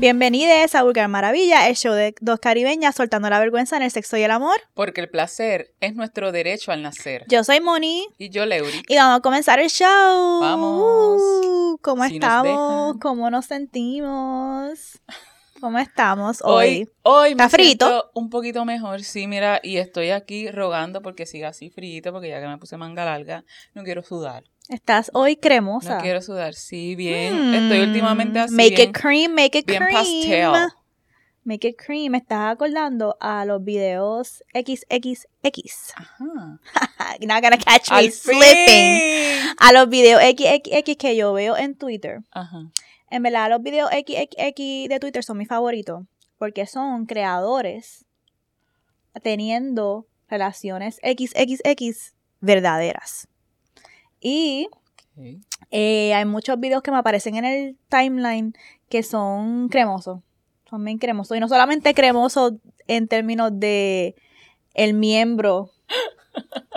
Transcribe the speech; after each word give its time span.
Bienvenidos 0.00 0.74
a 0.74 0.82
Vulgar 0.82 1.08
Maravilla, 1.08 1.68
el 1.68 1.76
show 1.76 1.92
de 1.92 2.14
dos 2.22 2.40
caribeñas 2.40 2.94
soltando 2.94 3.28
la 3.28 3.38
vergüenza 3.38 3.76
en 3.76 3.82
el 3.82 3.90
sexo 3.90 4.16
y 4.16 4.22
el 4.22 4.30
amor. 4.30 4.58
Porque 4.72 5.02
el 5.02 5.10
placer 5.10 5.74
es 5.80 5.94
nuestro 5.94 6.32
derecho 6.32 6.72
al 6.72 6.80
nacer. 6.80 7.26
Yo 7.28 7.44
soy 7.44 7.60
Moni. 7.60 8.06
Y 8.16 8.30
yo, 8.30 8.46
Leuri. 8.46 8.82
Y 8.88 8.96
vamos 8.96 9.18
a 9.18 9.20
comenzar 9.20 9.58
el 9.60 9.68
show. 9.68 10.40
Vamos. 10.40 11.20
Uh, 11.20 11.78
¿Cómo 11.82 12.08
Si 12.08 12.14
estamos? 12.14 12.96
¿Cómo 12.98 13.28
nos 13.28 13.44
sentimos? 13.44 15.02
¿Cómo 15.60 15.78
estamos 15.78 16.38
hoy? 16.44 16.88
Hoy, 17.02 17.28
hoy 17.28 17.34
me 17.34 17.44
¿Está 17.44 17.50
frito? 17.50 17.86
siento 17.86 18.10
un 18.14 18.30
poquito 18.30 18.64
mejor, 18.64 19.02
sí, 19.02 19.26
mira, 19.26 19.60
y 19.62 19.76
estoy 19.76 20.12
aquí 20.12 20.50
rogando 20.50 21.02
porque 21.02 21.26
siga 21.26 21.48
así 21.48 21.68
frito, 21.68 22.10
porque 22.10 22.30
ya 22.30 22.40
que 22.40 22.46
me 22.46 22.56
puse 22.56 22.78
manga 22.78 23.04
larga, 23.04 23.44
no 23.74 23.84
quiero 23.84 24.02
sudar. 24.02 24.44
¿Estás 24.70 25.10
hoy 25.14 25.36
cremosa? 25.36 25.96
No 25.96 26.02
quiero 26.02 26.22
sudar, 26.22 26.54
sí, 26.54 26.94
bien. 26.94 27.50
Mm, 27.50 27.54
Estoy 27.54 27.80
últimamente 27.80 28.38
así. 28.38 28.54
Make 28.54 28.70
bien, 28.76 28.88
it 28.90 28.96
cream, 28.96 29.34
make 29.34 29.58
it 29.58 29.66
bien 29.66 29.82
cream. 29.82 29.94
pastel. 29.94 30.68
Make 31.42 31.68
it 31.68 31.76
cream. 31.76 32.12
Me 32.12 32.18
estás 32.18 32.52
acordando 32.52 33.16
a 33.20 33.44
los 33.44 33.64
videos 33.64 34.44
XXX. 34.54 35.92
Ajá. 35.96 36.60
You're 37.20 37.26
not 37.34 37.42
gonna 37.42 37.58
catch 37.58 37.90
me 37.90 37.96
¡Al 37.96 38.12
slipping. 38.12 38.40
fin! 38.68 39.54
A 39.58 39.72
los 39.72 39.88
videos 39.88 40.22
XXX 40.22 40.96
que 40.96 41.16
yo 41.16 41.32
veo 41.32 41.56
en 41.56 41.74
Twitter. 41.74 42.20
Ajá. 42.30 42.70
En 43.10 43.22
verdad, 43.24 43.50
los 43.50 43.60
videos 43.62 43.90
XXX 43.90 44.88
de 44.88 44.98
Twitter 45.00 45.24
son 45.24 45.38
mis 45.38 45.48
favoritos 45.48 46.04
porque 46.38 46.66
son 46.66 47.06
creadores 47.06 48.04
teniendo 49.22 50.06
relaciones 50.28 51.00
XXX 51.02 52.14
verdaderas. 52.40 53.26
Y 54.20 54.68
eh, 55.70 56.14
hay 56.14 56.24
muchos 56.24 56.58
videos 56.60 56.82
que 56.82 56.90
me 56.90 56.98
aparecen 56.98 57.36
en 57.36 57.44
el 57.44 57.76
timeline 57.88 58.54
que 58.88 59.02
son 59.02 59.68
cremosos. 59.68 60.20
Son 60.68 60.84
bien 60.84 60.98
cremosos. 60.98 61.36
Y 61.36 61.40
no 61.40 61.48
solamente 61.48 61.94
cremosos 61.94 62.54
en 62.86 63.08
términos 63.08 63.50
de 63.54 64.14
el 64.74 64.94
miembro 64.94 65.70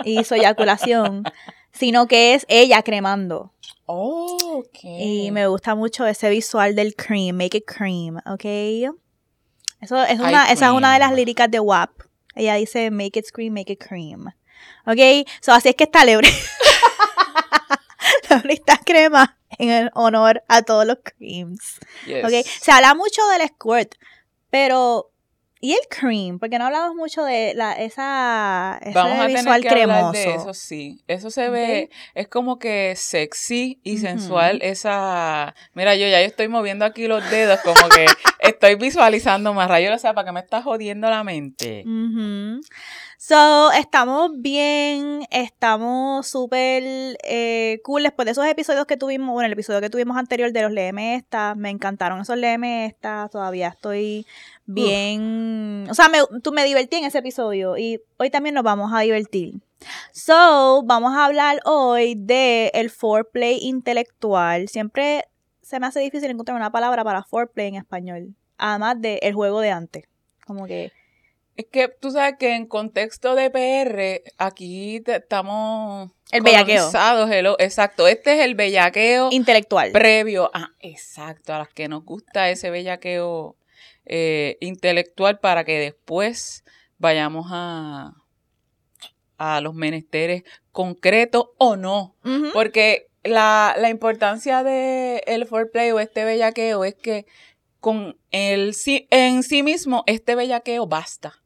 y 0.04 0.24
su 0.24 0.34
eyaculación, 0.34 1.24
sino 1.72 2.06
que 2.06 2.34
es 2.34 2.46
ella 2.48 2.82
cremando. 2.82 3.52
Oh, 3.86 4.64
ok. 4.64 4.78
Y 4.82 5.30
me 5.30 5.46
gusta 5.46 5.74
mucho 5.74 6.06
ese 6.06 6.30
visual 6.30 6.74
del 6.74 6.94
cream, 6.96 7.36
make 7.36 7.58
it 7.58 7.64
cream, 7.66 8.16
¿ok? 8.26 8.44
Eso 9.80 10.02
es 10.02 10.18
una, 10.18 10.50
esa 10.50 10.66
es 10.66 10.72
una 10.72 10.94
de 10.94 10.98
las 10.98 11.12
líricas 11.12 11.50
de 11.50 11.60
WAP. 11.60 11.90
Ella 12.34 12.54
dice 12.54 12.90
make 12.90 13.18
it 13.18 13.26
scream, 13.26 13.52
make 13.52 13.72
it 13.72 13.84
cream. 13.84 14.26
¿Ok? 14.86 15.28
So, 15.40 15.52
así 15.52 15.68
es 15.68 15.74
que 15.74 15.84
está 15.84 16.04
Lebre. 16.04 16.28
Lebre 18.30 18.54
está 18.54 18.78
crema 18.78 19.38
en 19.58 19.90
honor 19.94 20.42
a 20.48 20.62
todos 20.62 20.86
los 20.86 20.98
creams. 21.02 21.78
Yes. 22.06 22.24
¿Ok? 22.24 22.46
Se 22.60 22.72
habla 22.72 22.94
mucho 22.94 23.20
del 23.28 23.48
squirt, 23.48 23.94
pero... 24.50 25.10
¿Y 25.60 25.72
el 25.72 25.80
cream? 25.88 26.38
Porque 26.38 26.58
no 26.58 26.66
hablamos 26.66 26.94
mucho 26.94 27.24
de 27.24 27.54
la, 27.54 27.72
esa, 27.72 28.78
ese 28.82 28.92
Vamos 28.92 29.18
a 29.18 29.26
tener 29.28 29.62
que 29.62 29.68
cremoso. 29.68 30.08
hablar 30.08 30.12
de 30.12 30.34
eso, 30.34 30.52
sí. 30.52 31.02
Eso 31.08 31.30
se 31.30 31.48
ve, 31.48 31.88
es 32.14 32.28
como 32.28 32.58
que 32.58 32.92
sexy 32.96 33.80
y 33.82 33.96
sensual 33.96 34.58
esa... 34.60 35.54
Mira, 35.72 35.94
yo 35.94 36.06
ya 36.06 36.20
yo 36.20 36.26
estoy 36.26 36.48
moviendo 36.48 36.84
aquí 36.84 37.06
los 37.06 37.30
dedos 37.30 37.60
como 37.60 37.88
que 37.88 38.04
estoy 38.40 38.74
visualizando 38.74 39.54
más 39.54 39.70
rayos, 39.70 39.94
o 39.94 39.98
sea, 39.98 40.12
para 40.12 40.26
que 40.26 40.32
me 40.32 40.40
estás 40.40 40.64
jodiendo 40.64 41.08
la 41.08 41.24
mente. 41.24 41.82
So, 43.26 43.72
estamos 43.72 44.32
bien, 44.42 45.26
estamos 45.30 46.26
súper 46.26 47.16
eh, 47.24 47.80
cool 47.82 48.02
después 48.02 48.26
de 48.26 48.32
esos 48.32 48.44
episodios 48.44 48.84
que 48.84 48.98
tuvimos, 48.98 49.32
bueno, 49.32 49.46
el 49.46 49.54
episodio 49.54 49.80
que 49.80 49.88
tuvimos 49.88 50.18
anterior 50.18 50.52
de 50.52 50.60
los 50.60 50.70
Léeme 50.70 51.14
Esta, 51.14 51.54
me 51.54 51.70
encantaron 51.70 52.20
esos 52.20 52.36
Léeme 52.36 52.84
Esta, 52.84 53.30
todavía 53.32 53.68
estoy 53.68 54.26
bien, 54.66 55.86
o 55.88 55.94
sea, 55.94 56.10
me, 56.10 56.18
tú 56.42 56.52
me 56.52 56.66
divertí 56.66 56.96
en 56.96 57.04
ese 57.04 57.20
episodio 57.20 57.78
y 57.78 57.98
hoy 58.18 58.28
también 58.28 58.54
nos 58.54 58.62
vamos 58.62 58.92
a 58.92 59.00
divertir. 59.00 59.54
So, 60.12 60.82
vamos 60.84 61.16
a 61.16 61.24
hablar 61.24 61.60
hoy 61.64 62.16
de 62.18 62.72
el 62.74 62.90
foreplay 62.90 63.58
intelectual. 63.62 64.68
Siempre 64.68 65.24
se 65.62 65.80
me 65.80 65.86
hace 65.86 66.00
difícil 66.00 66.30
encontrar 66.30 66.58
una 66.58 66.70
palabra 66.70 67.02
para 67.04 67.22
foreplay 67.22 67.68
en 67.68 67.76
español, 67.76 68.34
además 68.58 69.00
de 69.00 69.18
el 69.22 69.32
juego 69.32 69.60
de 69.60 69.70
antes, 69.70 70.04
como 70.44 70.66
que... 70.66 70.92
Es 71.56 71.66
que 71.70 71.88
tú 71.88 72.10
sabes 72.10 72.34
que 72.38 72.54
en 72.56 72.66
contexto 72.66 73.34
de 73.36 73.48
PR, 73.50 74.22
aquí 74.38 75.00
te- 75.00 75.16
estamos... 75.16 76.10
El 76.32 76.42
bellaqueo. 76.42 76.90
hello. 77.30 77.56
Exacto, 77.60 78.08
este 78.08 78.34
es 78.34 78.40
el 78.44 78.54
bellaqueo 78.56 79.28
intelectual. 79.30 79.92
previo 79.92 80.50
a... 80.52 80.70
Exacto, 80.80 81.54
a 81.54 81.58
las 81.58 81.68
que 81.68 81.86
nos 81.88 82.04
gusta 82.04 82.50
ese 82.50 82.70
bellaqueo 82.70 83.56
eh, 84.04 84.56
intelectual 84.60 85.38
para 85.38 85.64
que 85.64 85.78
después 85.78 86.64
vayamos 86.98 87.46
a, 87.50 88.14
a 89.38 89.60
los 89.60 89.74
menesteres 89.74 90.42
concretos 90.72 91.50
o 91.58 91.76
no. 91.76 92.16
Porque 92.52 93.06
la, 93.22 93.76
la 93.78 93.90
importancia 93.90 94.64
de 94.64 95.22
el 95.26 95.46
foreplay 95.46 95.92
o 95.92 96.00
este 96.00 96.24
bellaqueo 96.24 96.84
es 96.84 96.94
que 96.96 97.26
con 97.80 98.18
el 98.32 98.74
en 99.10 99.42
sí 99.44 99.62
mismo 99.62 100.02
este 100.06 100.34
bellaqueo 100.34 100.86
basta. 100.88 101.40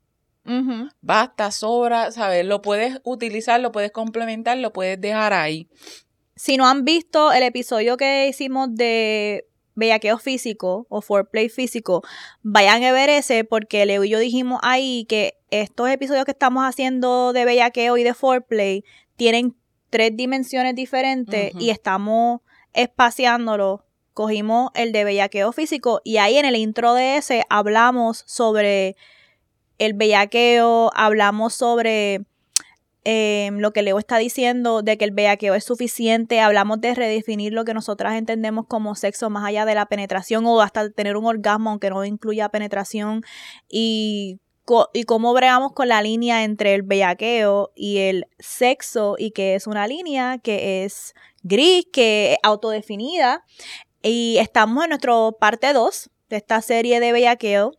Basta, 1.00 1.50
sobra, 1.50 2.10
¿sabes? 2.10 2.44
Lo 2.44 2.62
puedes 2.62 3.00
utilizar, 3.04 3.60
lo 3.60 3.72
puedes 3.72 3.92
complementar, 3.92 4.56
lo 4.58 4.72
puedes 4.72 5.00
dejar 5.00 5.32
ahí. 5.32 5.68
Si 6.36 6.56
no 6.56 6.66
han 6.66 6.84
visto 6.84 7.32
el 7.32 7.42
episodio 7.42 7.96
que 7.96 8.28
hicimos 8.28 8.74
de 8.74 9.46
bellaqueo 9.74 10.18
físico 10.18 10.86
o 10.88 11.00
foreplay 11.00 11.48
físico, 11.48 12.02
vayan 12.42 12.82
a 12.82 12.92
ver 12.92 13.10
ese 13.10 13.44
porque 13.44 13.86
Leo 13.86 14.04
y 14.04 14.08
yo 14.08 14.18
dijimos 14.18 14.58
ahí 14.62 15.06
que 15.08 15.34
estos 15.50 15.88
episodios 15.88 16.24
que 16.24 16.32
estamos 16.32 16.64
haciendo 16.64 17.32
de 17.32 17.44
bellaqueo 17.44 17.96
y 17.96 18.02
de 18.02 18.14
foreplay 18.14 18.84
tienen 19.16 19.56
tres 19.90 20.16
dimensiones 20.16 20.74
diferentes 20.74 21.52
y 21.58 21.70
estamos 21.70 22.40
espaciándolo. 22.72 23.84
Cogimos 24.14 24.70
el 24.74 24.90
de 24.92 25.04
bellaqueo 25.04 25.52
físico 25.52 26.00
y 26.02 26.16
ahí 26.16 26.36
en 26.38 26.44
el 26.44 26.56
intro 26.56 26.94
de 26.94 27.16
ese 27.16 27.44
hablamos 27.48 28.24
sobre 28.26 28.96
el 29.78 29.94
bellaqueo, 29.94 30.90
hablamos 30.94 31.54
sobre 31.54 32.26
eh, 33.04 33.50
lo 33.52 33.72
que 33.72 33.82
Leo 33.82 33.98
está 33.98 34.18
diciendo 34.18 34.82
de 34.82 34.98
que 34.98 35.04
el 35.04 35.12
bellaqueo 35.12 35.54
es 35.54 35.64
suficiente, 35.64 36.40
hablamos 36.40 36.80
de 36.80 36.94
redefinir 36.94 37.52
lo 37.52 37.64
que 37.64 37.72
nosotras 37.72 38.16
entendemos 38.16 38.66
como 38.66 38.94
sexo 38.96 39.30
más 39.30 39.46
allá 39.46 39.64
de 39.64 39.74
la 39.74 39.86
penetración 39.86 40.44
o 40.46 40.60
hasta 40.60 40.90
tener 40.90 41.16
un 41.16 41.24
orgasmo 41.24 41.70
aunque 41.70 41.90
no 41.90 42.04
incluya 42.04 42.50
penetración 42.50 43.22
y, 43.68 44.40
y 44.92 45.04
cómo 45.04 45.32
bregamos 45.32 45.72
con 45.72 45.88
la 45.88 46.02
línea 46.02 46.44
entre 46.44 46.74
el 46.74 46.82
bellaqueo 46.82 47.70
y 47.74 47.98
el 47.98 48.26
sexo 48.40 49.14
y 49.16 49.30
que 49.30 49.54
es 49.54 49.66
una 49.66 49.86
línea 49.86 50.38
que 50.38 50.84
es 50.84 51.14
gris, 51.42 51.86
que 51.90 52.32
es 52.32 52.38
autodefinida 52.42 53.44
y 54.02 54.36
estamos 54.38 54.84
en 54.84 54.90
nuestro 54.90 55.36
parte 55.40 55.72
2 55.72 56.10
de 56.28 56.36
esta 56.36 56.60
serie 56.60 57.00
de 57.00 57.12
bellaqueo 57.12 57.72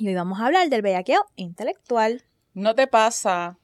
y 0.00 0.06
hoy 0.06 0.14
vamos 0.14 0.38
a 0.40 0.46
hablar 0.46 0.68
del 0.68 0.82
bellaqueo 0.82 1.26
intelectual. 1.34 2.22
¿No 2.54 2.74
te 2.74 2.86
pasa, 2.86 3.58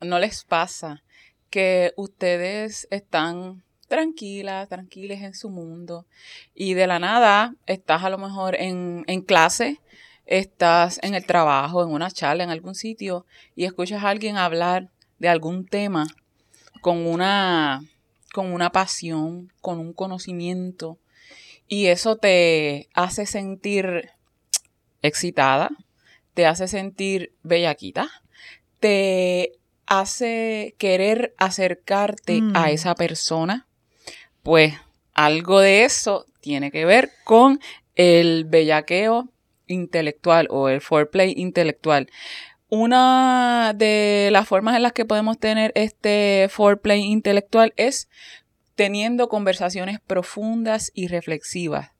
no 0.00 0.18
les 0.18 0.44
pasa 0.44 1.02
que 1.48 1.94
ustedes 1.96 2.86
están 2.90 3.62
tranquilas, 3.88 4.68
tranquiles 4.68 5.22
en 5.22 5.34
su 5.34 5.48
mundo 5.48 6.06
y 6.54 6.74
de 6.74 6.86
la 6.86 6.98
nada 6.98 7.54
estás 7.66 8.04
a 8.04 8.10
lo 8.10 8.18
mejor 8.18 8.54
en, 8.56 9.04
en 9.06 9.22
clase, 9.22 9.80
estás 10.26 11.00
en 11.02 11.14
el 11.14 11.24
trabajo, 11.24 11.82
en 11.82 11.90
una 11.90 12.10
charla, 12.10 12.44
en 12.44 12.50
algún 12.50 12.74
sitio 12.74 13.24
y 13.56 13.64
escuchas 13.64 14.04
a 14.04 14.10
alguien 14.10 14.36
hablar 14.36 14.90
de 15.18 15.28
algún 15.28 15.66
tema 15.66 16.06
con 16.82 17.06
una, 17.06 17.82
con 18.34 18.52
una 18.52 18.70
pasión, 18.72 19.50
con 19.62 19.78
un 19.78 19.94
conocimiento 19.94 20.98
y 21.66 21.86
eso 21.86 22.16
te 22.16 22.88
hace 22.92 23.24
sentir 23.24 24.10
excitada, 25.02 25.70
te 26.34 26.46
hace 26.46 26.68
sentir 26.68 27.32
bellaquita, 27.42 28.08
te 28.80 29.52
hace 29.86 30.74
querer 30.78 31.34
acercarte 31.38 32.40
Mm. 32.40 32.56
a 32.56 32.70
esa 32.70 32.94
persona, 32.94 33.66
pues 34.42 34.74
algo 35.14 35.60
de 35.60 35.84
eso 35.84 36.26
tiene 36.40 36.70
que 36.70 36.84
ver 36.84 37.10
con 37.24 37.60
el 37.94 38.44
bellaqueo 38.44 39.28
intelectual 39.66 40.48
o 40.50 40.68
el 40.68 40.80
foreplay 40.80 41.34
intelectual. 41.36 42.08
Una 42.68 43.74
de 43.76 44.30
las 44.32 44.48
formas 44.48 44.76
en 44.76 44.82
las 44.82 44.92
que 44.92 45.04
podemos 45.04 45.38
tener 45.38 45.72
este 45.74 46.48
foreplay 46.50 47.00
intelectual 47.02 47.74
es 47.76 48.08
teniendo 48.74 49.28
conversaciones 49.28 50.00
profundas 50.00 50.90
y 50.94 51.08
reflexivas. 51.08 51.90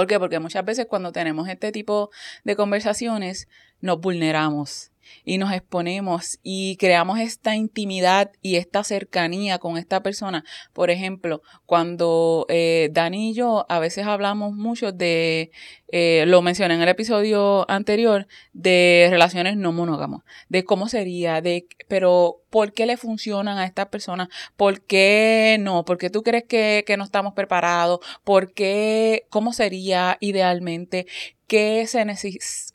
¿Por 0.00 0.06
qué? 0.06 0.18
Porque 0.18 0.38
muchas 0.38 0.64
veces 0.64 0.86
cuando 0.86 1.12
tenemos 1.12 1.46
este 1.46 1.72
tipo 1.72 2.08
de 2.42 2.56
conversaciones 2.56 3.48
nos 3.82 4.00
vulneramos 4.00 4.92
y 5.26 5.36
nos 5.36 5.52
exponemos 5.52 6.38
y 6.42 6.76
creamos 6.76 7.18
esta 7.18 7.54
intimidad 7.54 8.30
y 8.40 8.56
esta 8.56 8.82
cercanía 8.82 9.58
con 9.58 9.76
esta 9.76 10.02
persona. 10.02 10.42
Por 10.72 10.88
ejemplo, 10.88 11.42
cuando 11.66 12.46
eh, 12.48 12.88
Dani 12.92 13.32
y 13.32 13.34
yo 13.34 13.66
a 13.68 13.78
veces 13.78 14.06
hablamos 14.06 14.54
mucho 14.54 14.90
de, 14.90 15.50
eh, 15.88 16.24
lo 16.26 16.40
mencioné 16.40 16.76
en 16.76 16.80
el 16.80 16.88
episodio 16.88 17.70
anterior, 17.70 18.26
de 18.54 19.08
relaciones 19.10 19.58
no 19.58 19.70
monógamas, 19.72 20.22
de 20.48 20.64
cómo 20.64 20.88
sería, 20.88 21.42
de, 21.42 21.66
pero 21.88 22.39
¿por 22.50 22.72
qué 22.72 22.86
le 22.86 22.96
funcionan 22.96 23.58
a 23.58 23.66
estas 23.66 23.86
personas? 23.86 24.28
¿Por 24.56 24.82
qué 24.82 25.56
no? 25.60 25.84
¿Por 25.84 25.98
qué 25.98 26.10
tú 26.10 26.22
crees 26.22 26.44
que, 26.44 26.84
no 26.98 27.04
estamos 27.04 27.34
preparados? 27.34 28.00
¿Por 28.24 28.52
qué? 28.52 29.26
¿Cómo 29.30 29.52
sería 29.52 30.18
idealmente? 30.20 31.06
¿Qué 31.46 31.86
se, 31.86 32.04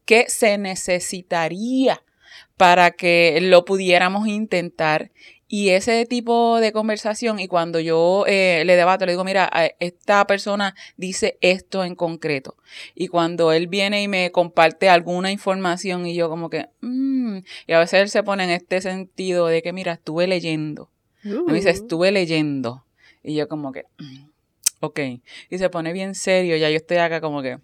qué 0.05 0.25
se 0.27 0.57
necesitaría 0.57 2.01
para 2.57 2.91
que 2.91 3.39
lo 3.41 3.65
pudiéramos 3.65 4.27
intentar. 4.27 5.11
Y 5.47 5.69
ese 5.69 6.05
tipo 6.07 6.59
de 6.59 6.71
conversación, 6.71 7.39
y 7.39 7.47
cuando 7.47 7.79
yo 7.79 8.25
eh, 8.27 8.63
le 8.65 8.75
debato, 8.75 9.05
le 9.05 9.11
digo, 9.11 9.23
mira, 9.23 9.49
esta 9.79 10.25
persona 10.25 10.75
dice 10.97 11.37
esto 11.41 11.83
en 11.83 11.95
concreto. 11.95 12.57
Y 12.95 13.09
cuando 13.09 13.51
él 13.51 13.67
viene 13.67 14.01
y 14.01 14.07
me 14.07 14.31
comparte 14.31 14.89
alguna 14.89 15.31
información 15.31 16.07
y 16.07 16.15
yo 16.15 16.29
como 16.29 16.49
que, 16.49 16.69
mm", 16.81 17.37
y 17.67 17.73
a 17.73 17.79
veces 17.79 18.01
él 18.01 18.09
se 18.09 18.23
pone 18.23 18.45
en 18.45 18.49
este 18.49 18.81
sentido 18.81 19.45
de 19.45 19.61
que, 19.61 19.71
mira, 19.71 19.93
estuve 19.93 20.25
leyendo. 20.25 20.89
Me 21.23 21.53
dice, 21.53 21.69
uh. 21.69 21.73
estuve 21.73 22.11
leyendo. 22.11 22.85
Y 23.23 23.35
yo 23.35 23.47
como 23.47 23.71
que, 23.71 23.85
mm, 23.99 24.29
ok. 24.79 24.99
Y 25.49 25.57
se 25.59 25.69
pone 25.69 25.93
bien 25.93 26.15
serio, 26.15 26.57
ya 26.57 26.69
yo 26.69 26.77
estoy 26.77 26.97
acá 26.97 27.21
como 27.21 27.43
que, 27.43 27.59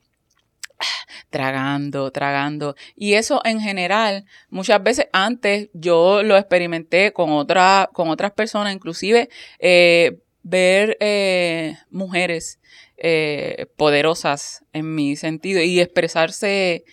tragando, 1.30 2.12
tragando. 2.12 2.76
Y 2.96 3.14
eso 3.14 3.42
en 3.44 3.60
general, 3.60 4.26
muchas 4.50 4.82
veces 4.84 5.08
antes 5.14 5.70
yo 5.74 6.24
lo 6.24 6.38
experimenté 6.38 7.14
con, 7.14 7.32
otra, 7.32 7.90
con 7.94 8.10
otras 8.10 8.32
personas, 8.32 8.74
inclusive 8.74 9.30
eh, 9.60 10.20
ver 10.44 10.98
eh, 11.00 11.78
mujeres 11.90 12.60
eh, 12.98 13.68
poderosas 13.78 14.64
en 14.74 14.94
mi 14.96 15.16
sentido 15.16 15.62
y 15.62 15.80
expresarse 15.80 16.84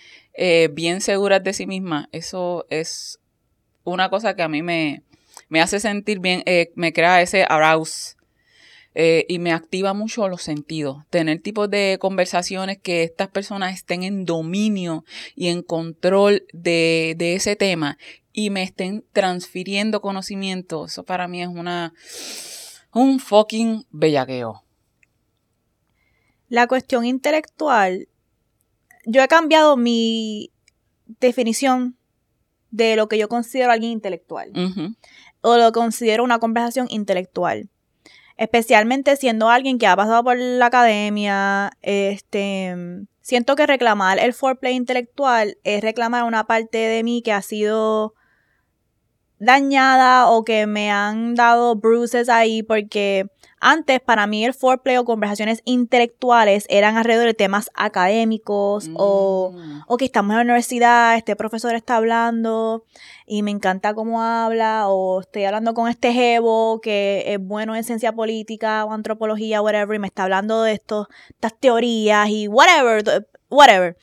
bien 0.71 1.01
seguras 1.01 1.43
de 1.43 1.53
sí 1.53 1.67
mismas. 1.67 2.07
Eso 2.13 2.65
es 2.71 3.19
una 3.83 4.09
cosa 4.09 4.37
que 4.37 4.43
a 4.43 4.49
mí 4.49 4.63
me, 4.63 5.03
me 5.49 5.61
hace 5.61 5.81
sentir 5.81 6.21
bien, 6.21 6.45
me 6.77 6.93
crea 6.93 7.21
ese 7.21 7.45
arouse 7.49 8.18
eh, 9.01 9.27
y 9.29 9.39
me 9.39 9.53
activa 9.53 9.95
mucho 9.95 10.29
los 10.29 10.43
sentidos. 10.43 11.05
Tener 11.09 11.41
tipos 11.41 11.71
de 11.71 11.99
conversaciones 12.01 12.79
que 12.79 13.05
estas 13.05 13.29
personas 13.29 13.73
estén 13.73 14.03
en 14.03 14.25
dominio 14.25 15.05
y 15.37 15.47
en 15.51 15.63
control 15.63 16.49
de, 16.53 17.15
de 17.17 17.37
ese 17.37 17.55
tema 17.55 17.97
y 18.33 18.51
me 18.51 18.65
estén 18.65 19.05
transfiriendo 19.13 20.01
conocimiento. 20.01 20.87
Eso 20.87 21.05
para 21.05 21.29
mí 21.29 21.41
es 21.41 21.47
una 21.47 21.95
un 22.93 23.21
fucking 23.21 23.87
bellaqueo. 23.93 24.65
La 26.49 26.67
cuestión 26.67 27.05
intelectual, 27.05 28.09
yo 29.07 29.23
he 29.23 29.29
cambiado 29.29 29.77
mi 29.77 30.51
definición 31.21 31.97
de 32.73 32.97
lo 32.97 33.09
que 33.09 33.17
yo 33.17 33.29
considero 33.29 33.71
alguien 33.71 33.93
intelectual. 33.93 34.51
O 35.41 35.57
lo 35.57 35.71
considero 35.71 36.25
una 36.25 36.41
conversación 36.41 36.89
intelectual 36.91 37.71
especialmente 38.39 39.17
siendo 39.17 39.51
alguien 39.51 39.79
que 39.79 39.87
ha 39.87 39.97
pasado 39.97 40.25
por 40.25 40.39
la 40.39 40.67
academia, 40.67 41.73
este, 41.83 42.75
siento 43.21 43.57
que 43.57 43.67
reclamar 43.67 44.19
el 44.19 44.33
foreplay 44.33 44.75
intelectual 44.75 45.59
es 45.65 45.83
reclamar 45.83 46.25
una 46.25 46.47
parte 46.47 46.79
de 46.79 47.03
mí 47.03 47.21
que 47.23 47.33
ha 47.33 47.43
sido 47.43 48.15
dañada 49.41 50.29
o 50.29 50.45
que 50.45 50.67
me 50.67 50.91
han 50.91 51.35
dado 51.35 51.77
bruises 51.77 52.29
ahí 52.29 52.63
porque 52.63 53.27
antes 53.61 54.01
para 54.01 54.27
mí 54.27 54.45
el 54.45 54.55
foreplay 54.55 54.97
o 54.97 55.05
conversaciones 55.05 55.63
intelectuales 55.65 56.67
eran 56.69 56.97
alrededor 56.97 57.27
de 57.27 57.35
temas 57.35 57.71
académicos 57.75 58.91
o, 58.95 59.53
mm. 59.55 59.81
o 59.87 59.97
que 59.97 60.05
estamos 60.05 60.33
en 60.33 60.37
la 60.37 60.43
universidad, 60.43 61.17
este 61.17 61.37
profesor 61.37 61.75
está 61.75 61.97
hablando 61.97 62.85
y 63.27 63.43
me 63.43 63.51
encanta 63.51 63.95
cómo 63.95 64.23
habla 64.23 64.89
o 64.89 65.21
estoy 65.21 65.45
hablando 65.45 65.75
con 65.75 65.89
este 65.89 66.13
jevo 66.13 66.81
que 66.81 67.25
es 67.27 67.39
bueno 67.41 67.77
en 67.77 67.85
ciencia 67.85 68.13
política 68.13 68.85
o 68.85 68.93
antropología, 68.93 69.63
whatever, 69.63 69.97
y 69.97 69.99
me 69.99 70.07
está 70.07 70.25
hablando 70.25 70.63
de 70.63 70.73
esto, 70.73 71.09
estas 71.31 71.59
teorías 71.59 72.29
y 72.29 72.49
whatever, 72.49 73.27
whatever. 73.51 73.97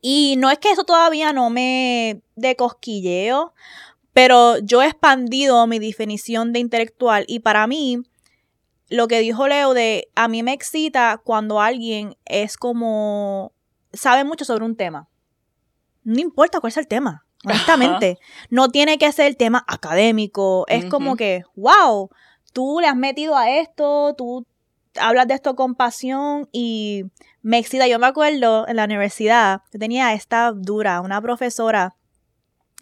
Y 0.00 0.36
no 0.38 0.50
es 0.50 0.58
que 0.58 0.70
eso 0.70 0.84
todavía 0.84 1.32
no 1.32 1.50
me 1.50 2.22
de 2.36 2.54
cosquilleo, 2.54 3.54
pero 4.12 4.58
yo 4.58 4.82
he 4.82 4.86
expandido 4.86 5.66
mi 5.66 5.78
definición 5.78 6.52
de 6.52 6.60
intelectual 6.60 7.24
y 7.28 7.40
para 7.40 7.66
mí, 7.66 8.02
lo 8.88 9.08
que 9.08 9.20
dijo 9.20 9.48
Leo 9.48 9.74
de 9.74 10.08
a 10.14 10.28
mí 10.28 10.42
me 10.42 10.52
excita 10.52 11.20
cuando 11.22 11.60
alguien 11.60 12.16
es 12.24 12.56
como 12.56 13.52
sabe 13.92 14.24
mucho 14.24 14.44
sobre 14.44 14.64
un 14.64 14.76
tema. 14.76 15.08
No 16.04 16.20
importa 16.20 16.60
cuál 16.60 16.70
es 16.70 16.76
el 16.76 16.86
tema, 16.86 17.26
honestamente. 17.44 18.18
No 18.50 18.68
tiene 18.68 18.98
que 18.98 19.10
ser 19.10 19.26
el 19.26 19.36
tema 19.36 19.64
académico. 19.66 20.64
Es 20.68 20.84
como 20.84 21.16
que, 21.16 21.42
wow, 21.56 22.10
tú 22.52 22.78
le 22.80 22.86
has 22.86 22.96
metido 22.96 23.36
a 23.36 23.50
esto, 23.50 24.14
tú 24.16 24.46
hablas 25.00 25.26
de 25.26 25.34
esto 25.34 25.56
con 25.56 25.74
pasión 25.74 26.48
y 26.52 27.04
me 27.42 27.58
excita. 27.58 27.88
Yo 27.88 27.98
me 27.98 28.06
acuerdo 28.06 28.68
en 28.68 28.76
la 28.76 28.84
universidad, 28.84 29.62
yo 29.72 29.80
tenía 29.80 30.12
esta 30.12 30.52
dura, 30.52 31.00
una 31.00 31.20
profesora 31.20 31.96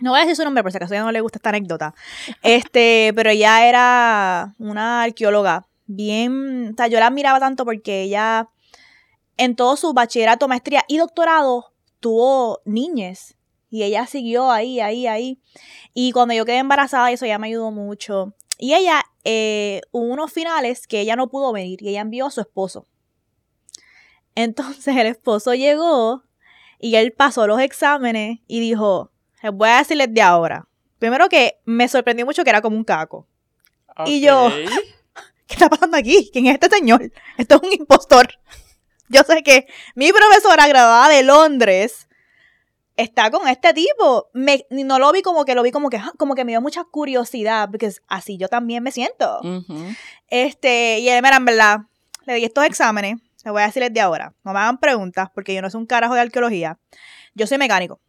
no 0.01 0.11
voy 0.11 0.19
a 0.19 0.23
decir 0.23 0.37
su 0.37 0.45
nombre 0.45 0.63
por 0.63 0.73
si 0.73 0.77
acaso 0.77 0.95
ya 0.95 1.03
no 1.03 1.13
le 1.13 1.21
gusta 1.21 1.39
esta 1.39 1.51
anécdota. 1.51 1.95
Este, 2.43 3.13
pero 3.15 3.31
ella 3.31 3.67
era 3.69 4.55
una 4.59 5.03
arqueóloga. 5.03 5.67
Bien, 5.87 6.71
o 6.73 6.77
sea, 6.77 6.87
yo 6.87 6.99
la 6.99 7.09
admiraba 7.09 7.41
tanto 7.41 7.65
porque 7.65 8.03
ella 8.03 8.49
en 9.37 9.57
todo 9.57 9.77
su 9.77 9.93
bachillerato, 9.93 10.49
maestría 10.49 10.85
y 10.89 10.99
doctorado 10.99 11.73
tuvo 12.01 12.61
niñes. 12.65 13.37
Y 13.71 13.83
ella 13.83 14.07
siguió 14.07 14.51
ahí, 14.51 14.81
ahí, 14.81 15.07
ahí. 15.07 15.41
Y 15.95 16.13
cuando 16.13 16.33
yo 16.35 16.45
quedé 16.45 16.59
embarazada, 16.59 17.11
eso 17.11 17.27
ya 17.27 17.39
me 17.39 17.49
ayudó 17.49 17.73
mucho. 17.73 18.35
Y 18.59 18.75
ella, 18.75 19.03
eh, 19.25 19.81
hubo 19.91 20.13
unos 20.13 20.33
finales 20.33 20.87
que 20.87 21.01
ella 21.01 21.17
no 21.17 21.29
pudo 21.29 21.53
venir 21.53 21.83
y 21.83 21.89
ella 21.89 22.03
envió 22.03 22.27
a 22.27 22.31
su 22.31 22.41
esposo. 22.41 22.87
Entonces 24.37 24.97
el 24.97 25.07
esposo 25.07 25.55
llegó 25.55 26.23
y 26.79 26.97
él 26.97 27.13
pasó 27.13 27.47
los 27.47 27.61
exámenes 27.61 28.41
y 28.47 28.61
dijo, 28.61 29.11
les 29.43 29.53
voy 29.53 29.69
a 29.69 29.79
decirles 29.79 30.13
de 30.13 30.23
ahora. 30.23 30.69
Primero 30.99 31.29
que 31.29 31.61
me 31.65 31.89
sorprendió 31.89 32.25
mucho 32.27 32.45
que 32.45 32.51
era 32.51 32.63
como 32.63 32.77
un 32.77 32.85
caco. 32.85 33.27
Y 34.07 34.21
yo, 34.21 34.51
¿qué 35.47 35.55
está 35.55 35.69
pasando 35.69 35.97
aquí? 35.97 36.31
¿Quién 36.33 36.47
es 36.47 36.55
este 36.55 36.69
señor? 36.69 37.11
Esto 37.37 37.57
es 37.57 37.63
un 37.63 37.73
impostor. 37.73 38.29
Yo 39.09 39.23
sé 39.23 39.43
que 39.43 39.67
mi 39.95 40.13
profesora 40.13 40.67
graduada 40.67 41.09
de 41.09 41.23
Londres 41.23 42.09
está 42.97 43.31
con 43.31 43.49
este 43.49 43.75
tipo. 43.75 44.29
Me, 44.33 44.67
no 44.71 44.99
lo 44.99 45.13
vi 45.13 45.23
como 45.23 45.45
que 45.45 45.55
lo 45.55 45.63
vi 45.63 45.71
como 45.71 45.91
que 45.91 46.01
como 46.17 46.35
que 46.35 46.45
me 46.45 46.53
dio 46.53 46.61
mucha 46.61 46.85
curiosidad, 46.85 47.69
porque 47.71 47.93
así 48.09 48.39
yo 48.39 48.49
también 48.49 48.83
me 48.83 48.93
siento. 48.93 49.41
Este, 50.29 51.01
y 51.01 51.09
él, 51.09 51.23
mira, 51.23 51.37
en 51.37 51.45
verdad, 51.45 51.81
le 52.27 52.35
di 52.35 52.45
estos 52.45 52.65
exámenes, 52.65 53.19
les 53.45 53.53
voy 53.53 53.63
a 53.63 53.67
decirles 53.67 53.93
de 53.93 54.01
ahora. 54.01 54.33
No 54.43 54.53
me 54.53 54.61
hagan 54.61 54.79
preguntas, 54.79 55.29
porque 55.35 55.55
yo 55.55 55.61
no 55.61 55.71
soy 55.71 55.81
un 55.81 55.87
carajo 55.87 56.15
de 56.15 56.23
arqueología. 56.23 56.79
Yo 57.35 57.47
soy 57.47 57.59
mecánico. 57.59 58.01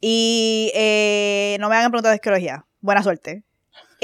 Y 0.00 0.72
eh, 0.74 1.56
no 1.60 1.68
me 1.68 1.76
hagan 1.76 1.90
preguntas 1.90 2.10
de 2.10 2.14
arqueología. 2.14 2.66
Buena 2.80 3.02
suerte. 3.02 3.44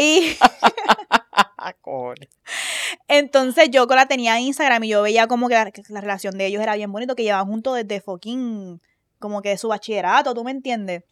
Y 0.00 0.34
entonces 3.08 3.68
yo 3.70 3.86
con 3.86 3.96
la 3.96 4.06
tenía 4.06 4.38
en 4.38 4.44
Instagram 4.44 4.84
y 4.84 4.88
yo 4.88 5.02
veía 5.02 5.26
como 5.26 5.48
que 5.48 5.54
la, 5.54 6.00
relación 6.00 6.38
de 6.38 6.46
ellos 6.46 6.62
era 6.62 6.74
bien 6.74 6.90
bonito, 6.90 7.14
que 7.14 7.22
llevaban 7.22 7.48
juntos 7.48 7.76
desde 7.76 8.00
fucking 8.00 8.80
como 9.18 9.42
que 9.42 9.58
su 9.58 9.68
bachillerato, 9.68 10.32
¿tú 10.32 10.42
me 10.42 10.52
entiendes? 10.52 11.04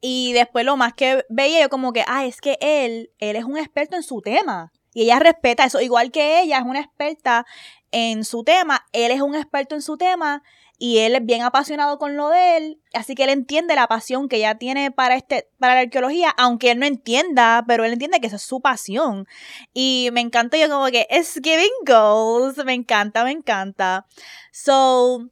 Y 0.00 0.32
después 0.32 0.64
lo 0.64 0.76
más 0.76 0.94
que 0.94 1.24
veía 1.28 1.60
yo 1.60 1.68
como 1.68 1.92
que, 1.92 2.04
ah, 2.08 2.26
es 2.26 2.40
que 2.40 2.58
él, 2.60 3.12
él 3.20 3.36
es 3.36 3.44
un 3.44 3.56
experto 3.56 3.94
en 3.94 4.02
su 4.02 4.20
tema. 4.20 4.72
Y 4.92 5.02
ella 5.02 5.20
respeta 5.20 5.64
eso, 5.64 5.80
igual 5.80 6.10
que 6.10 6.40
ella 6.40 6.58
es 6.58 6.64
una 6.64 6.80
experta 6.80 7.46
en 7.92 8.24
su 8.24 8.42
tema, 8.42 8.84
él 8.92 9.12
es 9.12 9.20
un 9.20 9.36
experto 9.36 9.76
en 9.76 9.82
su 9.82 9.96
tema 9.96 10.42
y 10.78 10.98
él 10.98 11.16
es 11.16 11.26
bien 11.26 11.42
apasionado 11.42 11.98
con 11.98 12.16
lo 12.16 12.28
de 12.28 12.56
él, 12.56 12.80
así 12.94 13.16
que 13.16 13.24
él 13.24 13.30
entiende 13.30 13.74
la 13.74 13.88
pasión 13.88 14.28
que 14.28 14.36
ella 14.36 14.54
tiene 14.54 14.92
para 14.92 15.16
este 15.16 15.48
para 15.58 15.74
la 15.74 15.80
arqueología, 15.80 16.30
aunque 16.38 16.70
él 16.70 16.78
no 16.78 16.86
entienda, 16.86 17.64
pero 17.66 17.84
él 17.84 17.92
entiende 17.92 18.20
que 18.20 18.28
esa 18.28 18.36
es 18.36 18.42
su 18.42 18.60
pasión. 18.60 19.26
Y 19.74 20.10
me 20.12 20.20
encanta 20.20 20.56
yo 20.56 20.68
como 20.68 20.86
que 20.86 21.08
es 21.10 21.40
giving 21.42 21.68
goals, 21.84 22.64
me 22.64 22.74
encanta, 22.74 23.24
me 23.24 23.32
encanta. 23.32 24.06
So, 24.52 25.28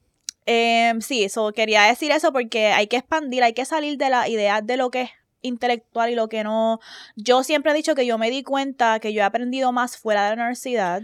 em, 0.46 1.00
sí, 1.00 1.22
eso 1.22 1.52
quería 1.52 1.82
decir 1.82 2.10
eso 2.10 2.32
porque 2.32 2.68
hay 2.68 2.88
que 2.88 2.96
expandir, 2.96 3.44
hay 3.44 3.54
que 3.54 3.64
salir 3.64 3.98
de 3.98 4.10
la 4.10 4.28
idea 4.28 4.62
de 4.62 4.76
lo 4.76 4.90
que 4.90 5.02
es 5.02 5.10
intelectual 5.42 6.10
y 6.10 6.16
lo 6.16 6.28
que 6.28 6.42
no. 6.42 6.80
Yo 7.14 7.44
siempre 7.44 7.70
he 7.70 7.74
dicho 7.74 7.94
que 7.94 8.04
yo 8.04 8.18
me 8.18 8.30
di 8.30 8.42
cuenta 8.42 8.98
que 8.98 9.12
yo 9.12 9.20
he 9.20 9.24
aprendido 9.24 9.70
más 9.70 9.96
fuera 9.96 10.24
de 10.24 10.30
la 10.30 10.42
universidad. 10.42 11.02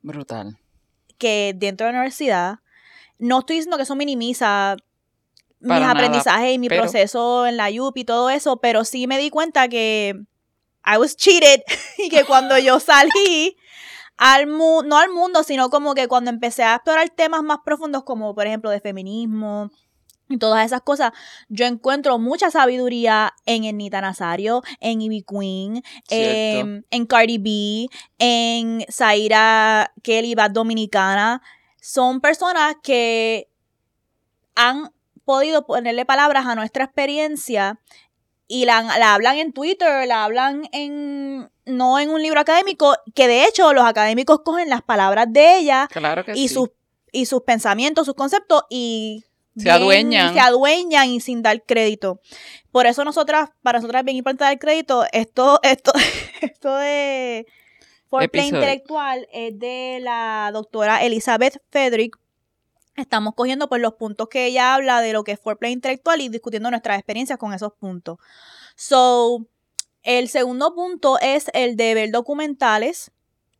Brutal. 0.00 0.56
Que 1.18 1.52
dentro 1.54 1.86
de 1.86 1.92
la 1.92 1.98
universidad 1.98 2.61
no 3.22 3.38
estoy 3.38 3.56
diciendo 3.56 3.76
que 3.76 3.84
eso 3.84 3.94
minimiza 3.94 4.76
mis 5.60 5.82
aprendizajes 5.82 6.54
y 6.54 6.58
mi 6.58 6.68
proceso 6.68 7.46
en 7.46 7.56
la 7.56 7.68
UP 7.70 7.96
y 7.96 8.04
todo 8.04 8.30
eso, 8.30 8.56
pero 8.56 8.84
sí 8.84 9.06
me 9.06 9.16
di 9.16 9.30
cuenta 9.30 9.68
que 9.68 10.20
I 10.84 10.96
was 10.98 11.16
cheated 11.16 11.62
y 11.98 12.08
que 12.08 12.24
cuando 12.24 12.58
yo 12.58 12.80
salí 12.80 13.56
al 14.16 14.48
mundo, 14.48 14.82
no 14.88 14.98
al 14.98 15.10
mundo, 15.10 15.44
sino 15.44 15.70
como 15.70 15.94
que 15.94 16.08
cuando 16.08 16.30
empecé 16.30 16.64
a 16.64 16.74
explorar 16.74 17.08
temas 17.10 17.44
más 17.44 17.58
profundos 17.64 18.02
como 18.02 18.34
por 18.34 18.46
ejemplo 18.46 18.70
de 18.70 18.80
feminismo, 18.80 19.70
y 20.28 20.38
todas 20.38 20.64
esas 20.64 20.80
cosas, 20.80 21.12
yo 21.48 21.66
encuentro 21.66 22.18
mucha 22.18 22.50
sabiduría 22.50 23.34
en 23.44 23.64
Enita 23.64 24.00
Nazario, 24.00 24.62
en 24.80 25.02
Ivy 25.02 25.24
Queen, 25.28 25.82
en, 26.08 26.86
en, 26.90 27.06
Cardi 27.06 27.38
B, 27.38 27.88
en 28.18 28.84
Zaira 28.90 29.92
Kelly, 30.02 30.34
Bad 30.34 30.52
Dominicana. 30.52 31.42
Son 31.84 32.20
personas 32.20 32.76
que 32.80 33.48
han 34.54 34.92
podido 35.24 35.66
ponerle 35.66 36.04
palabras 36.04 36.46
a 36.46 36.54
nuestra 36.54 36.84
experiencia 36.84 37.80
y 38.46 38.66
la, 38.66 38.78
hablan 39.12 39.38
en 39.38 39.52
Twitter, 39.52 40.06
la 40.06 40.22
hablan 40.22 40.68
en 40.70 41.50
no 41.64 41.98
en 41.98 42.10
un 42.10 42.22
libro 42.22 42.38
académico, 42.38 42.94
que 43.16 43.26
de 43.26 43.46
hecho 43.46 43.72
los 43.72 43.84
académicos 43.84 44.42
cogen 44.44 44.70
las 44.70 44.82
palabras 44.82 45.26
de 45.30 45.56
ella 45.56 45.88
y, 46.36 46.46
sus, 46.48 46.70
y 47.10 47.26
sus 47.26 47.42
pensamientos, 47.42 48.06
sus 48.06 48.14
conceptos 48.14 48.62
y 48.70 49.24
se 49.56 49.68
adueñan. 49.68 50.34
Se 50.34 50.40
adueñan 50.40 51.08
y 51.08 51.20
sin 51.20 51.42
dar 51.42 51.64
crédito. 51.64 52.20
Por 52.70 52.86
eso 52.86 53.04
nosotras, 53.04 53.50
para 53.62 53.80
nosotras 53.80 54.02
es 54.02 54.04
bien 54.04 54.18
importante 54.18 54.44
dar 54.44 54.58
crédito. 54.60 55.04
Esto, 55.10 55.58
esto, 55.64 55.92
esto 56.42 56.76
de 56.76 57.44
Foreplay 58.12 58.48
Intelectual 58.48 59.26
es 59.32 59.58
de 59.58 59.98
la 60.02 60.50
doctora 60.52 61.02
Elizabeth 61.02 61.62
Federick. 61.70 62.18
Estamos 62.94 63.32
cogiendo 63.34 63.70
pues 63.70 63.80
los 63.80 63.94
puntos 63.94 64.28
que 64.28 64.44
ella 64.44 64.74
habla 64.74 65.00
de 65.00 65.14
lo 65.14 65.24
que 65.24 65.32
es 65.32 65.40
Foreplay 65.40 65.72
Intelectual 65.72 66.20
y 66.20 66.28
discutiendo 66.28 66.70
nuestras 66.70 66.98
experiencias 66.98 67.38
con 67.38 67.54
esos 67.54 67.72
puntos. 67.72 68.18
So, 68.76 69.46
el 70.02 70.28
segundo 70.28 70.74
punto 70.74 71.18
es 71.20 71.46
el 71.54 71.74
de 71.76 71.94
ver 71.94 72.10
documentales 72.10 73.12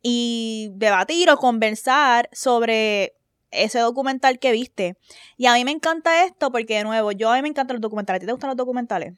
y 0.03 0.69
debatir 0.73 1.31
o 1.31 1.37
conversar 1.37 2.29
sobre 2.31 3.15
ese 3.49 3.79
documental 3.79 4.37
que 4.37 4.51
viste. 4.51 4.97
Y 5.35 5.47
a 5.47 5.55
mí 5.55 5.65
me 5.65 5.71
encanta 5.71 6.25
esto 6.25 6.51
porque, 6.51 6.77
de 6.77 6.83
nuevo, 6.83 7.11
yo 7.11 7.31
a 7.31 7.37
mí 7.37 7.41
me 7.41 7.47
encantan 7.47 7.77
los 7.77 7.81
documentales. 7.81 8.19
¿A 8.19 8.19
ti 8.19 8.27
te 8.27 8.31
gustan 8.33 8.49
los 8.49 8.57
documentales? 8.57 9.15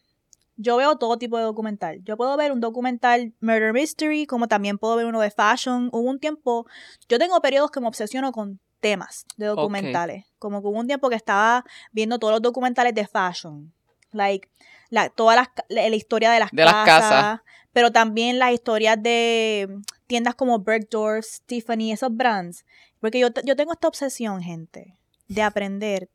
Yo 0.58 0.78
veo 0.78 0.98
todo 0.98 1.18
tipo 1.18 1.38
de 1.38 1.44
documental. 1.44 2.02
Yo 2.04 2.16
puedo 2.18 2.36
ver 2.38 2.52
un 2.52 2.62
documental 2.62 3.34
Murder 3.42 3.74
Mystery, 3.74 4.26
como 4.26 4.48
también 4.48 4.78
puedo 4.78 4.96
ver 4.96 5.06
uno 5.06 5.20
de 5.20 5.32
fashion. 5.32 5.90
Hubo 5.92 6.10
un 6.10 6.20
tiempo, 6.20 6.66
yo 7.10 7.20
tengo 7.20 7.40
periodos 7.42 7.72
que 7.72 7.82
me 7.82 7.88
obsesiono 7.88 8.32
con 8.32 8.60
temas 8.80 9.26
de 9.38 9.48
documentales. 9.48 10.26
Como 10.40 10.62
que 10.62 10.68
hubo 10.68 10.80
un 10.80 10.88
tiempo 10.88 11.10
que 11.10 11.16
estaba 11.16 11.66
viendo 11.92 12.20
todos 12.20 12.34
los 12.34 12.42
documentales 12.42 12.94
de 12.94 13.08
fashion. 13.08 13.74
Like, 14.12 14.50
la, 14.90 15.10
toda 15.10 15.36
la, 15.36 15.52
la, 15.70 15.96
historia 15.96 16.32
de 16.32 16.40
las 16.40 16.52
de 16.52 16.64
Las 16.64 16.86
casas. 16.86 17.42
Pero 17.74 17.92
también 17.92 18.40
las 18.40 18.54
historias 18.54 19.02
de 19.02 19.82
tiendas 20.08 20.36
como 20.36 20.60
Bergdorf, 20.60 21.26
Tiffany, 21.46 21.92
esos 21.92 22.16
brands. 22.16 22.66
Porque 23.02 23.20
yo, 23.20 23.28
yo 23.44 23.56
tengo 23.58 23.74
esta 23.74 23.90
obsesión, 23.90 24.42
gente, 24.42 24.98
de 25.28 25.42
aprender 25.42 26.10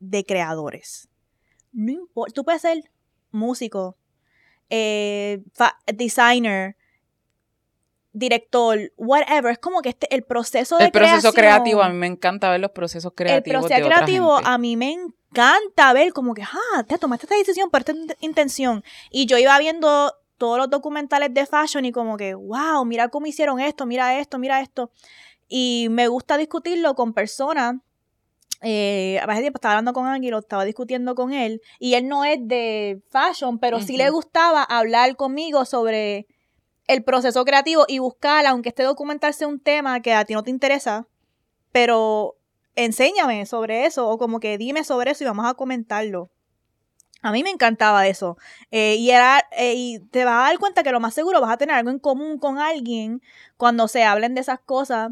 de 0.00 0.24
creadores. 0.24 1.08
No 1.72 1.92
importa, 1.92 2.34
tú 2.34 2.44
puedes 2.44 2.62
ser 2.62 2.90
músico, 3.30 3.96
eh, 4.70 5.42
designer, 5.94 6.76
director, 8.12 8.92
whatever. 8.96 9.52
Es 9.52 9.58
como 9.58 9.80
que 9.82 9.90
este, 9.90 10.12
el 10.14 10.24
proceso 10.24 10.76
de 10.76 10.86
El 10.86 10.92
proceso 10.92 11.32
creativo, 11.32 11.82
a 11.82 11.88
mí 11.88 11.96
me 11.96 12.06
encanta 12.06 12.50
ver 12.50 12.60
los 12.60 12.72
procesos 12.72 13.12
creativos. 13.14 13.64
El 13.64 13.68
proceso 13.68 13.86
creativo 13.86 14.36
a 14.36 14.58
mí 14.58 14.76
me 14.76 14.92
encanta 14.92 15.92
ver 15.92 16.12
como 16.12 16.34
que, 16.34 16.42
ah, 16.42 16.82
te 16.84 16.98
tomaste 16.98 17.26
esta 17.26 17.36
decisión 17.36 17.70
por 17.70 17.80
esta 17.80 17.92
intención. 18.20 18.84
Y 19.10 19.26
yo 19.26 19.38
iba 19.38 19.58
viendo 19.58 20.14
todos 20.36 20.58
los 20.58 20.70
documentales 20.70 21.34
de 21.34 21.46
fashion 21.46 21.84
y 21.84 21.92
como 21.92 22.16
que, 22.16 22.34
wow, 22.34 22.84
mira 22.84 23.08
cómo 23.08 23.26
hicieron 23.26 23.60
esto, 23.60 23.86
mira 23.86 24.18
esto, 24.18 24.38
mira 24.38 24.60
esto. 24.60 24.90
Y 25.48 25.88
me 25.90 26.08
gusta 26.08 26.36
discutirlo 26.36 26.94
con 26.94 27.12
personas. 27.12 27.76
Eh, 28.60 29.20
a 29.22 29.26
veces 29.26 29.42
tiempo 29.42 29.58
estaba 29.58 29.74
hablando 29.74 29.92
con 29.92 30.06
alguien, 30.06 30.32
lo 30.32 30.38
estaba 30.38 30.64
discutiendo 30.64 31.14
con 31.14 31.32
él, 31.32 31.60
y 31.78 31.94
él 31.94 32.08
no 32.08 32.24
es 32.24 32.38
de 32.40 33.00
fashion, 33.10 33.58
pero 33.58 33.80
sí 33.80 33.96
le 33.96 34.10
gustaba 34.10 34.62
hablar 34.64 35.14
conmigo 35.16 35.64
sobre 35.64 36.26
el 36.88 37.04
proceso 37.04 37.44
creativo 37.44 37.84
y 37.86 37.98
buscar, 37.98 38.46
aunque 38.46 38.70
este 38.70 38.82
documental 38.82 39.32
sea 39.34 39.46
un 39.46 39.60
tema 39.60 40.00
que 40.00 40.12
a 40.12 40.24
ti 40.24 40.34
no 40.34 40.42
te 40.42 40.50
interesa, 40.50 41.06
pero 41.70 42.36
enséñame 42.74 43.46
sobre 43.46 43.86
eso, 43.86 44.08
o 44.08 44.18
como 44.18 44.40
que 44.40 44.58
dime 44.58 44.82
sobre 44.84 45.12
eso 45.12 45.22
y 45.22 45.26
vamos 45.26 45.46
a 45.46 45.54
comentarlo. 45.54 46.30
A 47.20 47.32
mí 47.32 47.42
me 47.42 47.50
encantaba 47.50 48.06
eso. 48.06 48.38
Eh, 48.70 48.96
y, 48.96 49.10
era, 49.10 49.44
eh, 49.52 49.74
y 49.76 49.98
te 49.98 50.24
vas 50.24 50.34
a 50.34 50.48
dar 50.48 50.58
cuenta 50.58 50.82
que 50.82 50.92
lo 50.92 51.00
más 51.00 51.14
seguro 51.14 51.40
vas 51.40 51.50
a 51.50 51.56
tener 51.56 51.74
algo 51.74 51.90
en 51.90 51.98
común 51.98 52.38
con 52.38 52.58
alguien 52.58 53.22
cuando 53.56 53.88
se 53.88 54.04
hablen 54.04 54.34
de 54.34 54.40
esas 54.40 54.60
cosas. 54.60 55.10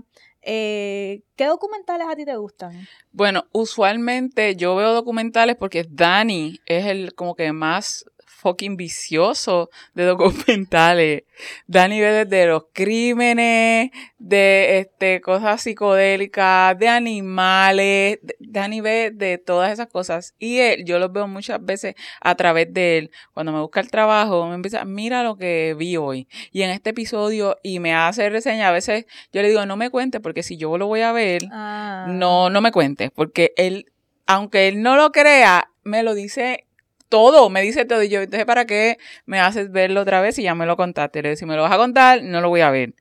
Eh, 0.48 1.22
¿Qué 1.34 1.46
documentales 1.46 2.06
a 2.08 2.14
ti 2.14 2.24
te 2.24 2.36
gustan? 2.36 2.86
Bueno, 3.10 3.46
usualmente 3.50 4.54
yo 4.54 4.76
veo 4.76 4.92
documentales 4.92 5.56
porque 5.56 5.84
Dani 5.90 6.60
es 6.66 6.86
el 6.86 7.14
como 7.14 7.34
que 7.34 7.52
más 7.52 8.04
fucking 8.46 8.76
vicioso 8.76 9.70
de 9.94 10.04
documentales. 10.04 11.24
Dani 11.66 12.00
ve 12.00 12.24
desde 12.24 12.46
los 12.46 12.66
crímenes, 12.72 13.90
de 14.18 14.78
este, 14.78 15.20
cosas 15.20 15.60
psicodélicas, 15.60 16.78
de 16.78 16.86
animales. 16.86 18.20
Dani 18.38 18.80
ve 18.80 19.10
de 19.12 19.38
todas 19.38 19.72
esas 19.72 19.88
cosas. 19.88 20.34
Y 20.38 20.58
él, 20.58 20.84
yo 20.84 21.00
los 21.00 21.12
veo 21.12 21.26
muchas 21.26 21.64
veces 21.64 21.96
a 22.20 22.36
través 22.36 22.72
de 22.72 22.98
él. 22.98 23.10
Cuando 23.34 23.50
me 23.50 23.60
busca 23.60 23.80
el 23.80 23.90
trabajo, 23.90 24.46
me 24.46 24.54
empieza, 24.54 24.84
mira 24.84 25.24
lo 25.24 25.36
que 25.36 25.74
vi 25.76 25.96
hoy. 25.96 26.28
Y 26.52 26.62
en 26.62 26.70
este 26.70 26.90
episodio, 26.90 27.58
y 27.64 27.80
me 27.80 27.94
hace 27.94 28.30
reseña, 28.30 28.68
a 28.68 28.72
veces 28.72 29.06
yo 29.32 29.42
le 29.42 29.48
digo, 29.48 29.66
no 29.66 29.76
me 29.76 29.90
cuente, 29.90 30.20
porque 30.20 30.44
si 30.44 30.56
yo 30.56 30.78
lo 30.78 30.86
voy 30.86 31.00
a 31.00 31.10
ver, 31.10 31.42
ah. 31.50 32.06
no, 32.08 32.48
no 32.48 32.60
me 32.60 32.70
cuente. 32.70 33.10
Porque 33.10 33.52
él, 33.56 33.86
aunque 34.24 34.68
él 34.68 34.82
no 34.82 34.94
lo 34.94 35.10
crea, 35.10 35.68
me 35.82 36.04
lo 36.04 36.14
dice 36.14 36.65
todo, 37.08 37.50
me 37.50 37.62
dice 37.62 37.84
todo. 37.84 38.02
Y 38.02 38.08
yo, 38.08 38.20
entonces, 38.20 38.46
¿para 38.46 38.66
qué 38.66 38.98
me 39.24 39.40
haces 39.40 39.70
verlo 39.70 40.02
otra 40.02 40.20
vez 40.20 40.38
y 40.38 40.42
ya 40.42 40.54
me 40.54 40.66
lo 40.66 40.76
contaste? 40.76 41.22
Le 41.22 41.36
si 41.36 41.46
me 41.46 41.56
lo 41.56 41.62
vas 41.62 41.72
a 41.72 41.76
contar, 41.76 42.22
no 42.22 42.40
lo 42.40 42.48
voy 42.48 42.60
a 42.60 42.70
ver. 42.70 42.94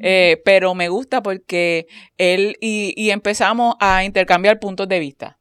Eh, 0.00 0.40
pero 0.44 0.74
me 0.74 0.88
gusta 0.88 1.22
porque 1.22 1.86
él 2.16 2.56
y, 2.60 3.10
empezamos 3.10 3.76
a 3.80 4.04
intercambiar 4.04 4.58
puntos 4.58 4.88
de 4.88 4.98
vista. 4.98 5.38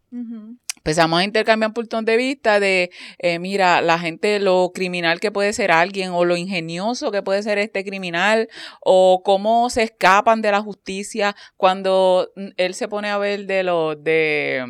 Empezamos 0.87 1.19
a 1.19 1.25
intercambiar 1.25 1.73
puntos 1.73 2.05
de 2.05 2.15
vista 2.15 2.61
de, 2.61 2.91
eh, 3.19 3.39
mira, 3.39 3.81
la 3.81 3.99
gente, 3.99 4.39
lo 4.39 4.71
criminal 4.73 5.19
que 5.19 5.31
puede 5.31 5.51
ser 5.51 5.69
alguien 5.69 6.11
o 6.11 6.23
lo 6.23 6.37
ingenioso 6.37 7.11
que 7.11 7.21
puede 7.21 7.43
ser 7.43 7.57
este 7.57 7.83
criminal 7.83 8.47
o 8.79 9.21
cómo 9.21 9.69
se 9.69 9.83
escapan 9.83 10.41
de 10.41 10.51
la 10.51 10.61
justicia 10.61 11.35
cuando 11.57 12.31
él 12.55 12.73
se 12.73 12.87
pone 12.87 13.09
a 13.09 13.17
ver 13.17 13.47
de 13.47 13.63
los 13.63 14.01
de 14.01 14.63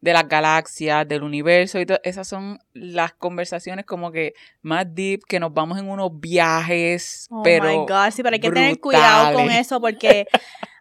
de 0.00 0.12
las 0.12 0.28
galaxias, 0.28 1.06
del 1.06 1.22
universo 1.22 1.80
y 1.80 1.86
todo. 1.86 1.98
Esas 2.02 2.28
son 2.28 2.58
las 2.72 3.12
conversaciones 3.14 3.84
como 3.84 4.12
que 4.12 4.34
más 4.62 4.86
deep, 4.94 5.22
que 5.26 5.40
nos 5.40 5.52
vamos 5.52 5.78
en 5.78 5.88
unos 5.88 6.18
viajes. 6.20 7.26
Oh 7.30 7.42
pero 7.42 7.64
my 7.64 7.76
God, 7.86 8.10
sí, 8.12 8.22
pero 8.22 8.34
hay 8.34 8.40
que 8.40 8.50
tener 8.50 8.80
cuidado 8.80 9.34
con 9.34 9.50
eso 9.50 9.80
porque, 9.80 10.26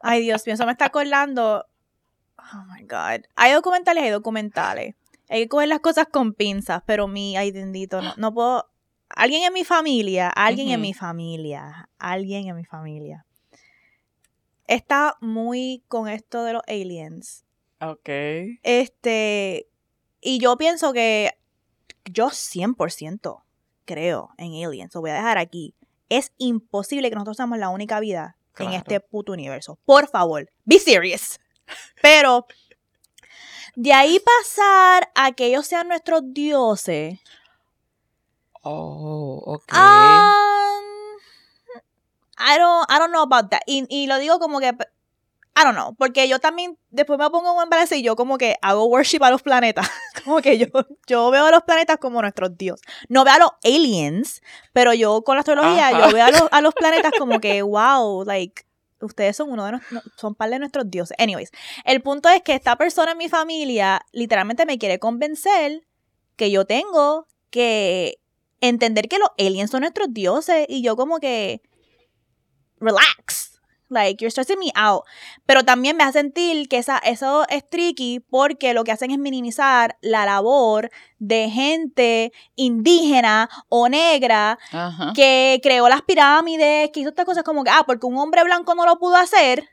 ay 0.02 0.24
Dios 0.24 0.46
mío, 0.46 0.56
eso 0.56 0.66
me 0.66 0.72
está 0.72 0.86
acordando. 0.86 1.66
Oh 2.38 2.64
my 2.74 2.84
God. 2.84 3.26
Hay 3.36 3.54
documentales, 3.54 4.04
hay 4.04 4.10
documentales. 4.10 4.96
Hay 5.30 5.44
que 5.44 5.50
coger 5.50 5.70
las 5.70 5.80
cosas 5.80 6.08
con 6.12 6.34
pinzas, 6.34 6.84
pero 6.86 7.08
mi, 7.08 7.36
ay 7.36 7.52
bendito, 7.52 8.02
no, 8.02 8.14
no 8.18 8.34
puedo. 8.34 8.70
Alguien 9.10 9.44
en 9.44 9.54
mi 9.54 9.64
familia, 9.64 10.30
alguien 10.30 10.70
en 10.70 10.82
mi 10.82 10.94
familia, 10.94 11.90
alguien 11.98 12.48
en 12.48 12.56
mi 12.56 12.66
familia 12.66 13.26
está 14.68 15.18
muy 15.22 15.84
con 15.88 16.08
esto 16.08 16.44
de 16.44 16.54
los 16.54 16.64
aliens. 16.68 17.45
Ok. 17.82 18.10
Este, 18.64 19.68
y 20.22 20.40
yo 20.40 20.58
pienso 20.58 20.94
que 20.94 21.38
yo 22.06 22.30
100% 22.30 23.44
creo 23.86 24.30
en 24.38 24.66
aliens, 24.66 24.94
lo 24.94 25.02
voy 25.02 25.12
a 25.12 25.16
dejar 25.16 25.38
aquí. 25.38 25.74
Es 26.10 26.32
imposible 26.38 27.10
que 27.10 27.16
nosotros 27.16 27.38
seamos 27.38 27.58
la 27.58 27.70
única 27.70 28.00
vida 28.00 28.38
en 28.58 28.74
este 28.74 29.00
puto 29.00 29.34
universo. 29.34 29.78
Por 29.86 30.08
favor, 30.08 30.50
be 30.64 30.80
serious. 30.80 31.40
Pero 32.02 32.46
de 33.76 33.94
ahí 33.94 34.20
pasar 34.20 35.12
a 35.16 35.34
que 35.34 35.48
ellos 35.48 35.68
sean 35.68 35.88
nuestros 35.88 36.22
dioses. 36.34 37.20
Oh, 38.62 39.44
ok. 39.46 39.74
Um, 39.74 40.86
I 42.38 42.58
don't, 42.58 42.86
I 42.90 43.00
don't 43.00 43.12
know 43.12 43.22
about 43.22 43.50
that. 43.52 43.62
Y, 43.68 43.86
y, 43.90 44.08
lo 44.08 44.18
digo 44.18 44.40
como 44.40 44.60
que 44.60 44.76
I 45.58 45.64
don't 45.64 45.76
know, 45.76 45.96
porque 45.96 46.28
yo 46.28 46.40
también 46.40 46.78
después 46.90 47.18
me 47.18 47.30
pongo 47.30 47.62
en 47.64 47.70
balance 47.70 47.96
y 47.96 48.04
yo 48.04 48.18
como 48.18 48.38
que 48.38 48.58
hago 48.62 48.86
worship 48.86 49.24
a 49.24 49.32
los 49.32 49.42
planetas. 49.42 49.90
como 50.26 50.42
que 50.42 50.58
yo, 50.58 50.68
yo 51.08 51.32
veo 51.32 51.46
a 51.46 51.52
los 51.52 51.64
planetas 51.64 51.98
como 51.98 52.22
nuestros 52.22 52.58
dios. 52.58 52.82
No 53.08 53.24
veo 53.24 53.36
a 53.36 53.40
los 53.40 53.52
aliens, 53.64 54.42
pero 54.74 54.94
yo 54.94 55.24
con 55.24 55.36
la 55.36 55.40
astrología 55.42 55.92
yo 55.92 56.14
veo 56.14 56.26
a 56.26 56.32
los, 56.32 56.44
a 56.52 56.62
los 56.62 56.74
planetas 56.76 57.14
como 57.18 57.40
que, 57.40 57.62
wow, 57.62 58.26
like, 58.26 58.66
Ustedes 59.02 59.36
son 59.36 59.52
uno 59.52 59.66
de 59.66 59.74
nuestros, 59.74 60.04
son 60.16 60.36
par 60.36 60.50
de 60.50 60.58
nuestros 60.58 60.90
dioses. 60.90 61.16
Anyways, 61.20 61.52
el 61.84 62.02
punto 62.02 62.30
es 62.30 62.42
que 62.42 62.54
esta 62.54 62.78
persona 62.78 63.12
en 63.12 63.18
mi 63.18 63.30
familia 63.30 64.02
literalmente 64.14 64.66
me 64.66 64.78
quiere 64.78 65.00
convencer 65.00 65.86
que 66.38 66.50
yo 66.50 66.66
tengo 66.66 67.28
que 67.50 68.20
entender 68.62 69.08
que 69.08 69.20
los 69.20 69.30
aliens 69.38 69.70
son 69.72 69.82
nuestros 69.82 70.14
dioses 70.14 70.66
y 70.70 70.82
yo 70.82 70.96
como 70.96 71.20
que 71.20 71.62
relax. 72.80 73.55
Like, 73.90 74.22
you're 74.22 74.32
stressing 74.32 74.60
me 74.60 74.72
out. 74.76 75.04
Pero 75.46 75.64
también 75.64 75.96
me 75.96 76.04
hace 76.04 76.20
sentir 76.20 76.68
que 76.68 76.78
esa, 76.78 76.98
eso 77.00 77.46
es 77.50 77.68
tricky 77.70 78.20
porque 78.20 78.74
lo 78.74 78.84
que 78.84 78.92
hacen 78.92 79.12
es 79.12 79.20
minimizar 79.20 79.98
la 80.02 80.26
labor 80.26 80.90
de 81.20 81.50
gente 81.50 82.32
indígena 82.56 83.50
o 83.70 83.88
negra 83.88 84.58
que 85.14 85.60
creó 85.62 85.88
las 85.88 86.02
pirámides, 86.02 86.90
que 86.92 87.02
hizo 87.02 87.10
estas 87.10 87.26
cosas 87.26 87.44
como 87.44 87.64
que, 87.64 87.70
ah, 87.70 87.84
porque 87.86 88.08
un 88.08 88.18
hombre 88.18 88.44
blanco 88.44 88.74
no 88.76 88.86
lo 88.86 88.98
pudo 88.98 89.16
hacer, 89.16 89.70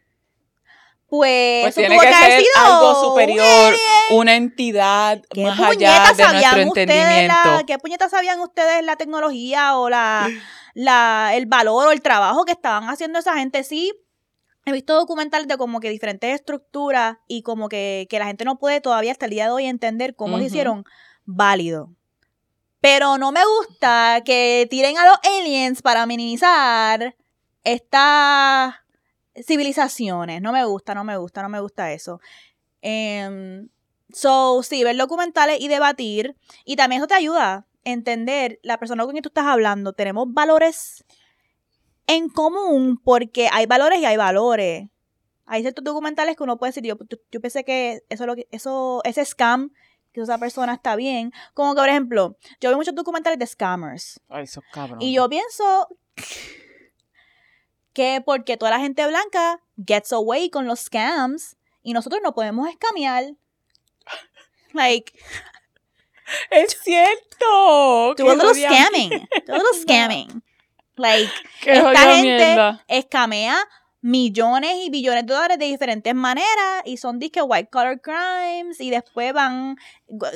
pues, 1.12 1.64
Pues 1.64 1.74
tiene 1.74 1.98
que 1.98 2.06
que 2.06 2.14
ser 2.14 2.42
algo 2.64 3.02
superior, 3.02 3.74
una 4.12 4.34
entidad 4.34 5.20
¿Qué 5.28 5.44
más 5.44 5.60
allá 5.60 6.14
de 6.14 6.24
nuestro 6.32 6.60
entendimiento. 6.60 7.34
la, 7.44 7.64
¿Qué 7.66 7.78
puñetas 7.78 8.10
sabían 8.10 8.40
ustedes 8.40 8.82
la 8.82 8.96
tecnología 8.96 9.76
o 9.76 9.90
la, 9.90 10.26
la, 10.74 11.32
el 11.34 11.46
valor 11.46 11.88
o 11.88 11.92
el 11.92 12.02
trabajo 12.02 12.44
que 12.44 12.52
estaban 12.52 12.84
haciendo 12.88 13.18
esa 13.18 13.34
gente? 13.36 13.64
Sí, 13.64 13.92
he 14.64 14.72
visto 14.72 14.94
documentales 14.94 15.48
de 15.48 15.56
como 15.56 15.80
que 15.80 15.90
diferentes 15.90 16.34
estructuras 16.34 17.18
y 17.26 17.42
como 17.42 17.68
que, 17.68 18.06
que 18.08 18.18
la 18.18 18.26
gente 18.26 18.44
no 18.44 18.58
puede 18.58 18.80
todavía 18.80 19.12
hasta 19.12 19.26
el 19.26 19.32
día 19.32 19.46
de 19.46 19.52
hoy 19.52 19.66
entender 19.66 20.14
cómo 20.16 20.36
lo 20.36 20.42
Ujú. 20.42 20.46
hicieron 20.46 20.84
válido. 21.24 21.90
Pero 22.80 23.16
no 23.16 23.30
me 23.30 23.42
gusta 23.44 24.22
que 24.24 24.66
tiren 24.68 24.98
a 24.98 25.06
los 25.06 25.18
aliens 25.40 25.82
para 25.82 26.04
minimizar 26.04 27.16
estas 27.62 28.74
civilizaciones. 29.46 30.42
No 30.42 30.52
me 30.52 30.64
gusta, 30.64 30.94
no 30.94 31.04
me 31.04 31.16
gusta, 31.16 31.42
no 31.42 31.48
me 31.48 31.60
gusta 31.60 31.92
eso. 31.92 32.20
Em, 32.80 33.68
so, 34.12 34.62
sí, 34.64 34.82
ver 34.82 34.96
documentales 34.96 35.60
y 35.60 35.68
debatir. 35.68 36.36
Y 36.64 36.76
también 36.76 37.00
eso 37.00 37.06
te 37.06 37.14
ayuda 37.14 37.66
entender 37.84 38.60
la 38.62 38.78
persona 38.78 39.04
con 39.04 39.12
quien 39.12 39.22
tú 39.22 39.28
estás 39.28 39.46
hablando. 39.46 39.92
Tenemos 39.92 40.32
valores 40.32 41.04
en 42.06 42.28
común 42.28 43.00
porque 43.02 43.48
hay 43.52 43.66
valores 43.66 44.00
y 44.00 44.04
hay 44.04 44.16
valores. 44.16 44.88
Hay 45.46 45.62
ciertos 45.62 45.84
documentales 45.84 46.36
que 46.36 46.42
uno 46.42 46.58
puede 46.58 46.70
decir, 46.70 46.84
yo, 46.84 46.96
yo, 47.30 47.40
pensé 47.40 47.64
que 47.64 48.04
eso, 48.08 48.26
lo 48.26 48.36
que 48.36 48.46
eso, 48.50 49.02
ese 49.04 49.24
scam 49.24 49.70
que 50.12 50.20
esa 50.20 50.38
persona 50.38 50.74
está 50.74 50.94
bien. 50.94 51.32
Como 51.54 51.74
que, 51.74 51.80
por 51.80 51.88
ejemplo, 51.88 52.36
yo 52.60 52.68
veo 52.70 52.76
muchos 52.76 52.94
documentales 52.94 53.38
de 53.38 53.46
scammers. 53.46 54.20
Ay, 54.28 54.44
esos. 54.44 54.62
Y 55.00 55.14
yo 55.14 55.28
pienso 55.28 55.88
que 57.92 58.22
porque 58.24 58.56
toda 58.56 58.70
la 58.70 58.78
gente 58.78 59.06
blanca 59.06 59.60
gets 59.86 60.12
away 60.12 60.50
con 60.50 60.66
los 60.66 60.80
scams 60.80 61.56
y 61.82 61.92
nosotros 61.92 62.20
no 62.22 62.34
podemos 62.34 62.68
escamear. 62.68 63.34
Like, 64.72 65.12
Es 66.50 66.78
cierto. 66.82 68.14
do 68.16 68.30
a 68.30 68.34
little 68.34 68.54
scamming. 68.54 69.10
Do 69.46 69.54
a 69.54 69.58
little 69.58 69.80
scamming. 69.80 70.42
Like, 70.96 71.30
Qué 71.62 71.72
esta 71.72 72.14
gente 72.14 72.22
mierda. 72.22 72.84
escamea 72.88 73.56
millones 74.02 74.72
y 74.84 74.90
billones 74.90 75.26
de 75.26 75.32
dólares 75.32 75.58
de 75.58 75.66
diferentes 75.66 76.14
maneras 76.14 76.82
y 76.84 76.96
son 76.96 77.18
disque 77.20 77.40
white 77.40 77.70
collar 77.70 78.00
crimes 78.00 78.80
y 78.80 78.90
después 78.90 79.32
van, 79.32 79.76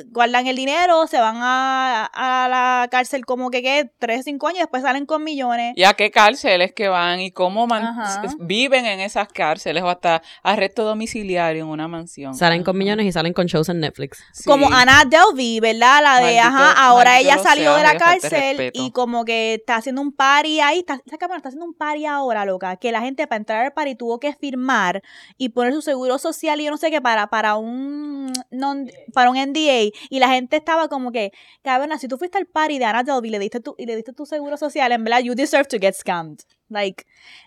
guardan 0.07 0.47
el 0.47 0.55
dinero, 0.55 1.05
se 1.07 1.19
van 1.19 1.37
a, 1.39 2.05
a 2.13 2.47
la 2.49 2.87
cárcel 2.89 3.25
como 3.25 3.51
que, 3.51 3.61
¿qué? 3.61 3.91
Tres, 3.99 4.25
cinco 4.25 4.47
años 4.47 4.57
y 4.57 4.61
después 4.61 4.81
salen 4.83 5.05
con 5.05 5.23
millones. 5.23 5.73
¿Y 5.75 5.83
a 5.83 5.93
qué 5.93 6.09
cárceles 6.11 6.73
que 6.73 6.87
van? 6.87 7.19
¿Y 7.19 7.31
cómo 7.31 7.67
man- 7.67 7.83
Ajá. 7.85 8.23
viven 8.39 8.85
en 8.85 8.99
esas 8.99 9.27
cárceles? 9.27 9.83
O 9.83 9.89
hasta 9.89 10.21
arresto 10.43 10.83
domiciliario 10.83 11.63
en 11.63 11.69
una 11.69 11.87
mansión. 11.87 12.33
Salen 12.35 12.63
con 12.63 12.77
millones 12.77 13.05
y 13.05 13.11
salen 13.11 13.33
con 13.33 13.45
shows 13.45 13.69
en 13.69 13.79
Netflix. 13.79 14.23
Sí. 14.33 14.45
Como 14.45 14.67
Ana 14.71 15.03
Delvey, 15.05 15.59
¿verdad? 15.59 16.01
La 16.01 16.17
de, 16.19 16.37
Maldito- 16.37 16.47
ajá, 16.47 16.71
ahora 16.85 17.19
ella 17.19 17.37
salió 17.37 17.75
de 17.75 17.83
la 17.83 17.97
cárcel 17.97 18.71
y 18.73 18.91
como 18.91 19.25
que 19.25 19.55
está 19.55 19.75
haciendo 19.75 20.01
un 20.01 20.11
party 20.11 20.59
ahí, 20.59 20.79
está, 20.79 20.99
esa 21.05 21.17
cámara 21.17 21.37
está 21.37 21.49
haciendo 21.49 21.65
un 21.65 21.73
party 21.73 22.05
ahora, 22.05 22.45
loca, 22.45 22.77
que 22.77 22.91
la 22.91 23.01
gente 23.01 23.27
para 23.27 23.37
entrar 23.37 23.65
al 23.65 23.73
party 23.73 23.95
tuvo 23.95 24.19
que 24.19 24.33
firmar 24.33 25.03
y 25.37 25.49
poner 25.49 25.73
su 25.73 25.81
seguro 25.81 26.17
social 26.17 26.59
y 26.61 26.65
yo 26.65 26.71
no 26.71 26.77
sé 26.77 26.89
qué 26.89 27.01
para, 27.01 27.27
para 27.27 27.55
un 27.57 28.33
non- 28.51 28.89
para 29.13 29.29
un 29.29 29.37
NDA 29.37 29.66
y 30.09 30.19
la 30.19 30.29
gente 30.29 30.57
estaba 30.57 30.87
como 30.87 31.11
que, 31.11 31.31
cabrona, 31.61 31.97
si 31.97 32.07
tú 32.07 32.17
fuiste 32.17 32.37
al 32.37 32.45
party 32.45 32.79
de 32.79 32.85
Ana 32.85 33.03
Delvey 33.03 33.29
y 33.29 33.31
le 33.31 33.39
diste 33.39 33.59
tu, 33.59 33.75
y 33.77 33.85
le 33.85 33.95
diste 33.95 34.13
tu 34.13 34.25
seguro 34.25 34.57
social, 34.57 34.91
en 34.91 35.03
verdad, 35.03 35.19
you 35.19 35.35
deserve 35.35 35.67
to 35.67 35.77
get 35.79 35.93
scammed. 35.93 36.39
Like, 36.69 37.05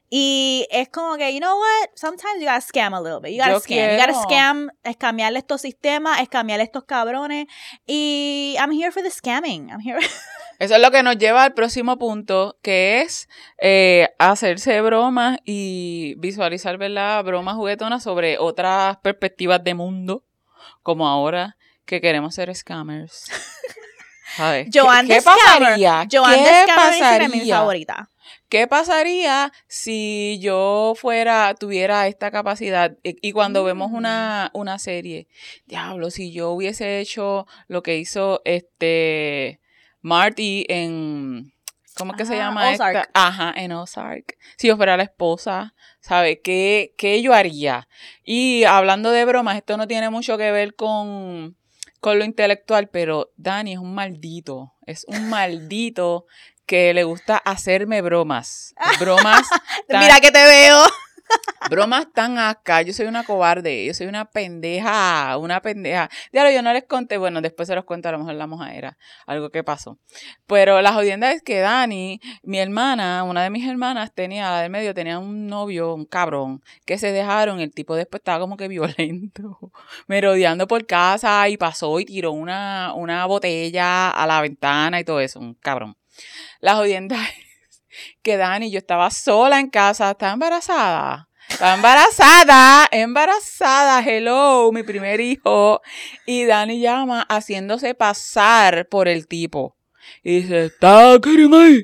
y 0.09 0.67
es 0.71 0.89
como 0.89 1.17
que, 1.17 1.33
you 1.33 1.41
know 1.41 1.59
what? 1.59 1.91
Sometimes 1.95 2.41
you 2.41 2.47
gotta 2.47 2.63
scam 2.63 2.95
a 2.95 3.01
little 3.01 3.21
bit. 3.21 3.33
You 3.33 3.39
gotta 3.39 3.53
Yo 3.53 3.61
scam. 3.61 3.91
You 3.91 3.99
gotta 3.99 4.13
quiero. 4.13 4.23
scam, 4.23 4.71
escamearle 4.83 5.39
estos 5.39 5.61
sistemas, 5.61 6.21
escamearle 6.21 6.65
estos 6.65 6.85
cabrones. 6.85 7.47
Y 7.87 8.57
I'm 8.59 8.73
here 8.73 8.91
for 8.91 9.03
the 9.03 9.11
scamming. 9.11 9.69
I'm 9.71 9.81
here. 9.81 9.99
Eso 10.59 10.75
es 10.75 10.81
lo 10.81 10.91
que 10.91 11.03
nos 11.03 11.17
lleva 11.17 11.45
al 11.45 11.55
próximo 11.55 11.99
punto, 11.99 12.59
que 12.63 13.01
es 13.01 13.29
eh, 13.63 14.11
hacerse 14.19 14.81
bromas 14.83 15.39
y 15.45 16.15
visualizar, 16.19 16.77
¿verdad? 16.77 17.25
Bromas 17.25 17.57
juguetonas 17.57 18.03
sobre 18.03 18.37
otras 18.39 18.99
perspectivas 18.99 19.65
de 19.65 19.73
mundo, 19.73 20.25
como 20.83 21.09
ahora 21.09 21.57
que 21.91 22.01
queremos 22.01 22.35
ser 22.37 22.55
scammers. 22.55 23.25
¿Sabes? 24.37 24.69
¿Qué- 24.73 24.79
Joan 24.81 25.09
¿Qué, 25.09 25.21
Scammer. 25.21 25.41
pasaría? 25.45 26.07
Joan 26.11 26.35
¿Qué 26.35 26.61
es 26.63 26.67
mi 26.69 26.75
pasaría? 26.77 27.57
favorita. 27.57 28.11
¿Qué 28.49 28.67
pasaría 28.69 29.53
si 29.67 30.39
yo 30.41 30.95
fuera, 30.97 31.53
tuviera 31.59 32.07
esta 32.07 32.31
capacidad? 32.31 32.97
Y, 33.03 33.17
y 33.29 33.33
cuando 33.33 33.65
vemos 33.65 33.91
Mm. 33.91 33.95
una, 33.97 34.51
una 34.55 34.79
serie, 34.79 35.27
diablo, 35.67 36.11
si 36.11 36.33
yo 36.33 36.51
hubiese 36.51 37.01
hecho 37.01 37.47
lo 37.67 37.83
que 37.83 37.97
hizo 37.99 38.41
este 38.45 39.61
Marty 40.01 40.65
en. 40.69 41.53
¿Cómo 41.97 42.13
es 42.13 42.19
que 42.19 42.25
se 42.25 42.37
llama 42.37 42.71
Ozark. 42.71 42.97
esta? 42.97 43.11
Ajá, 43.15 43.53
en 43.57 43.73
Ozark. 43.73 44.37
Si 44.57 44.69
yo 44.69 44.77
fuera 44.77 44.97
la 44.97 45.03
esposa, 45.03 45.75
¿sabe? 46.01 46.41
¿Qué, 46.41 46.95
¿Qué 46.97 47.21
yo 47.21 47.35
haría? 47.35 47.89
Y 48.25 48.63
hablando 48.65 49.11
de 49.11 49.25
bromas, 49.25 49.57
esto 49.57 49.77
no 49.77 49.87
tiene 49.89 50.09
mucho 50.09 50.39
que 50.39 50.51
ver 50.53 50.75
con, 50.77 51.57
con 52.01 52.19
lo 52.19 52.25
intelectual, 52.25 52.89
pero 52.89 53.33
Dani 53.37 53.75
es 53.75 53.79
un 53.79 53.95
maldito. 53.95 54.75
Es 54.87 55.05
un 55.07 55.29
maldito 55.29 56.27
que 56.67 56.95
le 56.95 57.05
gusta 57.05 57.37
hacerme 57.37 58.01
bromas. 58.01 58.75
Bromas 59.01 59.49
tan, 59.89 60.01
Mira 60.01 60.21
que 60.21 60.31
te 60.31 60.45
veo. 60.45 60.85
Bromas 61.71 62.13
tan 62.13 62.39
acá. 62.39 62.83
Yo 62.83 62.93
soy 62.93 63.07
una 63.07 63.25
cobarde, 63.25 63.87
yo 63.87 63.95
soy 63.95 64.07
una 64.07 64.25
pendeja, 64.25 65.37
una 65.39 65.61
pendeja. 65.63 66.11
Diablo, 66.33 66.51
yo 66.51 66.63
no 66.63 66.73
les 66.73 66.85
conté, 66.85 67.17
bueno, 67.17 67.41
después 67.41 67.69
se 67.69 67.75
los 67.75 67.85
cuento 67.85 68.09
a 68.09 68.13
lo 68.13 68.19
mejor 68.19 68.35
la 68.35 68.47
mojadera, 68.47 68.99
algo 69.27 69.51
que 69.51 69.63
pasó. 69.63 69.99
Pero 70.47 70.81
la 70.83 70.93
jodienda 70.93 71.33
es 71.33 71.43
que 71.43 71.61
Dani, 71.61 72.21
mi 72.43 72.59
hermana, 72.59 73.23
una 73.25 73.43
de 73.43 73.51
mis 73.51 73.67
hermanas 73.67 74.13
tenía, 74.15 74.51
la 74.51 74.63
del 74.63 74.71
medio, 74.71 74.95
tenía 74.95 75.19
un 75.19 75.47
novio, 75.47 75.95
un 75.95 76.07
cabrón, 76.07 76.63
que 76.85 76.99
se 76.99 77.13
dejaron, 77.13 77.61
el 77.61 77.73
tipo 77.73 77.95
después 77.95 78.21
estaba 78.21 78.41
como 78.41 78.57
que 78.57 78.69
violento, 78.69 79.73
merodeando 80.07 80.67
por 80.67 80.87
casa 80.87 81.49
y 81.49 81.57
pasó 81.57 82.01
y 82.01 82.05
tiró 82.05 82.33
una, 82.33 82.93
una 82.95 83.27
botella 83.27 84.11
a 84.11 84.27
la 84.27 84.41
ventana 84.41 85.01
y 85.01 85.05
todo 85.05 85.21
eso, 85.21 85.39
un 85.39 85.55
cabrón. 85.55 85.97
La 86.61 86.75
jodienda 86.75 87.17
es 87.17 87.50
que 88.23 88.37
Dani, 88.37 88.71
yo 88.71 88.79
estaba 88.79 89.11
sola 89.11 89.61
en 89.61 89.71
casa, 89.71 90.11
estaba 90.11 90.33
embarazada. 90.33 91.29
Estaba 91.49 91.75
embarazada, 91.75 92.89
embarazada, 92.93 94.03
hello, 94.05 94.71
mi 94.73 94.83
primer 94.83 95.21
hijo. 95.21 95.83
Y 96.25 96.45
Dani 96.45 96.81
llama 96.81 97.27
haciéndose 97.29 97.95
pasar 97.95 98.89
por 98.89 99.09
el 99.09 99.27
tipo. 99.27 99.77
Y 100.23 100.43
dice, 100.43 100.67
¿está 100.67 101.19
Karen 101.21 101.53
ahí? 101.55 101.83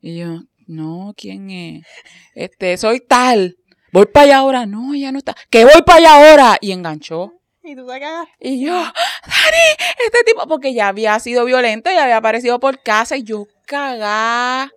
Y 0.00 0.18
yo, 0.18 0.42
no, 0.66 1.14
¿quién 1.16 1.50
es? 1.50 1.86
Este, 2.34 2.76
soy 2.76 3.00
tal. 3.00 3.56
Voy 3.92 4.06
para 4.06 4.26
allá 4.26 4.38
ahora. 4.38 4.66
No, 4.66 4.94
ya 4.94 5.12
no 5.12 5.18
está. 5.18 5.34
Que 5.50 5.64
voy 5.64 5.82
para 5.86 5.98
allá 5.98 6.30
ahora. 6.30 6.58
Y 6.60 6.72
enganchó. 6.72 7.32
Y 7.62 7.74
tú 7.74 7.86
sacas. 7.88 8.28
Y 8.38 8.64
yo, 8.64 8.74
Dani, 8.74 9.64
este 10.04 10.24
tipo, 10.24 10.46
porque 10.46 10.74
ya 10.74 10.88
había 10.88 11.18
sido 11.18 11.44
violento, 11.44 11.90
ya 11.90 12.04
había 12.04 12.18
aparecido 12.18 12.60
por 12.60 12.82
casa 12.82 13.16
y 13.16 13.22
yo 13.22 13.46
cagá. 13.66 14.70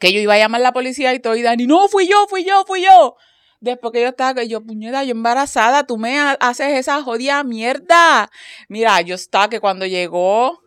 Que 0.00 0.12
yo 0.12 0.20
iba 0.20 0.34
a 0.34 0.38
llamar 0.38 0.60
a 0.60 0.64
la 0.64 0.72
policía 0.72 1.14
y 1.14 1.20
todo, 1.20 1.36
y 1.36 1.42
Dani, 1.42 1.66
no, 1.66 1.86
fui 1.88 2.08
yo, 2.08 2.26
fui 2.28 2.44
yo, 2.44 2.64
fui 2.66 2.82
yo. 2.82 3.16
Después 3.60 3.92
que 3.92 4.00
yo 4.00 4.08
estaba, 4.08 4.34
que 4.34 4.48
yo, 4.48 4.62
puñeta, 4.64 5.04
yo 5.04 5.10
embarazada, 5.12 5.84
tú 5.86 5.98
me 5.98 6.18
ha- 6.18 6.32
haces 6.40 6.78
esa 6.78 7.02
jodida 7.02 7.44
mierda. 7.44 8.30
Mira, 8.68 9.00
yo 9.02 9.14
estaba 9.14 9.48
que 9.50 9.60
cuando 9.60 9.84
llegó, 9.86 10.58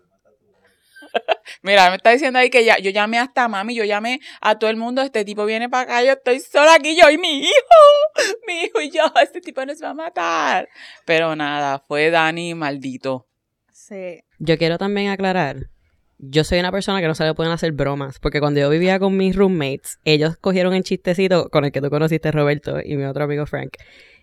Mira, 1.62 1.90
me 1.90 1.98
está 1.98 2.12
diciendo 2.12 2.40
ahí 2.40 2.50
que 2.50 2.64
ya, 2.66 2.78
yo 2.80 2.90
llamé 2.92 3.20
hasta 3.20 3.48
mami, 3.48 3.76
yo 3.76 3.84
llamé 3.84 4.20
a 4.42 4.58
todo 4.58 4.70
el 4.70 4.78
mundo, 4.78 5.02
este 5.02 5.24
tipo 5.26 5.46
viene 5.46 5.70
para 5.70 5.84
acá, 5.84 6.04
yo 6.04 6.14
estoy 6.14 6.40
sola 6.40 6.76
aquí, 6.76 6.96
yo 7.00 7.10
y 7.10 7.18
mi 7.18 7.40
hijo, 7.40 7.52
mi 8.48 8.62
hijo 8.64 8.82
y 8.82 8.90
yo, 8.90 9.04
este 9.22 9.42
tipo 9.42 9.66
nos 9.66 9.82
va 9.82 9.90
a 9.90 9.94
matar. 9.94 10.70
Pero 11.06 11.36
nada, 11.36 11.80
fue 11.88 12.10
Dani 12.10 12.54
maldito. 12.56 13.28
Sí. 13.72 14.24
Yo 14.40 14.58
quiero 14.58 14.78
también 14.78 15.10
aclarar 15.10 15.68
yo 16.30 16.44
soy 16.44 16.60
una 16.60 16.72
persona 16.72 17.02
que 17.02 17.08
no 17.08 17.16
se 17.16 17.26
le 17.26 17.34
pueden 17.34 17.52
hacer 17.52 17.72
bromas, 17.72 18.20
porque 18.20 18.40
cuando 18.40 18.60
yo 18.60 18.70
vivía 18.70 19.00
con 19.00 19.18
mis 19.18 19.36
roommates, 19.36 20.00
ellos 20.06 20.38
cogieron 20.38 20.74
el 20.74 20.84
chistecito 20.84 21.50
con 21.50 21.66
el 21.66 21.72
que 21.72 21.82
tú 21.82 21.90
conociste, 21.90 22.32
Roberto, 22.32 22.80
y 22.84 22.96
mi 22.96 23.04
otro 23.04 23.24
amigo 23.26 23.46
Frank. 23.46 23.78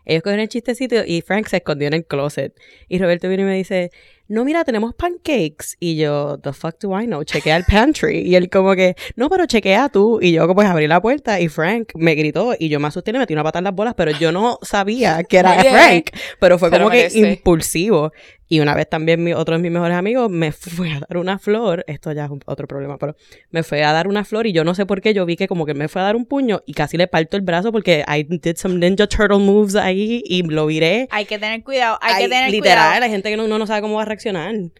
Ellos 0.06 0.22
cogieron 0.22 0.42
el 0.42 0.48
chistecito 0.48 1.04
y 1.06 1.20
Frank 1.20 1.46
se 1.46 1.58
escondió 1.58 1.88
en 1.88 1.94
el 1.94 2.06
closet. 2.06 2.54
Y 2.88 2.98
Roberto 2.98 3.28
viene 3.28 3.42
y 3.42 3.46
me 3.46 3.54
dice, 3.54 3.90
no, 4.30 4.44
mira, 4.44 4.62
tenemos 4.62 4.94
pancakes. 4.94 5.76
Y 5.80 5.96
yo, 5.96 6.38
the 6.38 6.52
fuck 6.52 6.78
do 6.80 6.96
I 6.96 7.04
know? 7.06 7.24
Chequea 7.24 7.56
el 7.56 7.64
pantry. 7.64 8.20
Y 8.20 8.36
él 8.36 8.48
como 8.48 8.76
que, 8.76 8.94
no, 9.16 9.28
pero 9.28 9.46
chequea 9.46 9.88
tú. 9.88 10.20
Y 10.22 10.30
yo 10.30 10.54
pues 10.54 10.68
abrí 10.68 10.86
la 10.86 11.02
puerta 11.02 11.40
y 11.40 11.48
Frank 11.48 11.90
me 11.96 12.14
gritó 12.14 12.54
y 12.56 12.68
yo 12.68 12.78
me 12.78 12.86
asusté 12.86 13.10
y 13.10 13.14
le 13.14 13.18
metí 13.18 13.32
una 13.32 13.42
pata 13.42 13.58
en 13.58 13.64
las 13.64 13.74
bolas, 13.74 13.94
pero 13.96 14.12
yo 14.12 14.30
no 14.30 14.60
sabía 14.62 15.24
que 15.28 15.38
era 15.38 15.54
Frank. 15.64 16.10
Pero 16.38 16.60
fue 16.60 16.70
como 16.70 16.90
que 16.90 17.08
impulsivo. 17.12 18.12
Y 18.52 18.58
una 18.58 18.74
vez 18.74 18.88
también 18.88 19.22
mi, 19.22 19.32
otro 19.32 19.54
de 19.54 19.62
mis 19.62 19.70
mejores 19.70 19.96
amigos 19.96 20.28
me 20.28 20.50
fue 20.52 20.90
a 20.90 20.98
dar 20.98 21.16
una 21.18 21.38
flor, 21.38 21.84
esto 21.86 22.10
ya 22.10 22.24
es 22.24 22.30
otro 22.46 22.66
problema, 22.66 22.98
pero 22.98 23.14
me 23.50 23.62
fue 23.62 23.84
a 23.84 23.92
dar 23.92 24.08
una 24.08 24.24
flor 24.24 24.48
y 24.48 24.52
yo 24.52 24.64
no 24.64 24.74
sé 24.74 24.86
por 24.86 25.00
qué, 25.00 25.14
yo 25.14 25.24
vi 25.24 25.36
que 25.36 25.46
como 25.46 25.66
que 25.66 25.72
me 25.72 25.86
fue 25.86 26.02
a 26.02 26.06
dar 26.06 26.16
un 26.16 26.26
puño 26.26 26.60
y 26.66 26.74
casi 26.74 26.96
le 26.96 27.06
parto 27.06 27.36
el 27.36 27.44
brazo 27.44 27.70
porque 27.70 28.04
I 28.08 28.24
did 28.24 28.56
some 28.56 28.74
Ninja 28.74 29.06
Turtle 29.06 29.38
moves 29.38 29.76
ahí 29.76 30.20
y 30.26 30.42
lo 30.42 30.66
viré. 30.66 31.06
Hay 31.12 31.26
que 31.26 31.38
tener 31.38 31.62
cuidado, 31.62 31.96
hay, 32.02 32.24
que 32.24 32.28
tener 32.28 32.50
literal, 32.50 32.60
cuidado. 32.60 32.88
Literal, 32.88 33.02
hay 33.04 33.10
gente 33.10 33.30
que 33.30 33.36
no, 33.36 33.46
no 33.46 33.66
sabe 33.68 33.82
cómo 33.82 33.94
va 33.94 34.02
a 34.02 34.06
reaccionar. 34.06 34.19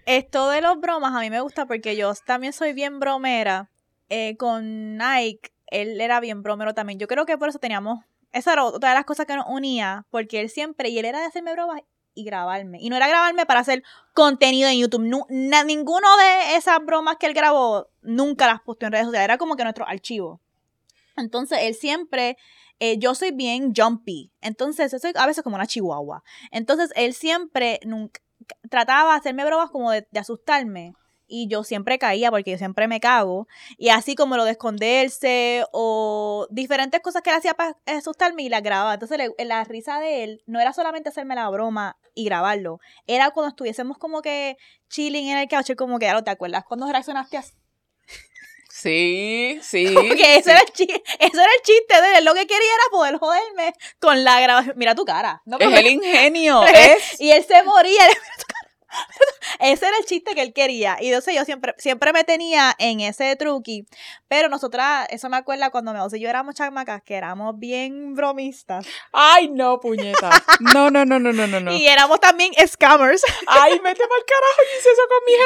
Esto 0.07 0.49
de 0.51 0.61
los 0.61 0.81
bromas 0.81 1.15
a 1.15 1.21
mí 1.21 1.31
me 1.31 1.41
gusta 1.41 1.67
porque 1.67 1.97
yo 1.97 2.13
también 2.27 2.53
soy 2.53 2.73
bien 2.73 3.01
bromera. 3.01 3.71
Eh, 4.09 4.37
con 4.37 4.97
Nike, 4.97 5.53
él 5.69 6.01
era 6.01 6.21
bien 6.21 6.43
bromero 6.43 6.75
también. 6.75 6.99
Yo 6.99 7.07
creo 7.07 7.27
que 7.27 7.39
por 7.39 7.49
eso 7.49 7.59
teníamos 7.59 8.01
esa 8.33 8.53
era 8.53 8.65
otra 8.65 8.91
de 8.91 8.95
las 8.95 9.05
cosas 9.05 9.27
que 9.27 9.35
nos 9.35 9.47
unía, 9.49 10.07
porque 10.11 10.41
él 10.41 10.51
siempre, 10.51 10.89
y 10.89 10.99
él 10.99 11.05
era 11.05 11.21
de 11.21 11.27
hacerme 11.27 11.53
bromas 11.53 11.83
y 12.15 12.25
grabarme. 12.25 12.79
Y 12.81 12.89
no 12.89 12.97
era 12.97 13.09
grabarme 13.09 13.47
para 13.47 13.61
hacer 13.61 13.83
contenido 14.15 14.69
en 14.69 14.79
YouTube. 14.79 15.03
ninguno 15.31 16.17
de 16.17 16.57
esas 16.57 16.85
bromas 16.85 17.17
que 17.19 17.27
él 17.27 17.35
grabó 17.35 17.89
nunca 18.03 18.47
las 18.47 18.61
posteó 18.61 18.87
en 18.87 18.93
redes 18.93 19.07
sociales. 19.07 19.25
Era 19.25 19.39
como 19.39 19.57
que 19.57 19.65
nuestro 19.65 19.87
archivo. 19.87 20.41
Entonces, 21.17 21.59
él 21.63 21.75
siempre, 21.75 22.37
eh, 22.79 22.99
yo 22.99 23.15
soy 23.15 23.33
bien 23.33 23.73
jumpy. 23.77 24.33
Entonces, 24.41 24.95
soy 25.01 25.13
a 25.15 25.27
veces 25.27 25.43
como 25.43 25.57
una 25.57 25.67
chihuahua. 25.67 26.23
Entonces, 26.51 26.91
él 26.95 27.15
siempre 27.15 27.81
nunca, 27.85 28.21
trataba 28.69 29.13
de 29.13 29.19
hacerme 29.19 29.45
bromas 29.45 29.71
como 29.71 29.91
de 29.91 30.07
asustarme 30.19 30.95
y 31.31 31.49
yo 31.49 31.65
siempre 31.65 31.99
caía 31.99 32.31
porque 32.31 32.51
yo 32.51 32.59
siempre 32.59 32.89
me 32.89 33.01
cago. 33.01 33.47
Y 33.79 33.89
así 33.89 34.15
como 34.17 34.37
lo 34.37 34.45
de 34.45 34.53
esconderse 34.53 35.65
o 35.73 36.47
diferentes 36.51 37.01
cosas 37.01 37.23
que 37.23 37.31
él 37.31 37.37
hacía 37.37 37.55
para 37.55 37.77
asustarme 37.87 38.43
y 38.43 38.49
las 38.49 38.63
grababa. 38.63 38.95
Entonces 38.95 39.19
la 39.39 39.65
risa 39.65 40.01
de 40.01 40.25
él 40.25 40.43
no 40.47 40.61
era 40.61 40.73
solamente 40.73 41.09
hacerme 41.09 41.37
la 41.37 41.49
broma 41.49 41.97
y 42.15 42.25
grabarlo. 42.25 42.81
Era 43.07 43.31
cuando 43.31 43.51
estuviésemos 43.51 43.97
como 43.97 44.21
que 44.21 44.57
chilling 44.89 45.29
en 45.29 45.39
el 45.39 45.49
couch, 45.49 45.75
como 45.77 45.99
que, 45.99 46.07
ya 46.07 46.21
¿te 46.23 46.31
acuerdas? 46.31 46.65
Cuando 46.67 46.91
reaccionaste 46.91 47.39
así. 47.39 47.60
Sí, 48.81 49.59
sí. 49.63 49.85
Porque 49.95 50.37
ese, 50.37 50.53
Era 50.53 50.61
el 50.61 50.73
chiste, 50.73 51.03
eso 51.19 51.41
era 51.41 51.53
el 51.55 51.63
chiste 51.63 52.01
de 52.01 52.19
él. 52.19 52.25
Lo 52.25 52.33
que 52.33 52.47
quería 52.47 52.75
era 52.75 52.85
poder 52.91 53.19
joderme 53.19 53.75
con 53.99 54.25
la 54.25 54.41
grabación. 54.41 54.75
Mira 54.79 54.95
tu 54.95 55.05
cara. 55.05 55.43
es 55.59 55.79
el 55.79 55.87
ingenio. 55.91 56.65
es... 56.75 57.21
Y 57.21 57.31
él 57.31 57.45
se 57.47 57.63
moría. 57.63 58.03
ese 59.59 59.87
era 59.87 59.99
el 59.99 60.07
chiste 60.07 60.35
que 60.35 60.41
él 60.41 60.55
quería. 60.55 60.97
Y 60.99 61.09
entonces 61.09 61.35
yo 61.35 61.45
siempre, 61.45 61.75
siempre 61.77 62.15
me 62.15 62.25
tenía 62.25 62.75
en 62.79 63.01
ese 63.01 63.37
truqui. 63.37 63.85
Pero 64.29 64.49
nosotras, 64.49 65.07
eso 65.11 65.29
me 65.29 65.37
acuerda 65.37 65.69
cuando 65.69 65.93
me 65.93 66.01
y 66.17 66.21
yo 66.21 66.31
éramos 66.31 66.55
chamacas, 66.55 67.03
que 67.03 67.17
éramos 67.17 67.59
bien 67.59 68.15
bromistas. 68.15 68.87
Ay, 69.13 69.51
no, 69.51 69.79
puñeta. 69.79 70.31
No, 70.73 70.91
no, 70.91 71.05
no, 71.05 71.19
no, 71.19 71.33
no, 71.35 71.47
no. 71.47 71.73
Y 71.73 71.87
éramos 71.87 72.19
también 72.19 72.51
scammers. 72.67 73.23
Ay, 73.47 73.79
mete 73.81 74.07
mal 74.09 74.25
carajo, 74.27 74.63
y 74.63 74.79
hice 74.79 74.89
eso 74.91 75.03
con 75.07 75.21
mis 75.27 75.37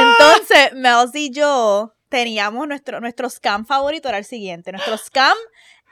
hermanas. 0.00 0.16
Entonces, 0.18 0.72
Mel 0.72 1.10
y 1.12 1.30
yo 1.30 1.92
teníamos 2.10 2.68
nuestro, 2.68 3.00
nuestro 3.00 3.30
scam 3.30 3.64
favorito, 3.64 4.08
era 4.08 4.18
el 4.18 4.26
siguiente. 4.26 4.72
Nuestro 4.72 4.98
scam 4.98 5.36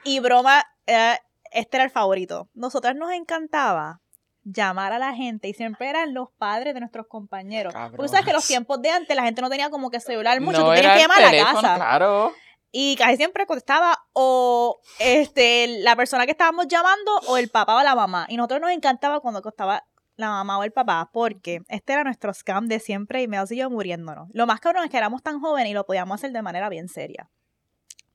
y 0.03 0.19
broma, 0.19 0.63
este 0.85 1.77
era 1.77 1.83
el 1.83 1.89
favorito. 1.89 2.49
Nosotras 2.53 2.95
nos 2.95 3.11
encantaba 3.11 4.01
llamar 4.43 4.93
a 4.93 4.99
la 4.99 5.13
gente 5.13 5.47
y 5.47 5.53
siempre 5.53 5.89
eran 5.89 6.13
los 6.13 6.29
padres 6.37 6.73
de 6.73 6.79
nuestros 6.79 7.07
compañeros. 7.07 7.73
Porque 7.95 8.09
sabes 8.09 8.25
que 8.25 8.33
los 8.33 8.45
tiempos 8.45 8.81
de 8.81 8.91
antes 8.91 9.15
la 9.15 9.23
gente 9.23 9.41
no 9.41 9.49
tenía 9.49 9.69
como 9.69 9.89
que 9.89 9.99
celular 9.99 10.39
mucho, 10.41 10.63
tú 10.63 10.71
tenías 10.73 10.95
que 10.95 11.01
llamar 11.01 11.23
a 11.23 11.31
la 11.31 11.43
casa. 11.43 11.75
Claro. 11.75 12.33
Y 12.71 12.95
casi 12.97 13.17
siempre 13.17 13.47
contestaba 13.47 13.97
o 14.13 14.79
este 14.99 15.79
la 15.79 15.95
persona 15.95 16.25
que 16.25 16.33
estábamos 16.33 16.67
llamando 16.67 17.19
o 17.27 17.37
el 17.37 17.49
papá 17.49 17.75
o 17.77 17.83
la 17.83 17.95
mamá. 17.95 18.27
Y 18.29 18.37
nosotros 18.37 18.61
nos 18.61 18.69
encantaba 18.69 19.21
cuando 19.21 19.41
costaba 19.41 19.87
la 20.19 20.29
mamá 20.29 20.57
o 20.57 20.63
el 20.63 20.71
papá, 20.71 21.09
porque 21.13 21.61
este 21.69 21.93
era 21.93 22.03
nuestro 22.03 22.33
scam 22.33 22.67
de 22.67 22.79
siempre 22.79 23.21
y 23.21 23.27
me 23.27 23.37
y 23.49 23.55
yo 23.55 23.69
muriéndonos. 23.69 24.29
Lo 24.33 24.45
más 24.45 24.59
cabrón 24.59 24.83
es 24.83 24.89
que 24.89 24.97
éramos 24.97 25.23
tan 25.23 25.39
jóvenes 25.39 25.71
y 25.71 25.73
lo 25.73 25.85
podíamos 25.85 26.15
hacer 26.15 26.31
de 26.31 26.41
manera 26.41 26.69
bien 26.69 26.89
seria. 26.89 27.29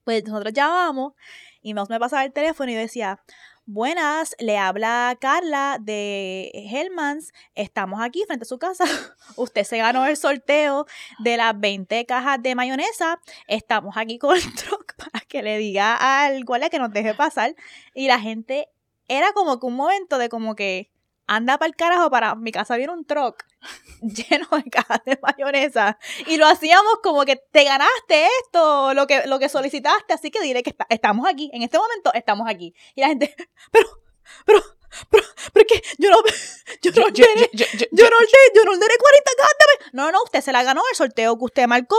Pues 0.03 0.23
nosotros 0.25 0.53
llamábamos 0.53 1.13
y 1.61 1.73
Meos 1.73 1.89
me 1.89 1.99
pasaba 1.99 2.23
el 2.23 2.31
teléfono 2.31 2.71
y 2.71 2.75
decía, 2.75 3.19
Buenas, 3.67 4.35
le 4.37 4.59
habla 4.59 5.17
Carla 5.19 5.79
de 5.81 6.51
Hellmans. 6.53 7.33
Estamos 7.55 7.99
aquí 7.99 8.23
frente 8.27 8.43
a 8.43 8.47
su 8.47 8.59
casa. 8.59 8.83
Usted 9.37 9.63
se 9.63 9.77
ganó 9.77 10.05
el 10.05 10.15
sorteo 10.15 10.85
de 11.17 11.37
las 11.37 11.59
20 11.59 12.05
cajas 12.05 12.43
de 12.43 12.53
mayonesa. 12.53 13.19
Estamos 13.47 13.97
aquí 13.97 14.19
con 14.19 14.35
el 14.35 14.53
truck 14.53 14.95
para 14.97 15.25
que 15.25 15.41
le 15.41 15.57
diga 15.57 15.95
al 15.95 16.45
guardia 16.45 16.69
que 16.69 16.77
nos 16.77 16.93
deje 16.93 17.15
pasar. 17.15 17.55
Y 17.95 18.07
la 18.07 18.19
gente 18.19 18.69
era 19.07 19.33
como 19.33 19.59
que 19.59 19.65
un 19.65 19.75
momento 19.75 20.19
de 20.19 20.29
como 20.29 20.53
que 20.53 20.91
anda 21.27 21.57
para 21.57 21.67
el 21.67 21.75
carajo, 21.75 22.09
para 22.09 22.35
mi 22.35 22.51
casa 22.51 22.75
viene 22.77 22.93
un 22.93 23.05
truck 23.05 23.43
lleno 24.01 24.47
de 24.51 24.69
cajas 24.69 25.01
de 25.05 25.19
mayonesa 25.21 25.97
y 26.27 26.37
lo 26.37 26.45
hacíamos 26.45 26.99
como 27.01 27.25
que 27.25 27.35
te 27.35 27.63
ganaste 27.63 28.27
esto, 28.43 28.93
lo 28.93 29.07
que, 29.07 29.25
lo 29.25 29.39
que 29.39 29.49
solicitaste, 29.49 30.13
así 30.13 30.31
que 30.31 30.41
dile 30.41 30.63
que 30.63 30.75
estamos 30.89 31.27
aquí, 31.27 31.49
en 31.53 31.63
este 31.63 31.77
momento 31.77 32.11
estamos 32.13 32.47
aquí. 32.49 32.73
Y 32.95 33.01
la 33.01 33.07
gente, 33.07 33.35
pero, 33.71 33.87
pero, 34.45 34.61
pero, 35.09 35.23
pero 35.53 35.65
que 35.67 35.81
yo 35.97 36.09
no, 36.09 36.17
yo 36.81 36.91
no 36.91 37.09
yo, 37.09 37.25
ordené, 37.25 37.49
yo, 37.53 37.65
yo, 37.73 37.85
yo, 37.91 38.09
no 38.09 38.17
ordené, 38.17 38.43
yo 38.55 38.63
no 38.63 38.71
ordené 38.71 38.93
40 38.97 39.31
cajas 39.37 39.55
de 39.59 39.89
No, 39.93 40.11
no, 40.11 40.23
usted 40.23 40.41
se 40.41 40.51
la 40.51 40.63
ganó, 40.63 40.81
el 40.89 40.95
sorteo 40.95 41.37
que 41.37 41.45
usted 41.45 41.67
marcó, 41.67 41.97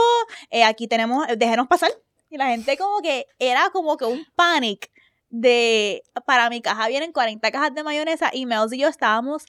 eh, 0.49 0.63
aquí 0.63 0.87
tenemos, 0.87 1.25
déjenos 1.37 1.67
pasar. 1.67 1.91
Y 2.29 2.37
la 2.37 2.47
gente 2.47 2.77
como 2.77 3.01
que 3.01 3.27
era 3.39 3.69
como 3.69 3.95
que 3.95 4.03
un 4.03 4.25
panic 4.35 4.91
de, 5.29 6.03
para 6.25 6.49
mi 6.49 6.61
caja 6.61 6.87
vienen 6.87 7.11
40 7.11 7.51
cajas 7.51 7.73
de 7.73 7.83
mayonesa 7.83 8.29
y 8.33 8.45
Mels 8.45 8.73
y 8.73 8.79
yo 8.79 8.87
estábamos 8.87 9.45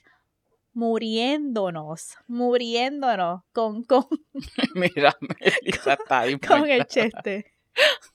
muriéndonos, 0.73 2.17
muriéndonos 2.27 3.41
con, 3.51 3.83
con, 3.83 4.05
Mira, 4.75 5.17
está 5.39 6.23
con 6.47 6.67
el 6.69 6.85
cheste. 6.85 7.53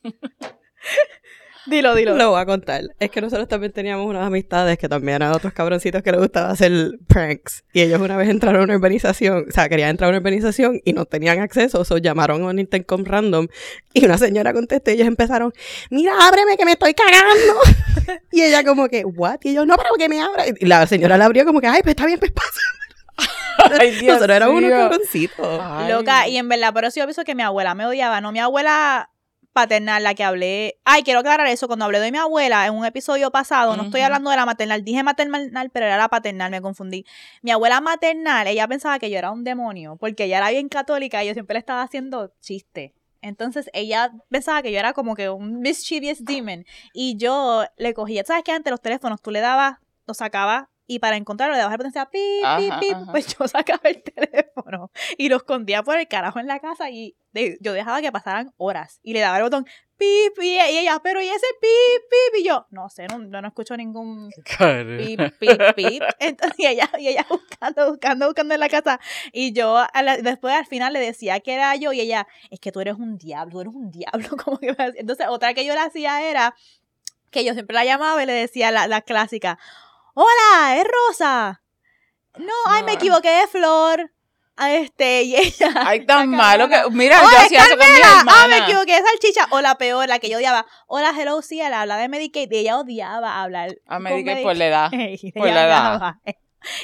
Dilo, 1.66 1.94
dilo. 1.94 2.14
Lo 2.16 2.31
voy 2.31 2.40
a 2.40 2.46
contar. 2.46 2.83
Es 3.00 3.11
que 3.11 3.20
nosotros 3.20 3.48
también 3.48 3.72
teníamos 3.72 4.07
unas 4.07 4.27
amistades 4.27 4.77
que 4.77 4.88
también 4.88 5.16
eran 5.16 5.33
otros 5.33 5.53
cabroncitos 5.53 6.03
que 6.03 6.12
les 6.12 6.20
gustaba 6.20 6.50
hacer 6.50 6.72
pranks. 7.07 7.64
Y 7.72 7.81
ellos 7.81 8.00
una 8.00 8.16
vez 8.16 8.29
entraron 8.29 8.61
a 8.61 8.64
una 8.64 8.77
urbanización, 8.77 9.46
o 9.48 9.53
sea, 9.53 9.68
querían 9.68 9.90
entrar 9.90 10.09
a 10.09 10.11
una 10.11 10.18
urbanización 10.18 10.81
y 10.85 10.92
no 10.92 11.07
tenían 11.07 11.40
acceso, 11.40 11.81
o 11.81 11.85
so 11.85 11.98
llamaron 11.98 12.42
a 12.42 12.46
un 12.46 12.59
intercom 12.59 13.05
random 13.05 13.48
y 13.92 14.05
una 14.05 14.18
señora 14.18 14.53
contestó 14.53 14.90
y 14.90 14.94
ellos 14.94 15.07
empezaron, 15.07 15.53
mira, 15.90 16.12
ábreme 16.20 16.57
que 16.57 16.64
me 16.64 16.72
estoy 16.72 16.94
cagando. 16.94 18.20
y 18.33 18.42
ella 18.42 18.62
como 18.64 18.88
que, 18.88 19.05
what? 19.05 19.38
Y 19.42 19.50
ellos, 19.50 19.66
no, 19.66 19.77
pero 19.77 19.90
que 19.98 20.09
me 20.09 20.20
abra. 20.20 20.44
Y 20.46 20.66
la 20.66 20.87
señora 20.87 21.16
la 21.16 21.24
abrió 21.24 21.44
como 21.44 21.61
que, 21.61 21.66
ay, 21.66 21.81
pues 21.83 21.92
está 21.92 22.07
bien, 22.07 22.18
pues 22.18 22.33
pasa. 22.33 22.61
Ay, 23.81 23.92
Dios 23.92 24.14
Nosotros 24.14 24.37
éramos 24.37 24.57
unos 24.57 24.70
cabroncitos. 24.70 25.88
Loca, 25.88 26.29
y 26.29 26.37
en 26.37 26.48
verdad, 26.48 26.72
pero 26.74 26.90
sí 26.90 26.98
yo 26.98 27.07
pienso 27.07 27.24
que 27.24 27.37
mi 27.37 27.42
abuela 27.42 27.74
me 27.74 27.87
odiaba. 27.87 28.20
No, 28.20 28.33
mi 28.33 28.40
abuela 28.40 29.11
paternal, 29.55 30.03
la 30.03 30.14
que 30.14 30.25
hablé. 30.25 30.79
Ay, 30.85 31.03
quiero 31.03 31.21
aclarar 31.21 31.47
eso. 31.47 31.67
Cuando 31.67 31.87
hablé 31.87 32.01
de 32.01 32.12
mi 32.12 32.19
abuela 32.19 32.67
en 32.67 32.75
un 32.75 32.85
episodio 32.85 33.31
pasado, 33.31 33.75
no 33.77 33.85
estoy 33.85 34.03
hablando 34.03 34.29
de 34.29 34.37
la 34.37 34.45
maternal, 34.45 34.85
dije 34.85 35.03
maternal, 35.03 35.71
pero 35.71 35.87
era 35.87 35.97
la 35.97 36.09
paternal, 36.09 36.51
me 36.51 36.61
confundí. 36.61 37.07
Mi 37.40 37.53
abuela 37.53 37.81
maternal, 37.81 38.47
ella 38.47 38.69
pensaba 38.69 38.99
que 38.99 39.09
yo 39.09 39.17
era 39.17 39.31
un 39.31 39.45
demonio, 39.45 39.97
porque 39.97 40.25
ella 40.25 40.38
era 40.38 40.51
bien 40.51 40.69
católica 40.69 41.25
y 41.25 41.29
yo 41.29 41.33
siempre 41.33 41.55
le 41.55 41.61
estaba 41.61 41.83
haciendo 41.83 42.35
chiste. 42.40 42.93
Entonces 43.23 43.71
ella 43.73 44.12
pensaba 44.29 44.61
que 44.61 44.71
yo 44.71 44.79
era 44.79 44.93
como 44.93 45.14
que 45.14 45.31
un 45.31 45.61
mischievous 45.61 46.23
demon. 46.23 46.67
Y 46.93 47.17
yo 47.17 47.64
le 47.79 47.95
cogía, 47.95 48.23
¿sabes 48.25 48.45
qué? 48.45 48.53
Antes 48.53 48.71
los 48.71 48.83
teléfonos 48.83 49.23
tú 49.23 49.31
le 49.31 49.40
dabas, 49.40 49.79
lo 50.07 50.12
sacabas 50.12 50.67
y 50.87 50.99
para 50.99 51.16
encontrarlo 51.16 51.55
le 51.55 51.59
dabas 51.59 51.73
el 51.73 51.79
potencia 51.79 52.07
pip, 52.07 52.44
pip, 52.59 52.73
pip, 52.81 53.11
pues 53.11 53.37
yo 53.37 53.49
sacaba 53.49 53.81
el 53.85 54.03
teléfono 54.14 54.90
y 55.16 55.29
lo 55.29 55.37
escondía 55.37 55.83
por 55.83 55.99
el 55.99 56.09
carajo 56.09 56.38
en 56.38 56.47
la 56.47 56.61
casa 56.61 56.90
y 56.90 57.16
yo 57.61 57.73
dejaba 57.73 58.01
que 58.01 58.12
pasaran 58.12 58.53
horas 58.57 59.01
y 59.03 59.12
le 59.12 59.20
daba 59.20 59.38
el 59.38 59.42
botón 59.44 59.66
pip 59.97 60.42
y 60.42 60.59
ella, 60.59 61.01
pero 61.03 61.20
¿y 61.23 61.27
ese 61.27 61.47
pip, 61.61 62.03
pip? 62.11 62.40
Y 62.40 62.44
yo, 62.44 62.66
no 62.70 62.88
sé, 62.88 63.07
no, 63.07 63.18
no 63.18 63.47
escucho 63.47 63.77
ningún 63.77 64.31
pip, 64.99 65.20
pip, 65.38 65.75
pip. 65.75 66.03
Entonces, 66.18 66.59
y 66.59 66.66
ella, 66.66 66.90
y 66.99 67.09
ella 67.09 67.27
buscando, 67.29 67.90
buscando, 67.90 68.27
buscando 68.27 68.55
en 68.55 68.61
la 68.61 68.68
casa. 68.68 69.01
Y 69.33 69.53
yo 69.53 69.85
después 70.23 70.55
al 70.55 70.66
final 70.66 70.92
le 70.92 71.01
decía 71.01 71.40
que 71.40 71.55
era 71.55 71.75
yo 71.77 71.92
y 71.92 72.01
ella, 72.01 72.27
es 72.51 72.61
que 72.61 72.73
tú 72.73 72.81
eres 72.81 72.94
un 72.94 73.18
diablo, 73.18 73.53
tú 73.53 73.61
eres 73.61 73.75
un 73.75 73.90
diablo. 73.90 74.29
Como 74.44 74.59
que 74.59 74.75
Entonces, 74.97 75.27
otra 75.29 75.55
que 75.55 75.64
yo 75.64 75.75
le 75.75 75.81
hacía 75.81 76.29
era 76.29 76.55
que 77.31 77.44
yo 77.44 77.53
siempre 77.55 77.75
la 77.75 77.85
llamaba 77.85 78.23
y 78.23 78.27
le 78.27 78.33
decía 78.33 78.70
la, 78.70 78.87
la 78.87 79.01
clásica, 79.01 79.59
hola, 80.14 80.77
es 80.77 80.85
Rosa. 80.85 81.62
No, 82.38 82.53
ay, 82.66 82.83
me 82.85 82.94
equivoqué 82.94 83.31
de 83.31 83.46
flor. 83.46 84.11
Este, 84.57 85.22
y 85.22 85.35
ella. 85.35 85.68
Ay, 85.85 86.07
tan 86.07 86.31
malo 86.31 86.68
que. 86.68 86.77
Mira, 86.92 87.20
¡Oh, 87.20 87.24
yo 87.29 87.37
es 87.38 87.44
hacía 87.44 87.59
eso 87.59 87.70
con 87.70 87.79
mi 87.79 88.00
Carmela! 88.00 88.20
Ah, 88.20 88.46
me 88.46 88.55
hermana. 88.55 88.64
equivoqué, 88.68 89.03
salchicha. 89.03 89.48
O 89.50 89.61
la 89.61 89.77
peor, 89.79 90.09
la 90.09 90.20
que 90.20 90.29
yo 90.31 90.38
odiaba. 90.38 90.64
Hola, 90.87 91.12
hello, 91.18 91.42
sí, 91.42 91.59
la 91.59 91.81
habla 91.81 91.96
de 91.96 92.09
Medicaid. 92.09 92.50
Y 92.53 92.59
ella 92.59 92.79
odiaba 92.79 93.42
hablar. 93.42 93.77
A 93.87 93.98
Medicaid 93.98 94.44
por 94.44 94.57
la 94.57 94.66
edad. 94.66 94.90
Por 95.35 95.48
la 95.48 95.64
edad. 95.66 96.14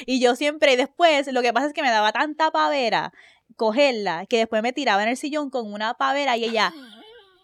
Y 0.05 0.21
yo 0.21 0.35
siempre, 0.35 0.77
después, 0.77 1.25
lo 1.33 1.41
que 1.41 1.53
pasa 1.53 1.65
es 1.65 1.73
que 1.73 1.81
me 1.81 1.89
daba 1.89 2.11
tanta 2.11 2.51
pavera 2.51 3.11
cogerla, 3.55 4.27
que 4.27 4.37
después 4.37 4.61
me 4.61 4.73
tiraba 4.73 5.01
en 5.01 5.09
el 5.09 5.17
sillón 5.17 5.49
con 5.49 5.73
una 5.73 5.95
pavera 5.95 6.37
y 6.37 6.43
ella, 6.45 6.71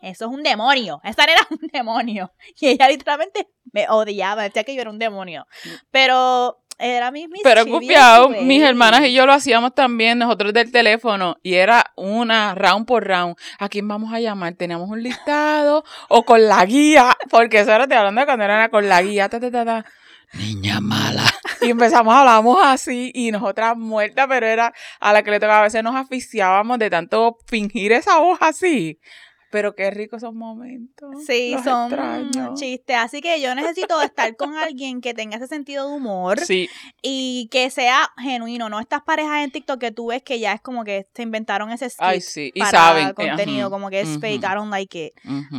eso 0.08 0.26
es 0.26 0.32
un 0.32 0.44
demonio, 0.44 1.02
esa 1.04 1.24
era 1.24 1.48
un 1.50 1.68
demonio. 1.72 2.32
Y 2.60 2.68
ella 2.70 2.88
literalmente 2.88 3.50
me 3.72 3.88
odiaba, 3.90 4.44
decía 4.44 4.64
que 4.64 4.74
yo 4.74 4.82
era 4.82 4.90
un 4.90 5.00
demonio. 5.00 5.48
Pero 5.92 6.64
era 6.80 7.12
mi 7.12 7.28
mis 7.28 7.42
Pero 7.44 7.66
confiado, 7.66 8.30
mis 8.30 8.62
hermanas 8.62 9.02
y 9.06 9.14
yo 9.14 9.26
lo 9.26 9.34
hacíamos 9.34 9.74
también, 9.74 10.20
nosotros 10.20 10.54
del 10.54 10.72
teléfono, 10.72 11.38
y 11.42 11.56
era 11.56 11.92
una 11.96 12.54
round 12.56 12.86
por 12.86 13.06
round. 13.06 13.36
¿A 13.60 13.68
quién 13.68 13.88
vamos 13.88 14.14
a 14.14 14.20
llamar? 14.20 14.54
¿Teníamos 14.54 14.90
un 14.90 15.02
listado? 15.02 15.84
¿O 16.08 16.24
con 16.24 16.48
la 16.48 16.64
guía? 16.66 17.16
Porque 17.30 17.60
eso 17.60 17.72
era 17.72 17.88
te 17.88 17.96
hablando 17.96 18.22
de 18.22 18.26
cuando 18.26 18.46
era 18.46 18.70
con 18.70 18.88
la 18.88 19.02
guía. 19.02 19.28
Ta, 19.28 19.40
ta, 19.40 19.50
ta, 19.50 19.66
ta. 19.66 19.86
Niña 20.34 20.80
mala. 20.82 21.24
Y 21.62 21.72
empezamos, 21.72 22.14
hablamos 22.14 22.60
así, 22.62 23.12
y 23.16 23.32
nosotras 23.32 23.76
muertas, 23.78 24.28
pero 24.30 24.46
era 24.46 24.74
a 25.00 25.14
la 25.14 25.24
que 25.24 25.32
le 25.32 25.40
tocaba. 25.40 25.62
A 25.62 25.64
veces 25.64 25.84
nos 25.84 25.96
asfixiábamos 25.96 26.78
de 26.80 26.90
tanto 26.90 27.38
fingir 27.48 27.92
esa 27.92 28.20
voz 28.20 28.38
así. 28.42 29.00
Pero 29.50 29.76
qué 29.76 29.90
ricos 29.92 30.24
esos 30.24 30.36
momentos. 30.36 31.24
Sí, 31.26 31.52
Los 31.54 31.64
son 31.64 31.94
extraño. 31.94 32.54
chistes. 32.56 32.98
Así 32.98 33.22
que 33.22 33.40
yo 33.40 33.56
necesito 33.56 34.02
estar 34.02 34.36
con 34.36 34.58
alguien 34.58 35.00
que 35.00 35.14
tenga 35.14 35.38
ese 35.38 35.48
sentido 35.48 35.88
de 35.88 35.96
humor 35.96 36.42
Sí, 36.42 36.70
y 37.02 37.48
que 37.50 37.70
sea 37.70 38.12
genuino. 38.18 38.68
No 38.70 38.82
estas 38.82 39.04
parejas 39.04 39.46
en 39.46 39.52
TikTok 39.52 39.80
que 39.80 39.92
tú 39.92 40.08
ves 40.08 40.22
que 40.22 40.40
ya 40.40 40.52
es 40.52 40.60
como 40.60 40.84
que 40.84 41.08
se 41.16 41.24
inventaron 41.24 41.72
ese 41.72 41.90
skit 41.90 42.02
ay, 42.02 42.20
sí. 42.20 42.52
Y 42.54 42.60
para 42.60 42.72
saben. 42.72 43.14
contenido, 43.14 43.70
como 43.70 43.90
que 43.90 44.02
es 44.02 44.10
ujú, 44.10 44.20
fake, 44.20 44.44
I 44.44 44.54
don't 44.56 44.70
like 44.70 45.06
it. 45.06 45.14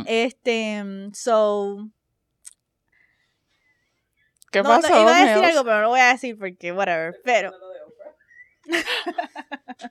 Este, 0.05 0.83
so. 1.13 1.89
¿Qué 4.51 4.61
no, 4.61 4.69
pasó? 4.69 4.89
no, 4.89 5.01
iba 5.01 5.17
a 5.17 5.25
decir 5.25 5.43
algo, 5.45 5.63
pero 5.63 5.75
no 5.77 5.81
lo 5.83 5.89
voy 5.89 5.99
a 5.99 6.07
decir 6.13 6.37
porque, 6.37 6.71
whatever. 6.71 7.19
Pero. 7.23 7.51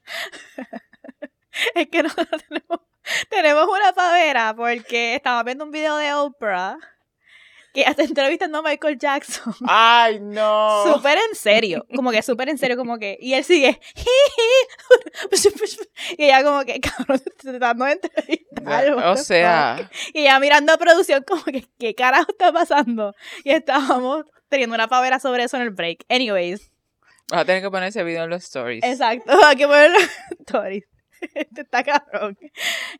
es 1.74 1.88
que 1.88 2.02
nosotros 2.02 2.42
tenemos, 2.48 2.80
tenemos 3.30 3.66
una 3.68 3.92
pavera 3.92 4.54
porque 4.56 5.14
estaba 5.14 5.42
viendo 5.42 5.64
un 5.64 5.70
video 5.70 5.96
de 5.96 6.14
Oprah 6.14 6.78
que 7.74 7.82
está 7.82 8.02
entrevistando 8.02 8.58
a 8.58 8.62
Michael 8.62 8.98
Jackson. 8.98 9.54
Ay, 9.68 10.20
no. 10.20 10.94
Súper 10.94 11.18
en 11.28 11.36
serio, 11.36 11.86
como 11.94 12.10
que 12.10 12.22
súper 12.22 12.48
en 12.48 12.58
serio, 12.58 12.76
como 12.76 12.98
que, 12.98 13.18
y 13.20 13.34
él 13.34 13.44
sigue, 13.44 13.78
y 16.16 16.24
ella 16.24 16.42
como 16.42 16.64
que, 16.64 16.80
cabrón, 16.80 17.20
te 17.20 17.30
tratando 17.30 17.84
de 17.84 17.92
entrevistar. 17.92 18.94
what 18.94 19.12
o 19.12 19.16
sea, 19.16 19.90
y 20.12 20.20
ella 20.20 20.40
mirando 20.40 20.72
a 20.72 20.78
producción 20.78 21.24
como 21.26 21.44
que, 21.44 21.66
¿qué 21.78 21.94
carajo 21.94 22.30
está 22.30 22.52
pasando? 22.52 23.14
Y 23.44 23.50
estábamos 23.50 24.24
teniendo 24.48 24.74
una 24.74 24.88
pavera 24.88 25.20
sobre 25.20 25.44
eso 25.44 25.56
en 25.56 25.64
el 25.64 25.70
break. 25.70 26.04
Anyways, 26.08 26.72
vas 27.30 27.42
a 27.42 27.44
tener 27.44 27.62
que 27.62 27.70
poner 27.70 27.88
ese 27.88 28.02
video 28.02 28.24
en 28.24 28.30
los 28.30 28.44
stories. 28.44 28.82
exacto, 28.82 29.32
hay 29.44 29.56
que 29.56 29.66
ponerlo 29.66 29.98
en 29.98 30.08
stories. 30.40 30.84
Este 31.34 31.62
está 31.62 31.82
cabrón. 31.82 32.38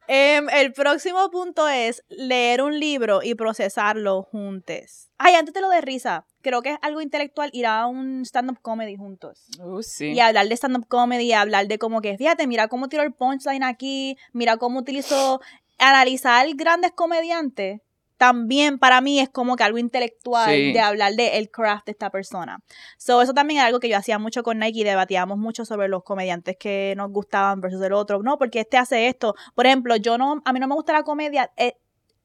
Em, 0.07 0.49
el 0.51 0.73
próximo 0.73 1.31
punto 1.31 1.69
es 1.69 2.03
leer 2.09 2.63
un 2.63 2.79
libro 2.79 3.21
y 3.23 3.35
procesarlo 3.35 4.23
juntos. 4.23 5.11
Ay, 5.19 5.35
antes 5.35 5.55
de 5.55 5.61
lo 5.61 5.69
de 5.69 5.81
risa, 5.81 6.27
creo 6.43 6.63
que 6.63 6.71
es 6.71 6.79
algo 6.83 7.01
intelectual 7.01 7.51
ir 7.53 7.67
a 7.67 7.87
un 7.87 8.23
stand-up 8.25 8.61
comedy 8.63 8.97
juntos. 8.97 9.47
Uh, 9.61 9.83
sí. 9.83 10.13
Y 10.13 10.21
hablar 10.21 10.49
de 10.49 10.57
stand-up 10.57 10.87
comedy, 10.89 11.33
hablar 11.33 11.67
de 11.67 11.79
como 11.79 12.01
que, 12.01 12.17
fíjate, 12.17 12.47
mira 12.47 12.69
cómo 12.69 12.89
tiró 12.89 13.03
el 13.03 13.13
punchline 13.13 13.65
aquí, 13.65 14.17
mira 14.33 14.57
cómo 14.57 14.79
utilizó, 14.79 15.41
analizar 15.79 16.47
grandes 16.55 16.93
comediantes. 16.93 17.81
También 18.19 18.79
para 18.79 19.01
mí 19.01 19.21
es 19.21 19.29
como 19.31 19.57
que 19.57 19.65
algo 19.65 19.79
intelectual 19.79 20.51
Sí. 20.55 20.73
de 20.73 20.81
hablar 20.81 21.15
de 21.15 21.39
el 21.39 21.51
craft 21.51 21.87
de 21.87 21.93
esta 21.93 22.11
persona. 22.11 22.61
So, 22.99 23.23
eso 23.23 23.33
también 23.33 23.61
es 23.61 23.67
algo 23.67 23.81
que 23.81 23.89
yo 23.89 23.97
hacía 23.97 24.19
mucho 24.19 24.43
con 24.43 24.59
Nike 24.59 24.81
y 24.81 24.85
debatíamos 24.85 25.39
mucho 25.39 25.65
sobre 25.65 25.89
los 25.89 26.03
comediantes 26.03 26.57
que 26.59 26.95
nos 26.97 27.11
gustaban 27.11 27.61
versus 27.61 27.81
el 27.83 27.93
otro. 27.93 28.23
No, 28.23 28.37
porque 28.37 28.61
este 28.61 28.77
hace 28.77 29.07
esto. 29.07 29.35
Por 29.55 29.67
ejemplo, 29.67 29.97
yo 29.97 30.19
no, 30.19 30.43
a 30.45 30.53
mí 30.53 30.61
no 30.61 30.69
me 30.69 30.75
gusta 30.75 30.93
la 30.93 31.05
comedia. 31.05 31.51
eh, 31.57 31.75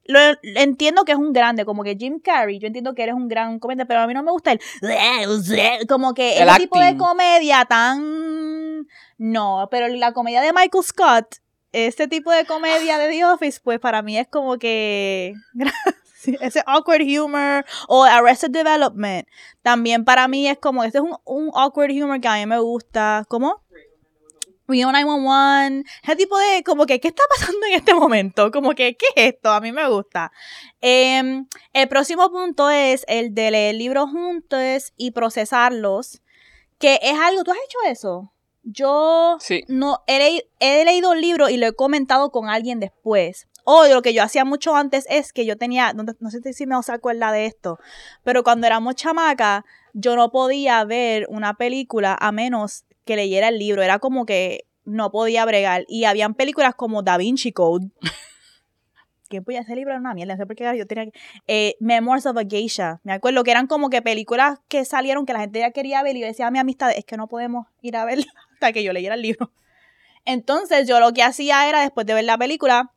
lo, 0.05 0.19
entiendo 0.55 1.05
que 1.05 1.13
es 1.13 1.17
un 1.17 1.31
grande, 1.31 1.63
como 1.63 1.81
que 1.83 1.95
Jim 1.95 2.19
Carrey, 2.19 2.59
yo 2.59 2.67
entiendo 2.67 2.93
que 2.93 3.03
eres 3.03 3.15
un 3.15 3.29
gran 3.29 3.57
comediante, 3.59 3.85
pero 3.87 4.01
a 4.01 4.07
mí 4.07 4.13
no 4.13 4.21
me 4.21 4.31
gusta 4.31 4.51
el 4.51 4.59
como 5.87 6.13
que 6.13 6.39
El 6.41 6.49
ese 6.49 6.59
tipo 6.59 6.77
de 6.77 6.97
comedia 6.97 7.63
tan 7.65 8.85
no, 9.17 9.67
pero 9.71 9.87
la 9.87 10.11
comedia 10.11 10.41
de 10.41 10.51
Michael 10.51 10.83
Scott, 10.83 11.35
ese 11.73 12.07
tipo 12.07 12.31
de 12.31 12.45
comedia 12.45 12.97
de 12.97 13.09
The 13.09 13.25
Office, 13.25 13.59
pues 13.61 13.79
para 13.79 14.01
mí 14.01 14.17
es 14.17 14.27
como 14.27 14.57
que 14.57 15.33
ese 16.39 16.63
awkward 16.65 17.01
humor 17.01 17.65
o 17.87 18.03
Arrested 18.03 18.51
Development, 18.51 19.27
también 19.61 20.05
para 20.05 20.27
mí 20.27 20.47
es 20.47 20.57
como 20.59 20.83
este 20.83 20.99
es 20.99 21.03
un, 21.03 21.17
un 21.25 21.51
awkward 21.53 21.91
humor 21.91 22.21
que 22.21 22.27
a 22.27 22.35
mí 22.35 22.45
me 22.45 22.59
gusta, 22.59 23.25
¿cómo? 23.27 23.63
Rio 24.65 24.91
911, 24.91 25.83
ese 26.03 26.15
tipo 26.15 26.37
de, 26.37 26.63
como 26.63 26.85
que, 26.85 26.99
¿qué 27.01 27.09
está 27.09 27.23
pasando 27.29 27.65
en 27.67 27.73
este 27.73 27.93
momento? 27.93 28.49
Como 28.49 28.73
que, 28.73 28.95
¿qué 28.95 29.07
es 29.15 29.33
esto? 29.33 29.51
A 29.51 29.59
mí 29.59 29.71
me 29.73 29.87
gusta. 29.89 30.31
Em, 30.79 31.47
el 31.73 31.87
próximo 31.89 32.31
punto 32.31 32.69
es 32.69 33.03
el 33.09 33.33
de 33.33 33.51
leer 33.51 33.75
libros 33.75 34.09
juntos 34.09 34.93
y 34.95 35.11
procesarlos, 35.11 36.21
que 36.79 36.97
es 37.01 37.19
algo, 37.19 37.43
¿tú 37.43 37.51
has 37.51 37.57
hecho 37.57 37.77
eso? 37.91 38.33
Yo 38.63 39.37
Sí. 39.39 39.63
no 39.67 39.99
he, 40.07 40.17
le- 40.19 40.47
he 40.59 40.85
leído 40.85 41.11
un 41.11 41.21
libro 41.21 41.49
y 41.49 41.57
lo 41.57 41.67
he 41.67 41.73
comentado 41.73 42.31
con 42.31 42.49
alguien 42.49 42.79
después. 42.79 43.47
O 43.65 43.85
lo 43.87 44.01
que 44.01 44.13
yo 44.13 44.23
hacía 44.23 44.43
mucho 44.45 44.75
antes 44.75 45.05
es 45.09 45.31
que 45.31 45.45
yo 45.45 45.57
tenía, 45.57 45.93
no, 45.93 46.03
no 46.19 46.29
sé 46.31 46.53
si 46.53 46.65
me 46.65 46.81
se 46.83 46.91
acuerda 46.91 47.31
de 47.31 47.45
esto, 47.45 47.79
pero 48.23 48.43
cuando 48.43 48.67
éramos 48.67 48.95
chamaca, 48.95 49.63
yo 49.93 50.15
no 50.17 50.31
podía 50.31 50.83
ver 50.83 51.25
una 51.29 51.53
película 51.53 52.17
a 52.19 52.31
menos 52.31 52.83
que 53.05 53.15
leyera 53.15 53.47
el 53.49 53.59
libro. 53.59 53.81
Era 53.81 53.99
como 53.99 54.25
que 54.25 54.65
no 54.85 55.11
podía 55.11 55.45
bregar. 55.45 55.85
Y 55.87 56.03
habían 56.05 56.33
películas 56.33 56.75
como 56.75 57.03
Da 57.03 57.15
Vinci 57.17 57.51
Code. 57.53 57.87
que 59.29 59.41
pues 59.41 59.57
ese 59.59 59.75
libro 59.75 59.91
era 59.93 59.99
una 59.99 60.13
mierda, 60.13 60.35
no 60.35 60.37
sé 60.41 60.45
por 60.45 60.55
qué 60.55 60.77
yo 60.77 60.85
tenía 60.85 61.05
que- 61.05 61.19
eh, 61.47 61.75
Memoirs 61.79 62.25
of 62.27 62.37
a 62.37 62.43
Geisha, 62.47 62.99
me 63.03 63.13
acuerdo 63.13 63.43
que 63.43 63.49
eran 63.51 63.65
como 63.65 63.89
que 63.89 64.01
películas 64.03 64.59
que 64.67 64.85
salieron 64.85 65.25
que 65.25 65.33
la 65.33 65.39
gente 65.39 65.57
ya 65.59 65.71
quería 65.71 66.03
ver 66.03 66.15
y 66.17 66.19
yo 66.21 66.27
decía 66.27 66.45
a 66.47 66.51
mi 66.51 66.59
amistad, 66.59 66.91
es 66.91 67.03
que 67.03 67.17
no 67.17 67.27
podemos 67.27 67.65
ir 67.81 67.95
a 67.97 68.05
verla 68.05 68.25
que 68.71 68.83
yo 68.83 68.93
leyera 68.93 69.15
el 69.15 69.21
libro. 69.21 69.51
Entonces 70.25 70.87
yo 70.87 70.99
lo 70.99 71.13
que 71.13 71.23
hacía 71.23 71.67
era 71.67 71.81
después 71.81 72.05
de 72.05 72.13
ver 72.13 72.23
la 72.23 72.37
película, 72.37 72.93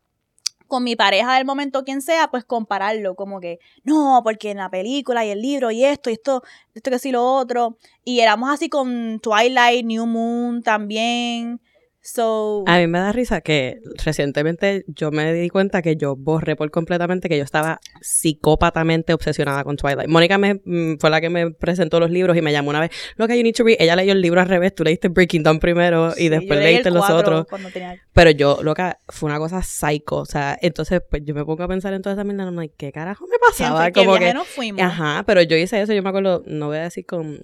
con 0.66 0.84
mi 0.84 0.96
pareja 0.96 1.34
del 1.34 1.44
momento, 1.44 1.84
quien 1.84 2.02
sea, 2.02 2.28
pues 2.28 2.44
compararlo, 2.44 3.14
como 3.14 3.40
que, 3.40 3.60
no, 3.84 4.20
porque 4.24 4.50
en 4.50 4.58
la 4.58 4.70
película 4.70 5.24
y 5.24 5.30
el 5.30 5.40
libro 5.40 5.70
y 5.70 5.84
esto 5.84 6.10
y 6.10 6.14
esto, 6.14 6.42
esto 6.74 6.90
que 6.90 6.98
sí 6.98 7.12
lo 7.12 7.24
otro. 7.24 7.78
Y 8.04 8.20
éramos 8.20 8.50
así 8.50 8.68
con 8.68 9.20
Twilight, 9.20 9.84
New 9.84 10.06
Moon 10.06 10.62
también. 10.62 11.60
So, 12.08 12.62
A 12.68 12.78
mí 12.78 12.86
me 12.86 13.00
da 13.00 13.10
risa 13.10 13.40
que 13.40 13.80
recientemente 14.04 14.84
yo 14.86 15.10
me 15.10 15.34
di 15.34 15.48
cuenta 15.48 15.82
que 15.82 15.96
yo 15.96 16.14
borré 16.14 16.54
por 16.54 16.70
completamente 16.70 17.28
que 17.28 17.36
yo 17.36 17.42
estaba 17.42 17.80
psicópatamente 18.00 19.12
obsesionada 19.12 19.64
con 19.64 19.76
Twilight. 19.76 20.08
Mónica 20.08 20.38
me, 20.38 20.60
mm, 20.64 20.98
fue 21.00 21.10
la 21.10 21.20
que 21.20 21.30
me 21.30 21.50
presentó 21.50 21.98
los 21.98 22.12
libros 22.12 22.36
y 22.36 22.42
me 22.42 22.52
llamó 22.52 22.70
una 22.70 22.78
vez, 22.78 22.90
lo 23.16 23.26
que 23.26 23.36
you 23.36 23.42
need 23.42 23.54
to 23.56 23.64
read, 23.64 23.76
ella 23.80 23.96
leyó 23.96 24.12
el 24.12 24.20
libro 24.20 24.40
al 24.40 24.48
revés, 24.48 24.72
tú 24.72 24.84
leíste 24.84 25.08
Breaking 25.08 25.42
Dawn 25.42 25.58
primero 25.58 26.12
y 26.16 26.28
después 26.28 26.60
leíste 26.60 26.92
los 26.92 27.10
otros. 27.10 27.46
tenía- 27.72 28.00
Pero 28.12 28.30
yo, 28.30 28.60
loca, 28.62 28.98
fue 29.08 29.28
una 29.28 29.38
cosa 29.40 29.60
psycho, 29.64 30.16
o 30.18 30.26
sea, 30.26 30.56
entonces 30.62 31.00
pues 31.10 31.22
yo 31.24 31.34
me 31.34 31.44
pongo 31.44 31.64
a 31.64 31.68
pensar 31.68 31.92
en 31.92 32.02
toda 32.02 32.14
esa 32.14 32.22
mierda, 32.22 32.48
like, 32.52 32.74
¿qué 32.76 32.92
carajo 32.92 33.26
me 33.26 33.36
pasaba? 33.38 33.80
Siempre 33.82 33.92
que 34.00 34.06
Como 34.06 34.18
que, 34.20 34.32
nos 34.32 34.46
fuimos. 34.46 34.80
ajá, 34.80 35.24
pero 35.26 35.42
yo 35.42 35.56
hice 35.56 35.80
eso, 35.82 35.92
yo 35.92 36.04
me 36.04 36.08
acuerdo, 36.10 36.44
no 36.46 36.68
voy 36.68 36.76
a 36.78 36.82
decir 36.82 37.04
con, 37.04 37.40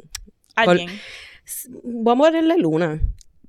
Alguien. 0.55 0.89
Vamos 1.83 2.29
a 2.29 2.31
ponerle 2.31 2.57
Luna. 2.59 3.01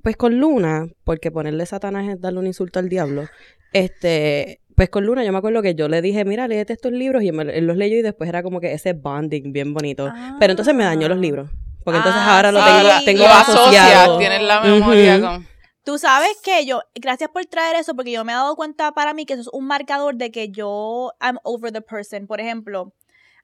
Pues 0.03 0.15
con 0.17 0.37
Luna, 0.39 0.85
porque 1.05 1.31
ponerle 1.31 1.65
Satanás 1.65 2.07
es 2.09 2.21
darle 2.21 2.39
un 2.39 2.45
insulto 2.47 2.77
al 2.79 2.89
diablo. 2.89 3.25
Este, 3.71 4.59
pues 4.75 4.89
con 4.89 5.05
Luna 5.05 5.23
yo 5.23 5.31
me 5.31 5.37
acuerdo 5.37 5.61
que 5.61 5.75
yo 5.75 5.87
le 5.87 6.01
dije, 6.01 6.25
mira, 6.25 6.47
léete 6.47 6.73
estos 6.73 6.91
libros 6.91 7.23
y 7.23 7.29
él, 7.29 7.33
me- 7.33 7.57
él 7.57 7.65
los 7.65 7.77
leyó 7.77 7.97
y 7.97 8.01
después 8.01 8.27
era 8.29 8.43
como 8.43 8.59
que 8.59 8.73
ese 8.73 8.93
bonding 8.93 9.51
bien 9.53 9.73
bonito. 9.73 10.11
Pero 10.39 10.51
entonces 10.51 10.75
me 10.75 10.83
dañó 10.83 11.07
los 11.07 11.17
libros. 11.17 11.49
Porque 11.83 11.97
entonces 11.97 12.21
Ah, 12.23 12.35
ahora 12.37 12.51
lo 12.51 12.59
sí. 12.59 12.65
tengo, 12.65 12.87
Ah, 12.89 13.01
tengo 13.05 13.23
lo 13.23 13.33
asociado. 13.33 14.17
tienes 14.17 14.41
la 14.43 14.61
memoria 14.61 15.19
con... 15.19 15.47
Tú 15.85 15.97
sabes 15.97 16.37
que 16.41 16.65
yo, 16.65 16.81
gracias 16.95 17.29
por 17.29 17.45
traer 17.45 17.75
eso, 17.75 17.93
porque 17.93 18.11
yo 18.11 18.23
me 18.23 18.31
he 18.31 18.35
dado 18.35 18.55
cuenta 18.55 18.93
para 18.93 19.13
mí 19.13 19.25
que 19.25 19.33
eso 19.33 19.41
es 19.41 19.49
un 19.51 19.67
marcador 19.67 20.15
de 20.15 20.31
que 20.31 20.49
yo 20.49 21.11
I'm 21.19 21.37
over 21.43 21.73
the 21.73 21.81
person. 21.81 22.25
Por 22.25 22.39
ejemplo, 22.39 22.93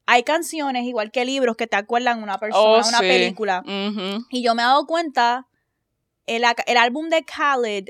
hay 0.05 0.23
canciones, 0.23 0.85
igual 0.85 1.11
que 1.11 1.25
libros, 1.25 1.57
que 1.57 1.67
te 1.67 1.75
acuerdan 1.75 2.23
una 2.23 2.37
persona, 2.37 2.63
Oh, 2.63 2.87
una 2.87 2.99
sí. 2.99 3.05
película. 3.07 3.61
Y 4.29 4.41
yo 4.41 4.55
me 4.55 4.61
he 4.61 4.65
dado 4.65 4.85
cuenta, 4.87 5.47
el, 6.35 6.43
el 6.65 6.77
álbum 6.77 7.09
de 7.09 7.23
Khaled, 7.23 7.85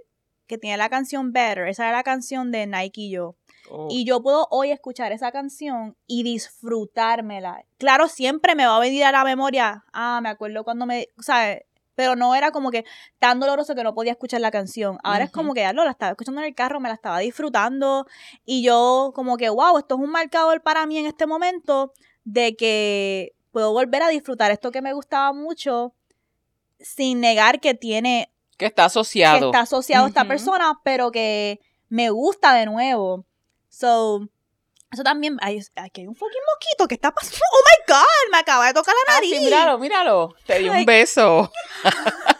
que 0.47 0.57
tiene 0.57 0.77
la 0.77 0.89
canción 0.89 1.31
Better, 1.31 1.67
esa 1.67 1.87
era 1.87 1.97
la 1.97 2.03
canción 2.03 2.51
de 2.51 2.65
Nike 2.65 3.01
y 3.01 3.11
yo. 3.11 3.35
Oh. 3.69 3.87
Y 3.89 4.05
yo 4.05 4.23
puedo 4.23 4.47
hoy 4.49 4.71
escuchar 4.71 5.11
esa 5.11 5.31
canción 5.31 5.95
y 6.07 6.23
disfrutármela. 6.23 7.65
Claro, 7.77 8.07
siempre 8.07 8.55
me 8.55 8.65
va 8.65 8.77
a 8.77 8.79
venir 8.79 9.03
a 9.03 9.11
la 9.11 9.23
memoria, 9.23 9.83
ah, 9.93 10.19
me 10.23 10.29
acuerdo 10.29 10.63
cuando 10.63 10.85
me, 10.85 11.07
¿sabes? 11.19 11.63
pero 11.99 12.15
no 12.15 12.33
era 12.33 12.51
como 12.51 12.71
que 12.71 12.85
tan 13.19 13.41
doloroso 13.41 13.75
que 13.75 13.83
no 13.83 13.93
podía 13.93 14.13
escuchar 14.13 14.39
la 14.39 14.51
canción. 14.51 14.97
Ahora 15.03 15.25
es 15.25 15.31
como 15.31 15.53
que 15.53 15.59
ya 15.59 15.73
lo 15.73 15.83
la 15.83 15.91
estaba 15.91 16.11
escuchando 16.11 16.39
en 16.39 16.47
el 16.47 16.55
carro, 16.55 16.79
me 16.79 16.87
la 16.87 16.95
estaba 16.95 17.19
disfrutando 17.19 18.05
y 18.45 18.63
yo 18.63 19.11
como 19.13 19.35
que, 19.35 19.49
wow, 19.49 19.77
esto 19.77 19.95
es 19.95 20.01
un 20.01 20.09
marcador 20.09 20.61
para 20.61 20.85
mí 20.85 20.97
en 20.97 21.07
este 21.07 21.27
momento 21.27 21.91
de 22.23 22.55
que 22.55 23.33
puedo 23.51 23.73
volver 23.73 24.01
a 24.01 24.07
disfrutar 24.07 24.49
esto 24.49 24.71
que 24.71 24.81
me 24.81 24.93
gustaba 24.93 25.33
mucho 25.33 25.93
sin 26.79 27.19
negar 27.19 27.59
que 27.59 27.73
tiene 27.73 28.31
Que 28.57 28.65
está 28.67 28.83
que 28.83 28.87
asociado. 28.87 29.45
está 29.47 29.61
asociado 29.61 30.05
a 30.05 30.07
esta 30.09 30.25
persona, 30.25 30.79
pero 30.83 31.11
que 31.11 31.59
me 31.89 32.09
gusta 32.09 32.53
de 32.53 32.65
nuevo. 32.65 33.25
So, 33.69 34.21
eso 34.91 35.03
también. 35.03 35.37
Ay, 35.41 35.59
aquí 35.75 36.01
hay 36.01 36.07
un 36.07 36.15
fucking 36.15 36.41
mosquito 36.55 36.87
que 36.87 36.95
está 36.95 37.11
pasando. 37.11 37.37
Oh 37.51 37.63
my 37.65 37.93
god, 37.93 38.31
me 38.31 38.37
acaba 38.39 38.67
de 38.67 38.73
tocar 38.73 38.95
la 38.95 39.13
Ah, 39.13 39.15
nariz. 39.15 39.29
sí, 39.35 39.39
míralo, 39.39 39.77
míralo. 39.77 40.35
Te 40.45 40.53
Ay. 40.53 40.69
un 40.69 40.85
beso. 40.85 41.51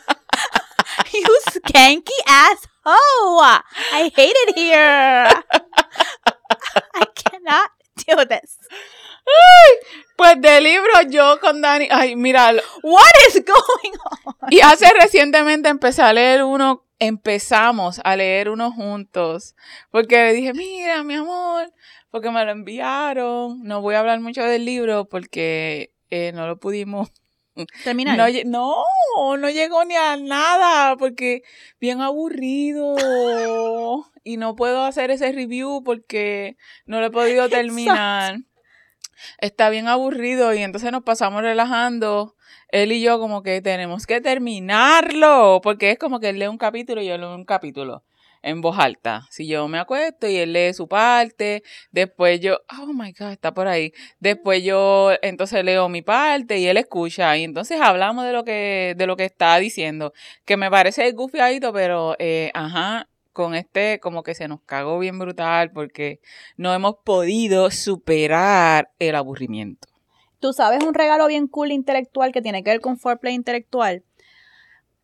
You 1.14 1.26
skanky 1.52 2.14
asshole. 2.28 3.62
I 3.94 4.12
hate 4.16 4.36
it 4.48 4.56
here. 4.56 5.28
I 6.96 7.06
cannot 7.16 7.72
Pues 10.16 10.42
de 10.42 10.62
libro 10.62 10.92
yo 11.10 11.40
con 11.40 11.62
Dani. 11.62 11.88
Ay, 11.92 12.16
míralo. 12.16 12.62
What 12.84 13.12
is 13.28 13.44
going 13.46 13.94
on? 14.04 14.36
Y 14.50 14.60
hace 14.62 14.92
recientemente 15.00 15.70
empecé 15.70 16.02
a 16.02 16.14
leer 16.14 16.44
uno, 16.44 16.86
empezamos 17.00 18.02
a 18.04 18.16
leer 18.16 18.50
uno 18.50 18.72
juntos, 18.72 19.56
porque 19.92 20.18
le 20.18 20.34
dije, 20.34 20.54
mira, 20.54 21.04
mi 21.04 21.16
amor, 21.16 21.72
porque 22.12 22.32
me 22.32 22.44
lo 22.44 22.52
enviaron, 22.52 23.64
no 23.64 23.82
voy 23.82 23.96
a 23.96 24.00
hablar 24.00 24.20
mucho 24.20 24.44
del 24.44 24.66
libro 24.66 25.06
porque 25.06 25.94
eh, 26.10 26.32
no 26.34 26.48
lo 26.48 26.60
pudimos, 26.60 27.12
Termina. 27.84 28.16
no, 28.16 28.28
no, 28.46 29.38
no 29.38 29.50
llegó 29.50 29.84
ni 29.86 29.96
a 29.96 30.18
nada, 30.18 30.96
porque 30.98 31.44
bien 31.80 32.02
aburrido, 32.02 32.96
y 34.24 34.38
no 34.38 34.56
puedo 34.56 34.84
hacer 34.84 35.12
ese 35.12 35.32
review 35.32 35.84
porque 35.84 36.58
no 36.86 37.00
lo 37.00 37.08
he 37.08 37.12
podido 37.12 37.50
terminar. 37.50 38.40
Está 39.40 39.70
bien 39.70 39.88
aburrido 39.88 40.54
y 40.54 40.60
entonces 40.60 40.92
nos 40.92 41.04
pasamos 41.04 41.42
relajando 41.42 42.36
él 42.70 42.92
y 42.92 43.02
yo 43.02 43.20
como 43.20 43.44
que 43.44 43.62
tenemos 43.62 44.06
que 44.06 44.22
terminarlo, 44.22 45.60
porque 45.62 45.92
es 45.92 46.00
como 46.00 46.20
que 46.20 46.30
él 46.30 46.40
lee 46.40 46.48
un 46.48 46.58
capítulo 46.58 47.02
y 47.02 47.08
yo 47.08 47.18
leo 47.18 47.36
un 47.36 47.46
capítulo 47.46 48.04
en 48.42 48.62
voz 48.62 48.78
alta. 48.80 49.28
Si 49.30 49.48
yo 49.48 49.68
me 49.68 49.80
acuesto 49.80 50.28
y 50.28 50.38
él 50.38 50.54
lee 50.54 50.74
su 50.74 50.88
parte, 50.88 51.64
después 51.92 52.40
yo, 52.40 52.58
oh 52.80 52.88
my 52.88 53.14
God, 53.14 53.32
está 53.32 53.54
por 53.54 53.68
ahí. 53.68 53.92
Después 54.20 54.64
yo 54.64 55.12
entonces 55.22 55.64
leo 55.64 55.90
mi 55.90 56.02
parte 56.02 56.58
y 56.58 56.68
él 56.68 56.78
escucha 56.78 57.36
y 57.38 57.44
entonces 57.44 57.80
hablamos 57.82 58.26
de 58.26 58.34
lo 58.34 58.44
que 58.44 58.96
de 58.98 59.08
lo 59.08 59.16
que 59.16 59.26
está 59.26 59.58
diciendo, 59.58 60.14
que 60.46 60.58
me 60.58 60.70
parece 60.70 61.12
gufiadito, 61.12 61.74
pero 61.74 62.16
eh, 62.20 62.52
ajá, 62.54 63.10
con 63.34 63.56
este 63.56 64.00
como 64.00 64.24
que 64.24 64.36
se 64.36 64.48
nos 64.48 64.62
cagó 64.62 65.00
bien 65.00 65.20
brutal 65.20 65.72
porque 65.72 66.20
no 66.58 66.74
hemos 66.74 66.96
podido 67.04 67.72
superar 67.72 68.92
el 69.00 69.16
aburrimiento. 69.16 69.88
Tú 70.40 70.54
sabes 70.54 70.84
un 70.84 70.94
regalo 70.94 71.28
bien 71.28 71.48
cool 71.48 71.72
intelectual 71.72 72.32
que 72.32 72.42
tiene 72.42 72.64
que 72.64 72.72
ver 72.72 72.80
con 72.80 72.98
foreplay 72.98 73.34
intelectual. 73.34 74.04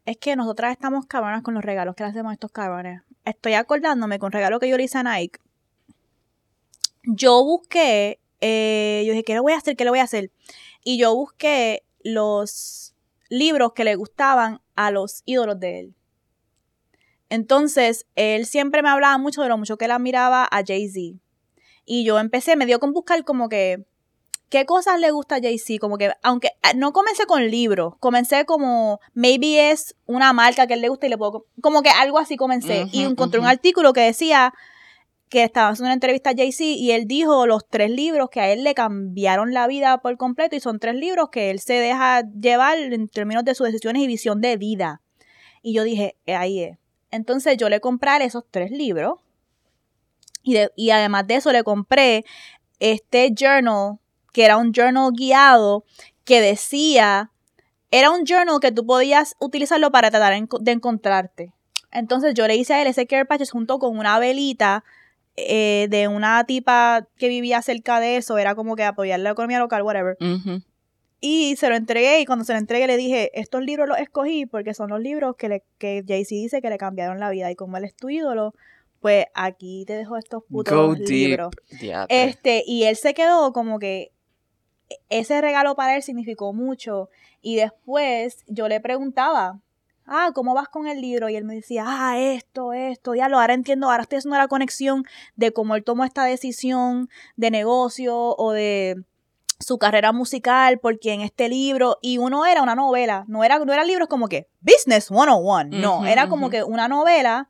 Es 0.05 0.17
que 0.17 0.35
nosotras 0.35 0.71
estamos 0.71 1.07
cabronas 1.07 1.41
con 1.41 1.55
los 1.55 1.65
regalos 1.65 1.95
que 1.95 2.03
le 2.03 2.09
hacemos 2.09 2.29
a 2.29 2.33
estos 2.33 2.51
cabrones. 2.51 3.01
Estoy 3.25 3.53
acordándome 3.53 4.19
con 4.19 4.31
regalo 4.31 4.59
que 4.59 4.69
yo 4.69 4.77
le 4.77 4.83
hice 4.83 4.99
a 4.99 5.03
Nike. 5.03 5.39
Yo 7.03 7.43
busqué, 7.43 8.19
eh, 8.39 9.03
yo 9.05 9.13
dije, 9.13 9.23
¿qué 9.23 9.33
le 9.33 9.39
voy 9.39 9.53
a 9.53 9.57
hacer? 9.57 9.75
¿Qué 9.75 9.83
le 9.83 9.89
voy 9.89 9.99
a 9.99 10.03
hacer? 10.03 10.31
Y 10.83 10.99
yo 10.99 11.15
busqué 11.15 11.83
los 12.03 12.93
libros 13.29 13.73
que 13.73 13.83
le 13.83 13.95
gustaban 13.95 14.61
a 14.75 14.91
los 14.91 15.23
ídolos 15.25 15.59
de 15.59 15.79
él. 15.79 15.95
Entonces, 17.29 18.05
él 18.15 18.45
siempre 18.45 18.83
me 18.83 18.89
hablaba 18.89 19.17
mucho 19.17 19.41
de 19.41 19.49
lo 19.49 19.57
mucho 19.57 19.77
que 19.77 19.85
él 19.85 19.91
admiraba 19.91 20.47
a 20.49 20.63
Jay-Z. 20.63 21.19
Y 21.85 22.03
yo 22.05 22.19
empecé, 22.19 22.55
me 22.55 22.67
dio 22.67 22.79
con 22.79 22.93
buscar 22.93 23.23
como 23.23 23.49
que 23.49 23.85
¿Qué 24.49 24.65
cosas 24.65 24.99
le 24.99 25.11
gusta 25.11 25.35
a 25.35 25.39
Jay-Z? 25.41 25.79
Como 25.79 25.97
que, 25.97 26.11
aunque 26.21 26.49
ah, 26.61 26.73
no 26.75 26.93
comencé 26.93 27.25
con 27.25 27.45
libros, 27.49 27.95
comencé 27.99 28.45
como, 28.45 28.99
maybe 29.13 29.71
es 29.71 29.95
una 30.05 30.33
marca 30.33 30.67
que 30.67 30.73
a 30.73 30.75
él 30.75 30.81
le 30.81 30.89
gusta 30.89 31.07
y 31.07 31.09
le 31.09 31.17
puedo, 31.17 31.45
como 31.61 31.81
que 31.81 31.89
algo 31.89 32.19
así 32.19 32.37
comencé. 32.37 32.81
y 32.91 33.03
encontré 33.03 33.39
un 33.39 33.47
artículo 33.47 33.91
que 33.93 34.01
decía 34.01 34.53
que 35.29 35.43
estaba 35.43 35.69
haciendo 35.69 35.87
una 35.87 35.93
entrevista 35.95 36.29
a 36.29 36.33
Jay-Z 36.35 36.63
y 36.63 36.91
él 36.91 37.07
dijo 37.07 37.47
los 37.47 37.67
tres 37.67 37.89
libros 37.89 38.29
que 38.29 38.39
a 38.39 38.51
él 38.51 38.63
le 38.63 38.75
cambiaron 38.75 39.53
la 39.53 39.65
vida 39.67 39.97
por 39.97 40.15
completo 40.17 40.55
y 40.55 40.59
son 40.59 40.79
tres 40.79 40.93
libros 40.95 41.29
que 41.31 41.49
él 41.49 41.59
se 41.59 41.73
deja 41.73 42.21
llevar 42.39 42.77
en 42.77 43.07
términos 43.09 43.43
de 43.43 43.55
sus 43.55 43.65
decisiones 43.65 44.03
y 44.03 44.07
visión 44.07 44.39
de 44.39 44.55
vida. 44.57 45.01
Y 45.63 45.73
yo 45.73 45.83
dije, 45.83 46.15
"Eh, 46.27 46.35
ahí 46.35 46.61
es. 46.61 46.77
Entonces 47.09 47.57
yo 47.57 47.69
le 47.69 47.79
compré 47.81 48.23
esos 48.23 48.43
tres 48.51 48.69
libros 48.69 49.15
y, 50.43 50.53
de- 50.53 50.71
y 50.75 50.91
además 50.91 51.25
de 51.25 51.35
eso 51.35 51.51
le 51.51 51.63
compré 51.63 52.23
este 52.79 53.33
journal, 53.35 53.97
que 54.35 54.43
era 54.43 54.57
un 54.57 54.73
journal 54.73 55.13
guiado, 55.13 55.85
que 56.25 56.41
decía, 56.41 57.31
era 57.89 58.11
un 58.11 58.25
journal 58.25 58.59
que 58.59 58.73
tú 58.73 58.85
podías 58.85 59.37
utilizarlo 59.39 59.91
para 59.91 60.11
tratar 60.11 60.33
de 60.59 60.71
encontrarte. 60.73 61.53
Entonces 61.89 62.33
yo 62.33 62.45
le 62.45 62.57
hice 62.57 62.73
a 62.73 62.81
él 62.81 62.87
ese 62.89 63.07
care 63.07 63.23
patches 63.23 63.51
junto 63.51 63.79
con 63.79 63.97
una 63.97 64.19
velita 64.19 64.83
eh, 65.37 65.87
de 65.89 66.09
una 66.09 66.43
tipa 66.43 67.07
que 67.15 67.29
vivía 67.29 67.61
cerca 67.61 68.01
de 68.01 68.17
eso, 68.17 68.37
era 68.37 68.55
como 68.55 68.75
que 68.75 68.83
apoyar 68.83 69.21
la 69.21 69.29
economía 69.29 69.59
local, 69.59 69.83
whatever. 69.83 70.17
Y 71.21 71.55
se 71.55 71.69
lo 71.69 71.77
entregué 71.77 72.19
y 72.19 72.25
cuando 72.25 72.43
se 72.43 72.51
lo 72.51 72.59
entregué 72.59 72.87
le 72.87 72.97
dije, 72.97 73.31
estos 73.39 73.63
libros 73.63 73.87
los 73.87 73.99
escogí 73.99 74.45
porque 74.45 74.73
son 74.73 74.89
los 74.89 74.99
libros 74.99 75.37
que, 75.37 75.47
le, 75.47 75.63
que 75.77 76.03
Jay-Z 76.05 76.35
dice 76.35 76.61
que 76.61 76.69
le 76.69 76.77
cambiaron 76.77 77.21
la 77.21 77.29
vida 77.29 77.49
y 77.49 77.55
como 77.55 77.77
él 77.77 77.85
es 77.85 77.95
tu 77.95 78.09
ídolo, 78.09 78.53
pues 78.99 79.27
aquí 79.33 79.85
te 79.87 79.93
dejo 79.93 80.17
estos 80.17 80.43
putos 80.43 80.73
Go 80.75 80.93
libros. 80.93 81.53
Este, 82.09 82.65
y 82.67 82.83
él 82.83 82.97
se 82.97 83.13
quedó 83.13 83.53
como 83.53 83.79
que 83.79 84.11
ese 85.09 85.41
regalo 85.41 85.75
para 85.75 85.95
él 85.95 86.03
significó 86.03 86.53
mucho. 86.53 87.09
Y 87.41 87.55
después 87.55 88.43
yo 88.47 88.67
le 88.67 88.79
preguntaba, 88.79 89.59
ah, 90.05 90.31
¿cómo 90.33 90.53
vas 90.53 90.67
con 90.67 90.87
el 90.87 91.01
libro? 91.01 91.29
Y 91.29 91.35
él 91.35 91.45
me 91.45 91.55
decía, 91.55 91.83
ah, 91.87 92.17
esto, 92.17 92.73
esto, 92.73 93.15
ya 93.15 93.29
lo, 93.29 93.39
ahora 93.39 93.53
entiendo, 93.53 93.89
ahora 93.89 94.03
estoy 94.03 94.19
haciendo 94.19 94.37
la 94.37 94.47
conexión 94.47 95.05
de 95.35 95.51
cómo 95.51 95.75
él 95.75 95.83
tomó 95.83 96.03
esta 96.05 96.23
decisión 96.23 97.09
de 97.35 97.51
negocio 97.51 98.35
o 98.37 98.51
de 98.51 99.03
su 99.59 99.77
carrera 99.77 100.11
musical, 100.11 100.79
porque 100.79 101.13
en 101.13 101.21
este 101.21 101.47
libro, 101.47 101.97
y 102.01 102.17
uno 102.17 102.45
era 102.45 102.61
una 102.61 102.75
novela, 102.75 103.23
no 103.27 103.43
era, 103.43 103.59
no 103.59 103.71
eran 103.71 103.87
libros 103.87 104.09
como 104.09 104.27
que 104.27 104.47
Business 104.59 105.05
101, 105.05 105.65
no, 105.71 105.97
Ujú, 105.99 106.05
era 106.05 106.27
como 106.27 106.49
que 106.49 106.63
una 106.63 106.87
novela, 106.89 107.49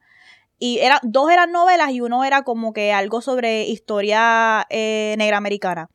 y 0.58 0.80
era, 0.80 1.00
dos 1.04 1.32
eran 1.32 1.52
novelas 1.52 1.92
y 1.92 2.02
uno 2.02 2.24
era 2.24 2.44
como 2.44 2.74
que 2.74 2.94
algo 2.94 3.22
sobre 3.22 3.64
historia 3.64 4.66
eh, 4.70 5.16
negra 5.18 5.38
americana. 5.38 5.90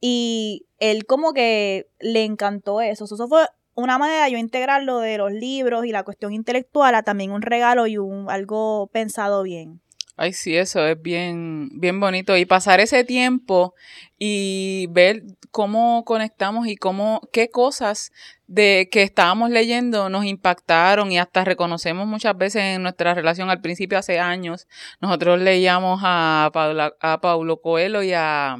Y 0.00 0.66
él 0.78 1.06
como 1.06 1.32
que 1.32 1.88
le 2.00 2.24
encantó 2.24 2.80
eso. 2.80 3.04
Eso 3.04 3.28
fue 3.28 3.46
una 3.74 3.98
manera 3.98 4.24
de 4.24 4.32
yo 4.32 4.38
integrarlo 4.38 4.98
de 4.98 5.18
los 5.18 5.32
libros 5.32 5.84
y 5.84 5.92
la 5.92 6.02
cuestión 6.02 6.32
intelectual 6.32 6.94
a 6.94 7.02
también 7.02 7.30
un 7.30 7.42
regalo 7.42 7.86
y 7.86 7.98
un 7.98 8.30
algo 8.30 8.88
pensado 8.92 9.42
bien. 9.42 9.80
Ay, 10.20 10.32
sí, 10.32 10.56
eso 10.56 10.84
es 10.84 11.00
bien, 11.00 11.68
bien 11.74 12.00
bonito. 12.00 12.36
Y 12.36 12.44
pasar 12.44 12.80
ese 12.80 13.04
tiempo 13.04 13.74
y 14.18 14.88
ver 14.90 15.22
cómo 15.52 16.04
conectamos 16.04 16.66
y 16.66 16.74
cómo, 16.74 17.20
qué 17.32 17.50
cosas 17.50 18.10
de 18.48 18.88
que 18.90 19.02
estábamos 19.04 19.50
leyendo 19.50 20.08
nos 20.08 20.24
impactaron 20.24 21.12
y 21.12 21.20
hasta 21.20 21.44
reconocemos 21.44 22.08
muchas 22.08 22.36
veces 22.36 22.62
en 22.62 22.82
nuestra 22.82 23.14
relación 23.14 23.48
al 23.48 23.60
principio 23.60 23.96
hace 23.96 24.18
años. 24.18 24.66
Nosotros 25.00 25.40
leíamos 25.40 26.00
a, 26.02 26.50
a 27.00 27.20
Paulo 27.20 27.60
Coelho 27.60 28.02
y 28.02 28.12
a, 28.12 28.56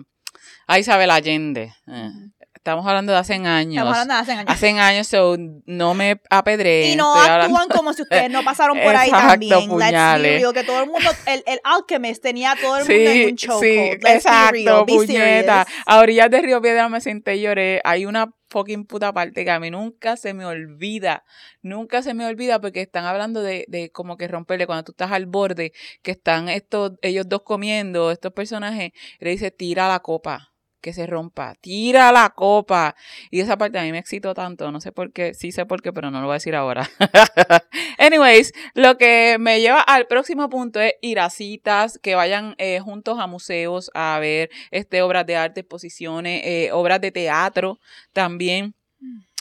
a 0.69 0.79
Isabel 0.79 1.11
Allende. 1.11 1.75
Eh, 1.89 2.11
Estamos 2.55 2.87
hablando 2.87 3.13
de 3.13 3.19
hace 3.19 3.35
años. 3.35 3.77
Estamos 3.77 3.93
hablando 3.97 4.15
de 4.15 4.21
hace 4.21 4.33
años. 4.33 4.45
Hace 4.49 4.71
años, 4.79 5.07
so, 5.07 5.37
no 5.65 5.95
me 5.95 6.21
apedreen. 6.29 6.93
Y 6.93 6.97
no 6.97 7.15
hablando- 7.15 7.57
actúan 7.57 7.69
como 7.79 7.93
si 7.95 8.03
ustedes 8.03 8.31
no 8.31 8.43
pasaron 8.43 8.77
por 8.79 8.95
ahí 8.95 9.09
Exacto, 9.09 9.29
también. 9.31 9.53
Let's 9.55 9.67
be 9.69 9.73
puñales. 9.73 10.41
real, 10.43 10.53
que 10.53 10.65
todo 10.65 10.81
el 10.83 10.91
mundo, 10.91 11.09
el, 11.27 11.43
el 11.47 11.61
Alchemist 11.65 12.23
tenía 12.23 12.53
a 12.53 12.57
todo 12.57 12.77
el 12.79 12.85
mundo 12.87 13.11
en 13.11 13.29
un 13.31 13.37
chokehold. 13.37 13.63
sí, 13.63 13.99
Let's 14.03 14.15
exacto, 14.17 14.85
puñeta. 14.87 15.67
A 15.87 15.99
orillas 15.99 16.31
de 16.31 16.43
Río 16.43 16.61
Piedra 16.61 16.89
me 16.91 17.01
senté 17.01 17.37
y 17.37 17.43
lloré. 17.43 17.81
Hay 17.85 18.05
una 18.05 18.35
fucking 18.51 18.85
puta 18.85 19.15
parte 19.15 19.45
que 19.47 19.51
a 19.51 19.61
mí 19.61 19.71
nunca 19.71 20.19
se 20.19 20.35
me 20.35 20.45
olvida. 20.45 21.25
Nunca 21.63 22.03
se 22.03 22.13
me 22.13 22.27
olvida 22.27 22.61
porque 22.61 22.83
están 22.83 23.07
hablando 23.07 23.41
de, 23.41 23.65
de 23.69 23.91
como 23.93 24.19
que 24.19 24.29
romperle 24.29 24.67
cuando 24.67 24.83
tú 24.83 24.93
estás 24.93 25.13
al 25.13 25.25
borde, 25.25 25.73
que 26.03 26.11
están 26.11 26.51
estos, 26.51 26.93
ellos 27.01 27.27
dos 27.29 27.43
comiendo, 27.45 28.11
estos 28.11 28.33
personajes, 28.33 28.91
y 29.21 29.25
le 29.25 29.31
dice, 29.31 29.51
tira 29.51 29.89
la 29.89 30.01
copa. 30.01 30.53
Que 30.81 30.93
se 30.93 31.07
rompa, 31.07 31.55
tira 31.61 32.13
la 32.13 32.31
copa. 32.31 32.95
Y 33.31 33.41
esa 33.41 33.59
parte 33.59 33.79
a 33.79 33.83
mí 33.83 33.91
me 33.93 33.99
excitó 33.99 34.33
tanto, 34.35 34.71
no 34.71 34.81
sé 34.81 34.93
por 34.93 35.13
qué, 35.13 35.35
sí 35.35 35.51
sé 35.51 35.67
por 35.67 35.83
qué, 35.83 35.93
pero 35.93 36.11
no 36.11 36.21
lo 36.21 36.27
voy 36.27 36.35
a 36.35 36.37
decir 36.37 36.55
ahora. 36.55 36.89
Anyways, 37.99 38.53
lo 38.75 38.97
que 38.97 39.37
me 39.41 39.61
lleva 39.61 39.81
al 39.81 40.07
próximo 40.07 40.49
punto 40.49 40.81
es 40.81 40.95
ir 41.03 41.19
a 41.19 41.31
citas, 41.31 41.99
que 42.01 42.15
vayan 42.15 42.55
eh, 42.59 42.81
juntos 42.81 43.19
a 43.19 43.27
museos 43.27 43.91
a 43.95 44.19
ver 44.21 44.51
este, 44.71 45.03
obras 45.03 45.27
de 45.27 45.37
arte, 45.37 45.61
exposiciones, 45.61 46.43
eh, 46.45 46.71
obras 46.73 47.01
de 47.01 47.11
teatro 47.11 47.81
también. 48.13 48.78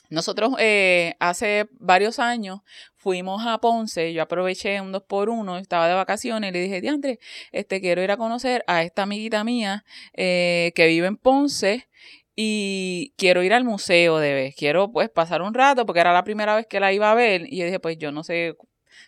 Nosotros 0.10 0.54
eh, 0.60 1.16
hace 1.20 1.68
varios 1.80 2.20
años 2.20 2.62
fuimos 2.96 3.46
a 3.46 3.58
Ponce, 3.60 4.14
yo 4.14 4.22
aproveché 4.22 4.82
un 4.82 4.92
dos 4.92 5.04
por 5.04 5.30
uno, 5.30 5.58
estaba 5.58 5.88
de 5.88 5.94
vacaciones 5.94 6.50
y 6.50 6.54
le 6.54 6.62
dije, 6.62 6.82
Diandre, 6.82 7.20
este, 7.52 7.82
quiero 7.82 8.02
ir 8.02 8.12
a 8.12 8.18
conocer 8.18 8.64
a 8.68 8.84
esta 8.84 9.04
amiguita 9.04 9.44
mía 9.44 9.86
eh, 10.14 10.72
que 10.76 10.88
vive 10.88 11.08
en 11.08 11.18
Ponce 11.18 11.88
y 12.36 13.14
quiero 13.18 13.44
ir 13.44 13.54
al 13.54 13.64
museo 13.64 14.20
de 14.20 14.34
vez, 14.34 14.56
quiero 14.56 14.92
pues 14.92 15.10
pasar 15.10 15.42
un 15.42 15.54
rato 15.54 15.86
porque 15.86 16.02
era 16.02 16.14
la 16.14 16.24
primera 16.24 16.56
vez 16.56 16.68
que 16.68 16.80
la 16.80 16.94
iba 16.94 17.12
a 17.12 17.16
ver 17.16 17.52
y 17.52 17.58
yo 17.58 17.66
dije, 17.66 17.80
pues 17.80 17.98
yo 17.98 18.12
no 18.12 18.24
sé, 18.24 18.56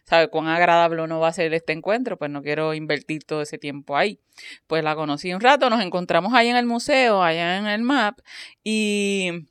¿sabe 0.04 0.30
cuán 0.30 0.48
agradable 0.48 1.06
no 1.08 1.20
va 1.20 1.28
a 1.28 1.34
ser 1.34 1.54
este 1.54 1.74
encuentro? 1.74 2.18
Pues 2.18 2.32
no 2.32 2.42
quiero 2.42 2.74
invertir 2.74 3.24
todo 3.24 3.42
ese 3.42 3.58
tiempo 3.58 3.96
ahí. 3.96 4.20
Pues 4.68 4.84
la 4.84 4.96
conocí 4.96 5.34
un 5.34 5.42
rato, 5.42 5.70
nos 5.70 5.82
encontramos 5.82 6.34
ahí 6.34 6.48
en 6.48 6.56
el 6.56 6.66
museo, 6.66 7.22
allá 7.22 7.58
en 7.58 7.68
el 7.68 7.84
MAP 7.84 8.20
y 8.64 9.48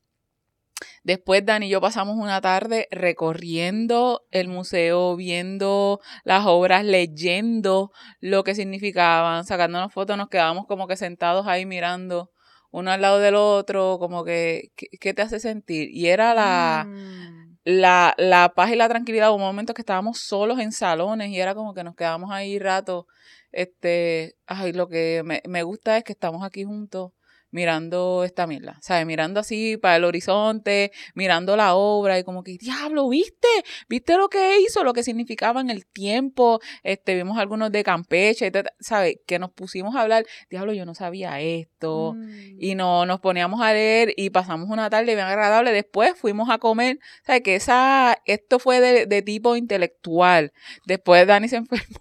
Después 1.03 1.45
Dani 1.45 1.67
y 1.67 1.71
yo 1.71 1.81
pasamos 1.81 2.17
una 2.17 2.41
tarde 2.41 2.87
recorriendo 2.91 4.27
el 4.31 4.49
museo, 4.49 5.17
viendo 5.17 6.01
las 6.25 6.45
obras, 6.47 6.85
leyendo 6.85 7.93
lo 8.21 8.45
que 8.45 8.55
significaban, 8.55 9.45
sacándonos 9.45 9.93
fotos, 9.93 10.17
nos 10.17 10.29
quedábamos 10.29 10.67
como 10.67 10.87
que 10.87 10.97
sentados 10.97 11.47
ahí 11.47 11.65
mirando 11.67 12.31
uno 12.71 12.91
al 12.91 13.01
lado 13.01 13.19
del 13.21 13.35
otro, 13.35 13.99
como 13.99 14.25
que, 14.25 14.73
¿qué, 14.77 15.15
te 15.15 15.23
hace 15.23 15.41
sentir? 15.41 15.89
Y 15.91 16.09
era 16.09 16.35
la, 16.35 16.87
mm. 16.87 17.57
la, 17.65 18.15
la 18.19 18.51
paz 18.51 18.71
y 18.71 18.77
la 18.77 18.89
tranquilidad, 18.89 19.33
un 19.33 19.41
momento 19.41 19.73
que 19.73 19.83
estábamos 19.83 20.19
solos 20.19 20.59
en 20.59 20.73
salones 20.73 21.31
y 21.31 21.41
era 21.41 21.55
como 21.55 21.73
que 21.73 21.85
nos 21.85 21.97
quedábamos 21.97 22.31
ahí 22.31 22.59
rato, 22.59 23.07
este, 23.51 24.37
ay, 24.47 24.73
lo 24.73 24.89
que 24.89 25.23
me, 25.25 25.43
me 25.49 25.63
gusta 25.63 25.97
es 25.97 26.05
que 26.05 26.13
estamos 26.13 26.45
aquí 26.45 26.65
juntos 26.65 27.13
mirando 27.51 28.25
esta 28.25 28.47
mierda, 28.47 28.79
¿sabes? 28.83 29.07
Mirando 29.07 29.41
así 29.41 29.77
para 29.77 29.97
el 29.97 30.05
horizonte, 30.05 30.93
mirando 31.15 31.57
la 31.57 31.75
obra 31.75 32.19
y 32.19 32.25
como 32.25 32.43
que, 32.43 32.59
diablo, 32.59 33.09
¿viste? 33.09 33.49
¿Viste 33.89 34.17
lo 34.17 34.29
que 34.29 34.61
hizo? 34.61 34.85
Lo 34.85 34.93
que 34.93 35.03
significaba 35.03 35.61
en 35.61 35.71
el 35.71 35.87
tiempo. 35.87 36.61
Este, 36.83 37.15
vimos 37.15 37.39
algunos 37.39 37.73
de 37.73 37.85
Campeche, 37.85 38.53
¿sabes? 38.81 39.17
Que 39.27 39.39
nos 39.39 39.51
pusimos 39.53 39.97
a 39.97 40.03
hablar, 40.03 40.25
diablo, 40.51 40.73
yo 40.73 40.85
no 40.85 40.95
sabía 40.95 41.41
esto. 41.41 42.15
Mm. 42.17 42.57
Y 42.59 42.75
no, 42.75 43.07
nos 43.07 43.21
poníamos 43.21 43.61
a 43.61 43.73
leer 43.73 44.13
y 44.17 44.31
pasamos 44.31 44.69
una 44.71 44.91
tarde 44.91 45.15
bien 45.15 45.27
agradable. 45.27 45.73
Después 45.73 46.15
fuimos 46.17 46.51
a 46.51 46.59
comer, 46.59 46.99
¿sabes? 47.25 47.43
Que 47.43 47.55
esa, 47.55 48.19
esto 48.25 48.59
fue 48.59 48.81
de, 48.81 49.07
de 49.07 49.23
tipo 49.23 49.57
intelectual. 49.57 50.53
Después 50.87 51.27
Dani 51.27 51.49
se 51.49 51.57
enfermó. 51.57 52.01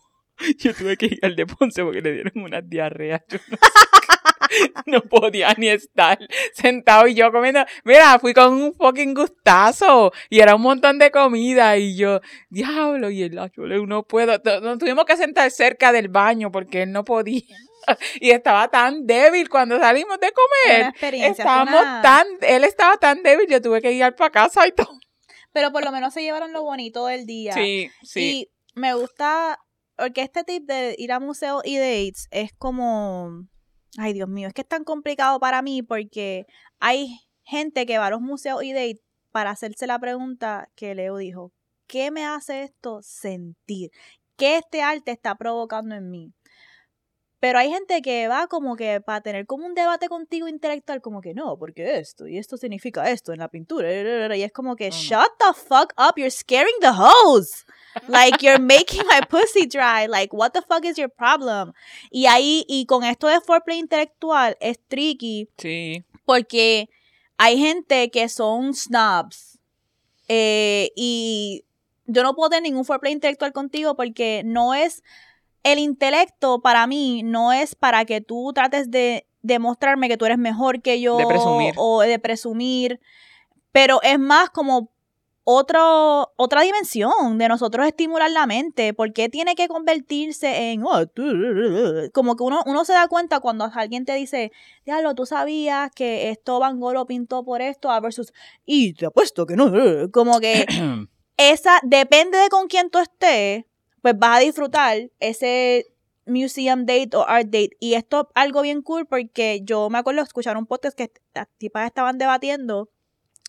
Yo 0.59 0.73
tuve 0.73 0.97
que 0.97 1.07
ir 1.07 1.19
al 1.23 1.35
de 1.35 1.45
Ponce 1.45 1.83
porque 1.83 2.01
le 2.01 2.13
dieron 2.13 2.33
unas 2.35 2.67
diarreas. 2.67 3.21
Yo 3.27 3.39
no 3.49 3.57
no 4.85 5.01
podía 5.01 5.53
ni 5.57 5.69
estar 5.69 6.19
sentado 6.53 7.07
y 7.07 7.15
yo 7.15 7.31
comiendo. 7.31 7.63
Mira, 7.83 8.19
fui 8.19 8.33
con 8.33 8.53
un 8.53 8.73
fucking 8.73 9.13
gustazo 9.13 10.11
y 10.29 10.39
era 10.39 10.55
un 10.55 10.61
montón 10.61 10.99
de 10.99 11.11
comida 11.11 11.77
y 11.77 11.95
yo, 11.95 12.21
diablo, 12.49 13.09
y 13.09 13.23
el 13.23 13.33
yo 13.55 13.63
no 13.85 14.03
puedo. 14.03 14.41
Nos 14.61 14.77
tuvimos 14.77 15.05
que 15.05 15.17
sentar 15.17 15.49
cerca 15.51 15.91
del 15.91 16.09
baño 16.09 16.51
porque 16.51 16.83
él 16.83 16.91
no 16.91 17.03
podía. 17.03 17.55
Y 18.19 18.31
estaba 18.31 18.67
tan 18.67 19.05
débil 19.05 19.47
cuando 19.47 19.79
salimos 19.79 20.19
de 20.19 20.31
comer. 20.33 20.93
Estábamos 21.23 21.81
tan, 22.01 22.27
él 22.41 22.65
estaba 22.65 22.97
tan 22.97 23.23
débil, 23.23 23.47
yo 23.47 23.61
tuve 23.61 23.81
que 23.81 23.93
ir 23.93 24.13
para 24.15 24.29
casa 24.29 24.67
y 24.67 24.73
todo. 24.73 24.99
Pero 25.53 25.71
por 25.71 25.85
lo 25.85 25.91
menos 25.91 26.13
se 26.13 26.21
llevaron 26.21 26.51
lo 26.51 26.63
bonito 26.63 27.05
del 27.05 27.25
día. 27.25 27.53
Sí, 27.53 27.89
sí. 28.03 28.19
Y 28.19 28.51
me 28.75 28.93
gusta, 28.93 29.59
porque 29.95 30.21
este 30.21 30.43
tip 30.43 30.65
de 30.65 30.95
ir 30.97 31.11
a 31.11 31.19
museos 31.19 31.61
y 31.65 31.77
dates 31.77 32.27
es 32.31 32.51
como 32.57 33.47
Ay, 33.95 34.13
Dios 34.13 34.27
mío, 34.29 34.47
es 34.47 34.53
que 34.53 34.61
es 34.61 34.67
tan 34.67 34.83
complicado 34.83 35.39
para 35.39 35.61
mí 35.61 35.81
porque 35.81 36.45
hay 36.79 37.19
gente 37.43 37.85
que 37.85 37.97
va 37.97 38.07
a 38.07 38.09
los 38.11 38.21
museos 38.21 38.63
y 38.63 38.73
de 38.73 39.01
para 39.31 39.51
hacerse 39.51 39.87
la 39.87 39.99
pregunta 39.99 40.69
que 40.75 40.95
Leo 40.95 41.17
dijo, 41.17 41.51
¿qué 41.87 42.11
me 42.11 42.25
hace 42.25 42.63
esto 42.63 43.01
sentir? 43.01 43.91
¿Qué 44.35 44.57
este 44.57 44.81
arte 44.81 45.11
está 45.11 45.35
provocando 45.35 45.95
en 45.95 46.09
mí? 46.09 46.33
Pero 47.39 47.59
hay 47.59 47.69
gente 47.69 48.01
que 48.01 48.27
va 48.27 48.47
como 48.47 48.75
que 48.75 48.99
para 48.99 49.21
tener 49.21 49.45
como 49.45 49.67
un 49.67 49.75
debate 49.75 50.07
contigo 50.07 50.47
intelectual, 50.47 51.01
como 51.01 51.21
que 51.21 51.35
no, 51.35 51.57
porque 51.57 51.99
esto 51.99 52.27
y 52.27 52.39
esto 52.39 52.57
significa 52.57 53.11
esto 53.11 53.31
en 53.31 53.39
la 53.39 53.47
pintura. 53.47 54.35
Y 54.35 54.41
es 54.41 54.51
como 54.51 54.75
que, 54.75 54.89
shut 54.89 55.29
the 55.37 55.53
fuck 55.53 55.93
up, 55.97 56.15
you're 56.15 56.31
scaring 56.31 56.75
the 56.81 56.89
hoes. 56.89 57.65
Like, 58.07 58.43
you're 58.43 58.59
making 58.59 59.03
my 59.05 59.21
pussy 59.29 59.67
dry. 59.67 60.07
Like, 60.07 60.35
what 60.35 60.51
the 60.51 60.61
fuck 60.61 60.83
is 60.83 60.97
your 60.97 61.09
problem? 61.09 61.73
Y 62.09 62.25
ahí, 62.25 62.65
y 62.67 62.85
con 62.87 63.03
esto 63.03 63.27
de 63.27 63.39
foreplay 63.41 63.77
intelectual, 63.77 64.57
es 64.59 64.79
tricky. 64.87 65.49
Sí. 65.57 66.03
Porque 66.25 66.89
hay 67.37 67.57
gente 67.59 68.09
que 68.09 68.29
son 68.29 68.73
snobs. 68.73 69.59
Eh, 70.27 70.91
y 70.95 71.65
yo 72.07 72.23
no 72.23 72.35
puedo 72.35 72.49
tener 72.49 72.63
ningún 72.63 72.85
foreplay 72.85 73.13
intelectual 73.13 73.53
contigo 73.53 73.95
porque 73.95 74.41
no 74.43 74.73
es 74.73 75.03
el 75.71 75.79
intelecto 75.79 76.61
para 76.61 76.87
mí 76.87 77.23
no 77.23 77.51
es 77.51 77.75
para 77.75 78.05
que 78.05 78.21
tú 78.21 78.51
trates 78.53 78.89
de 78.89 79.27
demostrarme 79.41 80.07
que 80.07 80.17
tú 80.17 80.25
eres 80.25 80.37
mejor 80.37 80.81
que 80.81 81.01
yo 81.01 81.17
o 81.77 82.01
de 82.01 82.19
presumir, 82.19 82.99
pero 83.71 84.01
es 84.01 84.17
más 84.17 84.49
como 84.49 84.91
otro, 85.49 86.33
otra 86.35 86.61
dimensión 86.61 87.37
de 87.37 87.47
nosotros 87.47 87.87
estimular 87.87 88.29
la 88.31 88.45
mente. 88.45 88.93
¿Por 88.93 89.13
qué 89.13 89.29
tiene 89.29 89.55
que 89.55 89.69
convertirse 89.69 90.71
en... 90.71 90.83
Oh, 90.85 91.05
como 92.13 92.35
que 92.35 92.43
uno, 92.43 92.63
uno 92.65 92.83
se 92.83 92.91
da 92.91 93.07
cuenta 93.07 93.39
cuando 93.39 93.69
alguien 93.73 94.03
te 94.03 94.13
dice, 94.15 94.51
diablo, 94.85 95.15
tú 95.15 95.25
sabías 95.25 95.89
que 95.95 96.31
esto 96.31 96.59
Van 96.59 96.81
Gogh 96.81 96.93
lo 96.93 97.05
pintó 97.05 97.45
por 97.45 97.61
esto, 97.61 97.89
a 97.89 97.99
versus... 98.01 98.33
Y 98.65 98.93
te 98.93 99.05
apuesto 99.05 99.45
que 99.45 99.55
no. 99.55 99.71
Como 100.11 100.41
que 100.41 100.65
esa, 101.37 101.79
depende 101.83 102.37
de 102.37 102.49
con 102.49 102.67
quién 102.67 102.89
tú 102.89 102.99
estés, 102.99 103.63
pues 104.07 104.19
vas 104.19 104.37
a 104.37 104.39
disfrutar 104.39 105.09
ese 105.19 105.85
museum 106.25 106.85
date 106.85 107.09
o 107.13 107.27
art 107.27 107.47
date. 107.47 107.71
Y 107.79 107.95
esto 107.95 108.21
es 108.21 108.27
algo 108.35 108.61
bien 108.61 108.81
cool 108.81 109.05
porque 109.05 109.61
yo 109.63 109.89
me 109.89 109.97
acuerdo 109.97 110.21
de 110.21 110.27
escuchar 110.27 110.55
un 110.55 110.65
podcast 110.65 110.97
que 110.97 111.11
las 111.33 111.47
tipas 111.57 111.85
estaban 111.85 112.17
debatiendo 112.17 112.89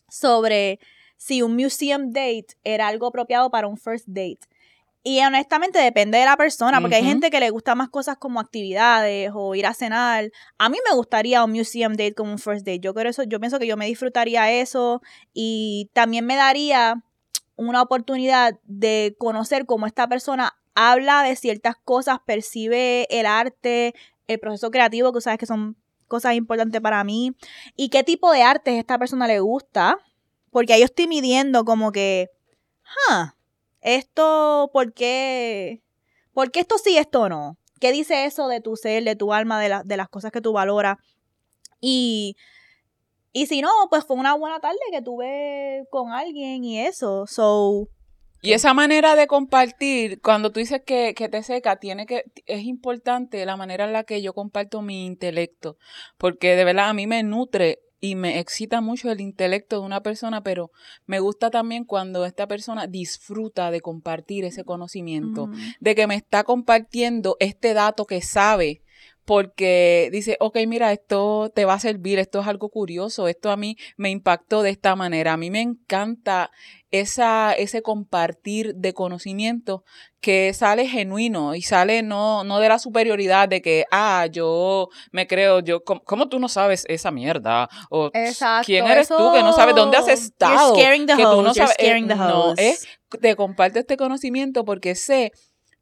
sobre 0.08 0.80
si 1.16 1.42
un 1.42 1.54
museum 1.54 2.12
date 2.12 2.48
era 2.64 2.88
algo 2.88 3.06
apropiado 3.06 3.50
para 3.50 3.68
un 3.68 3.76
first 3.76 4.06
date. 4.08 4.40
Y 5.04 5.20
honestamente 5.20 5.78
depende 5.78 6.18
de 6.18 6.24
la 6.24 6.36
persona, 6.36 6.80
porque 6.80 6.96
hay 6.96 7.04
gente 7.04 7.30
que 7.30 7.38
le 7.38 7.50
gusta 7.50 7.76
más 7.76 7.88
cosas 7.88 8.18
como 8.18 8.40
actividades 8.40 9.30
o 9.32 9.54
ir 9.54 9.64
a 9.64 9.72
cenar. 9.72 10.30
A 10.58 10.68
mí 10.68 10.78
me 10.86 10.94
gustaría 10.96 11.44
un 11.44 11.52
museum 11.52 11.92
date 11.92 12.14
como 12.14 12.32
un 12.32 12.38
first 12.38 12.66
date. 12.66 12.80
Yo 12.80 12.92
creo 12.94 13.08
eso, 13.08 13.22
yo 13.22 13.38
pienso 13.38 13.60
que 13.60 13.68
yo 13.68 13.76
me 13.76 13.86
disfrutaría 13.86 14.50
eso 14.50 15.00
y 15.32 15.88
también 15.92 16.26
me 16.26 16.34
daría 16.34 17.04
una 17.66 17.82
oportunidad 17.82 18.58
de 18.64 19.16
conocer 19.18 19.66
cómo 19.66 19.86
esta 19.86 20.08
persona 20.08 20.56
habla 20.74 21.24
de 21.24 21.34
ciertas 21.34 21.74
cosas, 21.84 22.18
percibe 22.24 23.06
el 23.10 23.26
arte, 23.26 23.94
el 24.28 24.38
proceso 24.38 24.70
creativo, 24.70 25.12
que 25.12 25.20
sabes 25.20 25.38
que 25.38 25.46
son 25.46 25.76
cosas 26.06 26.34
importantes 26.34 26.80
para 26.80 27.02
mí, 27.02 27.36
y 27.76 27.88
qué 27.90 28.04
tipo 28.04 28.30
de 28.32 28.42
arte 28.42 28.70
a 28.70 28.78
esta 28.78 28.96
persona 28.96 29.26
le 29.26 29.40
gusta, 29.40 29.98
porque 30.50 30.72
ahí 30.72 30.80
yo 30.80 30.86
estoy 30.86 31.08
midiendo 31.08 31.64
como 31.64 31.90
que, 31.90 32.30
huh, 33.10 33.26
esto, 33.80 34.70
¿por 34.72 34.94
qué? 34.94 35.82
¿Por 36.32 36.52
qué 36.52 36.60
esto 36.60 36.78
sí, 36.78 36.96
esto 36.96 37.28
no? 37.28 37.58
¿Qué 37.80 37.90
dice 37.90 38.24
eso 38.24 38.48
de 38.48 38.60
tu 38.60 38.76
ser, 38.76 39.02
de 39.04 39.16
tu 39.16 39.32
alma, 39.32 39.60
de, 39.60 39.82
de 39.84 39.96
las 39.96 40.08
cosas 40.08 40.30
que 40.30 40.40
tú 40.40 40.52
valoras? 40.52 40.98
Y 41.80 42.36
y 43.38 43.46
si 43.46 43.62
no, 43.62 43.70
pues 43.88 44.04
fue 44.04 44.16
una 44.16 44.34
buena 44.34 44.58
tarde 44.58 44.78
que 44.90 45.00
tuve 45.00 45.86
con 45.90 46.10
alguien 46.10 46.64
y 46.64 46.80
eso. 46.80 47.24
So. 47.28 47.88
Y 48.42 48.52
esa 48.52 48.74
manera 48.74 49.14
de 49.14 49.28
compartir, 49.28 50.20
cuando 50.20 50.50
tú 50.50 50.58
dices 50.58 50.82
que, 50.84 51.14
que 51.14 51.28
te 51.28 51.44
seca, 51.44 51.76
tiene 51.76 52.06
que, 52.06 52.24
es 52.46 52.64
importante 52.64 53.46
la 53.46 53.56
manera 53.56 53.84
en 53.84 53.92
la 53.92 54.02
que 54.02 54.22
yo 54.22 54.32
comparto 54.32 54.82
mi 54.82 55.06
intelecto. 55.06 55.76
Porque 56.16 56.56
de 56.56 56.64
verdad 56.64 56.88
a 56.88 56.94
mí 56.94 57.06
me 57.06 57.22
nutre 57.22 57.78
y 58.00 58.16
me 58.16 58.40
excita 58.40 58.80
mucho 58.80 59.08
el 59.10 59.20
intelecto 59.20 59.78
de 59.78 59.86
una 59.86 60.02
persona, 60.02 60.42
pero 60.42 60.72
me 61.06 61.20
gusta 61.20 61.50
también 61.50 61.84
cuando 61.84 62.24
esta 62.24 62.48
persona 62.48 62.88
disfruta 62.88 63.70
de 63.70 63.80
compartir 63.80 64.44
ese 64.44 64.64
conocimiento, 64.64 65.48
de 65.78 65.94
que 65.94 66.08
me 66.08 66.16
está 66.16 66.42
compartiendo 66.42 67.36
este 67.38 67.72
dato 67.72 68.04
que 68.04 68.20
sabe 68.20 68.82
porque 69.28 70.08
dice, 70.10 70.38
ok, 70.40 70.56
mira, 70.66 70.90
esto 70.90 71.52
te 71.54 71.66
va 71.66 71.74
a 71.74 71.78
servir, 71.78 72.18
esto 72.18 72.40
es 72.40 72.46
algo 72.46 72.70
curioso, 72.70 73.28
esto 73.28 73.50
a 73.50 73.58
mí 73.58 73.76
me 73.98 74.08
impactó 74.08 74.62
de 74.62 74.70
esta 74.70 74.96
manera. 74.96 75.34
A 75.34 75.36
mí 75.36 75.50
me 75.50 75.60
encanta 75.60 76.50
esa, 76.90 77.52
ese 77.52 77.82
compartir 77.82 78.74
de 78.76 78.94
conocimiento 78.94 79.84
que 80.22 80.54
sale 80.54 80.88
genuino 80.88 81.54
y 81.54 81.60
sale 81.60 82.02
no, 82.02 82.42
no 82.42 82.58
de 82.58 82.70
la 82.70 82.78
superioridad 82.78 83.50
de 83.50 83.60
que, 83.60 83.84
ah, 83.90 84.26
yo 84.32 84.88
me 85.12 85.26
creo, 85.26 85.60
yo, 85.60 85.84
¿cómo, 85.84 86.30
tú 86.30 86.38
no 86.38 86.48
sabes 86.48 86.86
esa 86.88 87.10
mierda? 87.10 87.68
O 87.90 88.10
quién 88.64 88.86
eres 88.86 89.08
tú 89.08 89.30
que 89.34 89.42
no 89.42 89.52
sabes 89.52 89.74
dónde 89.74 89.98
has 89.98 90.08
estado. 90.08 90.74
You're 90.74 90.80
scaring 90.80 91.06
the 91.06 91.16
que 91.16 91.22
tú 91.24 91.42
no 91.42 91.52
sabes, 91.52 91.76
eh, 91.78 92.00
no, 92.00 92.54
es, 92.56 92.88
te 93.20 93.36
comparto 93.36 93.78
este 93.78 93.98
conocimiento 93.98 94.64
porque 94.64 94.94
sé 94.94 95.32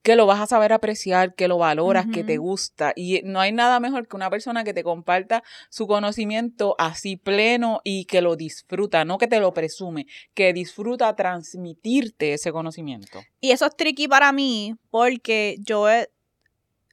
que 0.06 0.14
lo 0.14 0.24
vas 0.24 0.38
a 0.38 0.46
saber 0.46 0.72
apreciar, 0.72 1.34
que 1.34 1.48
lo 1.48 1.58
valoras, 1.58 2.06
que 2.06 2.22
te 2.22 2.36
gusta. 2.36 2.92
Y 2.94 3.22
no 3.24 3.40
hay 3.40 3.50
nada 3.50 3.80
mejor 3.80 4.06
que 4.06 4.14
una 4.14 4.30
persona 4.30 4.62
que 4.62 4.72
te 4.72 4.84
comparta 4.84 5.42
su 5.68 5.88
conocimiento 5.88 6.76
así 6.78 7.16
pleno 7.16 7.80
y 7.82 8.04
que 8.04 8.20
lo 8.20 8.36
disfruta, 8.36 9.04
no 9.04 9.18
que 9.18 9.26
te 9.26 9.40
lo 9.40 9.52
presume, 9.52 10.06
que 10.32 10.52
disfruta 10.52 11.16
transmitirte 11.16 12.34
ese 12.34 12.52
conocimiento. 12.52 13.18
Y 13.40 13.50
eso 13.50 13.66
es 13.66 13.76
tricky 13.76 14.06
para 14.06 14.30
mí 14.30 14.76
porque 14.90 15.56
yo, 15.58 15.90
eh, 15.90 16.08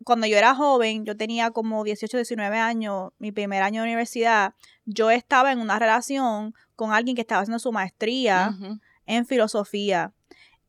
cuando 0.04 0.26
yo 0.26 0.36
era 0.36 0.56
joven, 0.56 1.06
yo 1.06 1.16
tenía 1.16 1.52
como 1.52 1.84
18, 1.84 2.18
19 2.18 2.58
años, 2.58 3.12
mi 3.20 3.32
primer 3.32 3.62
año 3.62 3.84
de 3.84 3.90
universidad, 3.90 4.56
yo 4.86 5.12
estaba 5.12 5.52
en 5.52 5.60
una 5.60 5.78
relación 5.78 6.56
con 6.76 6.92
alguien 6.92 7.16
que 7.16 7.22
estaba 7.22 7.42
haciendo 7.42 7.60
su 7.60 7.72
maestría 7.72 8.58
en 9.06 9.28
filosofía. 9.28 10.14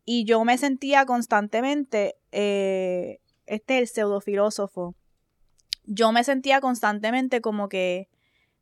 Y 0.05 0.24
yo 0.24 0.45
me 0.45 0.59
sentía 0.59 1.07
constantemente, 1.07 2.16
eh, 2.35 3.20
este 3.47 3.76
es 3.76 3.80
el 3.82 3.89
pseudofilósofo, 3.89 4.95
yo 5.87 6.12
me 6.12 6.24
sentía 6.24 6.61
constantemente 6.61 7.41
como 7.41 7.68
que, 7.68 8.09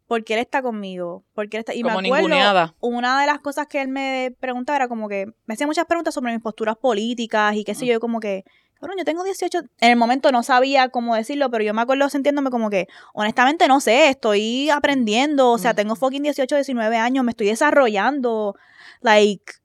¿por 0.06 0.24
qué 0.24 0.34
él 0.34 0.40
está 0.40 0.60
conmigo? 0.60 1.24
¿Por 1.34 1.48
qué 1.48 1.56
él 1.56 1.60
está? 1.60 1.74
Y 1.74 1.82
Como 1.82 2.00
me 2.00 2.08
acuerdo, 2.08 2.28
ninguneada. 2.28 2.74
una 2.80 3.20
de 3.20 3.26
las 3.26 3.38
cosas 3.40 3.66
que 3.66 3.80
él 3.80 3.88
me 3.88 4.34
preguntaba 4.40 4.76
era 4.76 4.88
como 4.88 5.08
que, 5.08 5.26
me 5.46 5.54
hacía 5.54 5.66
muchas 5.66 5.86
preguntas 5.86 6.14
sobre 6.14 6.32
mis 6.32 6.42
posturas 6.42 6.76
políticas 6.76 7.54
y 7.56 7.64
qué 7.64 7.74
sé 7.74 7.86
yo, 7.86 7.98
como 8.00 8.20
que, 8.20 8.44
cabrón, 8.74 8.98
yo 8.98 9.04
tengo 9.04 9.24
18, 9.24 9.58
en 9.58 9.90
el 9.90 9.96
momento 9.96 10.32
no 10.32 10.42
sabía 10.42 10.88
cómo 10.88 11.14
decirlo, 11.14 11.50
pero 11.50 11.64
yo 11.64 11.72
me 11.72 11.82
acuerdo 11.82 12.08
sintiéndome 12.10 12.50
como 12.50 12.68
que, 12.68 12.88
honestamente 13.14 13.68
no 13.68 13.80
sé, 13.80 14.08
estoy 14.08 14.68
aprendiendo, 14.70 15.52
o 15.52 15.58
sea, 15.58 15.74
tengo 15.74 15.96
fucking 15.96 16.24
18, 16.24 16.56
19 16.56 16.96
años, 16.96 17.24
me 17.24 17.30
estoy 17.30 17.46
desarrollando, 17.46 18.56
like, 19.00 19.61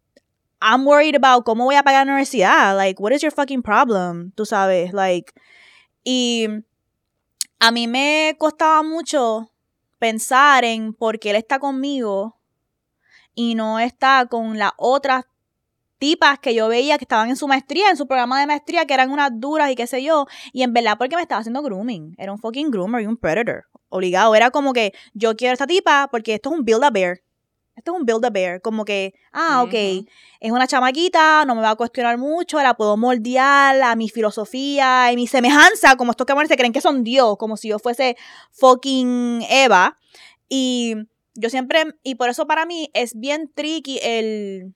I'm 0.60 0.86
worried 0.86 1.16
about 1.16 1.44
cómo 1.46 1.66
voy 1.66 1.76
a 1.76 1.84
pagar 1.84 2.06
la 2.06 2.14
universidad, 2.14 2.76
like, 2.76 3.02
what 3.02 3.12
is 3.12 3.22
your 3.22 3.32
fucking 3.32 3.62
problem, 3.62 4.32
tú 4.32 4.46
sabes, 4.46 4.94
like, 4.94 5.34
y 6.04 6.48
a 7.60 7.72
mí 7.72 7.88
me 7.88 8.36
costaba 8.40 8.82
mucho 8.84 9.52
pensar 10.00 10.64
en 10.64 10.94
por 10.94 11.20
qué 11.20 11.32
él 11.32 11.36
está 11.36 11.60
conmigo 11.60 12.40
y 13.34 13.56
no 13.56 13.80
está 13.80 14.26
con 14.28 14.58
las 14.58 14.72
otras 14.78 15.26
tipas 16.00 16.40
que 16.40 16.54
yo 16.54 16.68
veía 16.68 16.98
que 16.98 17.04
estaban 17.04 17.30
en 17.30 17.36
su 17.36 17.48
maestría, 17.48 17.90
en 17.90 17.98
su 17.98 18.08
programa 18.08 18.40
de 18.40 18.48
maestría, 18.48 18.86
que 18.86 18.94
eran 18.94 19.12
unas 19.12 19.32
duras 19.34 19.72
y 19.72 19.76
qué 19.76 19.88
sé 19.88 20.04
yo, 20.04 20.28
y 20.54 20.64
en 20.64 20.74
verdad 20.74 20.98
porque 20.98 21.16
me 21.16 21.22
estaba 21.22 21.42
haciendo 21.42 21.62
grooming, 21.62 22.16
era 22.18 22.32
un 22.32 22.40
fucking 22.40 22.72
groomer 22.72 23.02
y 23.02 23.06
un 23.08 23.18
predator, 23.18 23.66
obligado, 23.90 24.36
era 24.36 24.52
como 24.52 24.74
que 24.74 24.94
yo 25.14 25.36
quiero 25.36 25.54
esta 25.54 25.68
tipa 25.68 26.08
porque 26.12 26.36
esto 26.36 26.50
es 26.50 26.58
un 26.58 26.66
build 26.66 26.84
a 26.84 26.90
bear, 26.90 27.20
esto 27.78 27.94
es 27.94 28.00
un 28.00 28.06
build 28.08 28.26
a 28.26 28.32
bear, 28.32 28.60
como 28.60 28.86
que, 28.86 29.14
ah, 29.32 29.62
ok, 29.62 29.74
es 30.40 30.52
una 30.52 30.66
chamaquita, 30.66 31.46
no 31.46 31.54
me 31.54 31.62
va 31.62 31.70
a 31.70 31.76
cuestionar 31.76 32.18
mucho, 32.18 32.60
la 32.60 32.74
puedo 32.74 32.98
moldear 32.98 33.80
a 33.84 33.96
mi 33.96 34.10
filosofía 34.10 35.12
y 35.12 35.16
mi 35.16 35.28
semejanza, 35.28 35.96
como 35.96 36.10
estos 36.10 36.26
cabrones 36.26 36.50
se 36.50 36.58
creen 36.58 36.74
que 36.74 36.82
son 36.82 37.04
Dios, 37.04 37.38
como 37.38 37.56
si 37.56 37.68
yo 37.68 37.78
fuese 37.78 38.18
fucking 38.52 39.44
Eva. 39.48 39.96
Y 40.50 40.96
yo 41.36 41.52
siempre, 41.52 41.86
y 42.02 42.16
por 42.16 42.30
eso 42.30 42.48
para 42.48 42.66
mí 42.66 42.90
es 42.96 43.14
bien 43.14 43.52
tricky 43.54 44.00
el, 44.02 44.74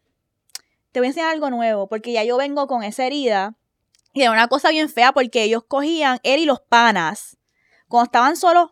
te 0.91 0.99
voy 0.99 1.08
a 1.08 1.10
enseñar 1.10 1.32
algo 1.32 1.49
nuevo, 1.49 1.88
porque 1.88 2.12
ya 2.12 2.24
yo 2.24 2.38
vengo 2.38 2.68
con 2.68 2.84
esa 2.84 3.08
herida. 3.08 3.56
Y 4.14 4.22
era 4.22 4.32
una 4.32 4.47
cosa 4.47 4.70
bien 4.70 4.89
fea 4.89 5.12
porque 5.12 5.41
ellos 5.41 5.64
cogían, 5.68 6.20
él 6.22 6.39
y 6.39 6.45
los 6.45 6.62
panas, 6.62 7.38
cuando 7.88 8.06
estaban 8.06 8.38
solos, 8.38 8.70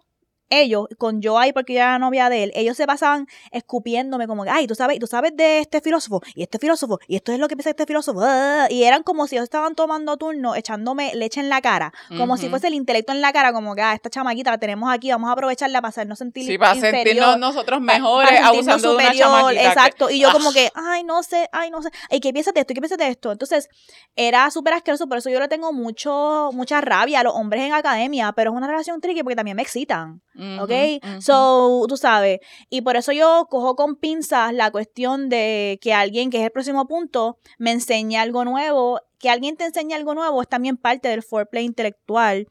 ellos, 0.49 0.87
con 0.97 1.21
yo 1.21 1.37
ahí 1.37 1.53
porque 1.53 1.73
yo 1.73 1.79
era 1.79 1.91
la 1.93 1.99
novia 1.99 2.29
de 2.29 2.43
él, 2.43 2.51
ellos 2.55 2.75
se 2.77 2.87
pasaban 2.87 3.27
escupiéndome 3.51 4.27
como 4.27 4.43
que, 4.43 4.49
ay, 4.49 4.67
tú 4.67 4.75
sabes, 4.75 4.99
tú 4.99 5.07
sabes 5.07 5.35
de 5.35 5.59
este 5.59 5.81
filósofo, 5.81 6.21
y 6.35 6.43
este 6.43 6.59
filósofo, 6.59 6.99
y 7.07 7.15
esto 7.15 7.31
es 7.31 7.39
lo 7.39 7.47
que 7.47 7.55
piensa 7.55 7.69
este 7.71 7.85
filósofo, 7.85 8.21
ah", 8.23 8.67
y 8.69 8.83
eran 8.83 9.03
como 9.03 9.27
si 9.27 9.35
ellos 9.35 9.43
estaban 9.43 9.75
tomando 9.75 10.17
turno, 10.17 10.55
echándome 10.55 11.13
leche 11.15 11.39
en 11.39 11.49
la 11.49 11.61
cara, 11.61 11.93
como 12.17 12.37
si 12.37 12.49
fuese 12.49 12.67
el 12.67 12.73
intelecto 12.73 13.11
en 13.11 13.21
la 13.21 13.31
cara, 13.33 13.53
como 13.53 13.75
que, 13.75 13.81
ah, 13.81 13.93
esta 13.93 14.09
chamaquita 14.09 14.51
la 14.51 14.57
tenemos 14.57 14.91
aquí, 14.91 15.11
vamos 15.11 15.29
a 15.29 15.33
aprovecharla 15.33 15.81
para 15.81 15.89
hacernos 15.89 16.17
sentir 16.19 16.45
Sí, 16.45 16.57
para 16.57 16.75
inferior, 16.75 17.03
sentirnos 17.05 17.37
nosotros 17.39 17.81
mejores 17.81 18.29
para 18.29 18.41
sentirnos 18.47 18.67
abusando 18.73 18.89
de 18.89 18.95
una 18.95 19.03
superior, 19.13 19.27
chamaquita. 19.27 19.61
que- 19.61 19.67
Exacto, 19.67 20.09
y 20.09 20.19
yo 20.19 20.31
como 20.31 20.49
Ah. 20.49 20.53
que, 20.53 20.71
ay, 20.73 21.03
no 21.03 21.21
sé, 21.23 21.49
ay, 21.51 21.69
no 21.71 21.81
sé, 21.81 21.89
¿y 22.09 22.19
qué 22.19 22.33
piensas 22.33 22.53
de 22.53 22.61
esto? 22.61 22.73
¿Y 22.73 22.75
qué 22.75 22.81
piensas 22.81 22.97
de 22.97 23.07
esto? 23.07 23.31
Entonces, 23.31 23.69
era 24.15 24.49
súper 24.51 24.73
asqueroso, 24.73 25.07
por 25.07 25.17
eso 25.19 25.29
yo 25.29 25.39
le 25.39 25.47
tengo 25.47 25.71
mucho, 25.73 26.49
mucha 26.53 26.81
rabia 26.81 27.19
a 27.19 27.23
los 27.23 27.33
hombres 27.35 27.63
en 27.63 27.73
academia, 27.73 28.31
pero 28.33 28.51
es 28.51 28.57
una 28.57 28.67
relación 28.67 28.99
tricky 29.01 29.21
porque 29.23 29.35
también 29.35 29.55
me 29.55 29.61
excitan. 29.63 30.21
¿Ok? 30.59 30.71
So, 31.19 31.85
tú 31.87 31.97
sabes, 31.97 32.39
y 32.69 32.81
por 32.81 32.95
eso 32.95 33.11
yo 33.11 33.47
cojo 33.49 33.75
con 33.75 33.95
pinzas 33.95 34.53
la 34.53 34.71
cuestión 34.71 35.29
de 35.29 35.79
que 35.81 35.93
alguien, 35.93 36.29
que 36.29 36.37
es 36.37 36.43
el 36.43 36.51
próximo 36.51 36.87
punto, 36.87 37.37
me 37.57 37.71
enseñe 37.71 38.17
algo 38.17 38.45
nuevo, 38.45 39.01
que 39.19 39.29
alguien 39.29 39.57
te 39.57 39.65
enseñe 39.65 39.93
algo 39.93 40.15
nuevo 40.15 40.41
es 40.41 40.47
también 40.47 40.77
parte 40.77 41.09
del 41.09 41.23
foreplay 41.23 41.65
intelectual. 41.65 42.47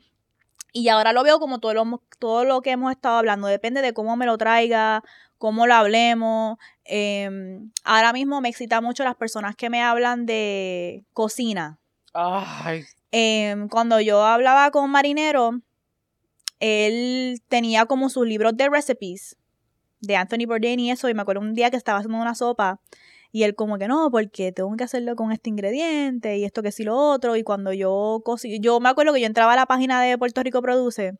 Y 0.73 0.89
ahora 0.89 1.13
lo 1.13 1.23
veo 1.23 1.41
como 1.41 1.61
todo 1.61 1.73
lo, 1.73 2.03
todo 2.19 2.45
lo 2.45 2.61
que 2.61 2.73
hemos 2.73 2.93
estado 2.93 3.17
hablando, 3.17 3.49
depende 3.49 3.81
de 3.81 3.95
cómo 3.95 4.17
me 4.17 4.27
lo 4.27 4.37
traiga, 4.37 5.03
cómo 5.39 5.67
lo 5.67 5.75
hablemos. 5.75 6.59
Em, 6.85 7.73
ahora 7.85 8.13
mismo 8.13 8.41
me 8.41 8.51
excita 8.51 8.81
mucho 8.81 9.03
las 9.03 9.15
personas 9.15 9.57
que 9.57 9.71
me 9.71 9.83
hablan 9.83 10.27
de 10.27 11.05
cocina. 11.15 11.79
Ay, 12.13 12.85
Em, 13.11 13.69
cuando 13.69 14.01
yo 14.01 14.23
hablaba 14.25 14.71
con 14.71 14.91
Marinero, 14.91 15.61
él 16.61 17.41
tenía 17.49 17.87
como 17.87 18.09
sus 18.09 18.27
libros 18.27 18.57
de 18.57 18.69
recipes 18.69 19.37
de 20.01 20.17
Anthony 20.17 20.47
Bourdain 20.47 20.79
y 20.81 20.91
eso, 20.91 21.09
y 21.09 21.15
me 21.15 21.23
acuerdo 21.23 21.43
un 21.43 21.55
día 21.55 21.71
que 21.71 21.77
estaba 21.77 21.99
haciendo 21.99 22.19
una 22.19 22.35
sopa 22.35 22.81
y 23.31 23.43
él 23.43 23.55
como 23.55 23.79
que 23.79 23.89
no, 23.89 24.11
porque 24.11 24.53
tengo 24.53 24.75
que 24.77 24.85
hacerlo 24.85 25.17
con 25.17 25.33
este 25.33 25.51
ingrediente 25.51 26.39
y 26.39 26.45
esto 26.45 26.63
que 26.63 26.73
sí 26.73 26.85
lo 26.85 26.97
otro, 26.97 27.37
y 27.37 27.43
cuando 27.43 27.73
yo 27.73 28.23
cocino, 28.25 28.57
yo 28.61 28.81
me 28.81 28.89
acuerdo 28.89 29.13
que 29.13 29.21
yo 29.21 29.27
entraba 29.27 29.53
a 29.53 29.57
la 29.57 29.67
página 29.67 30.01
de 30.03 30.17
Puerto 30.17 30.43
Rico 30.43 30.63
Produce 30.63 31.15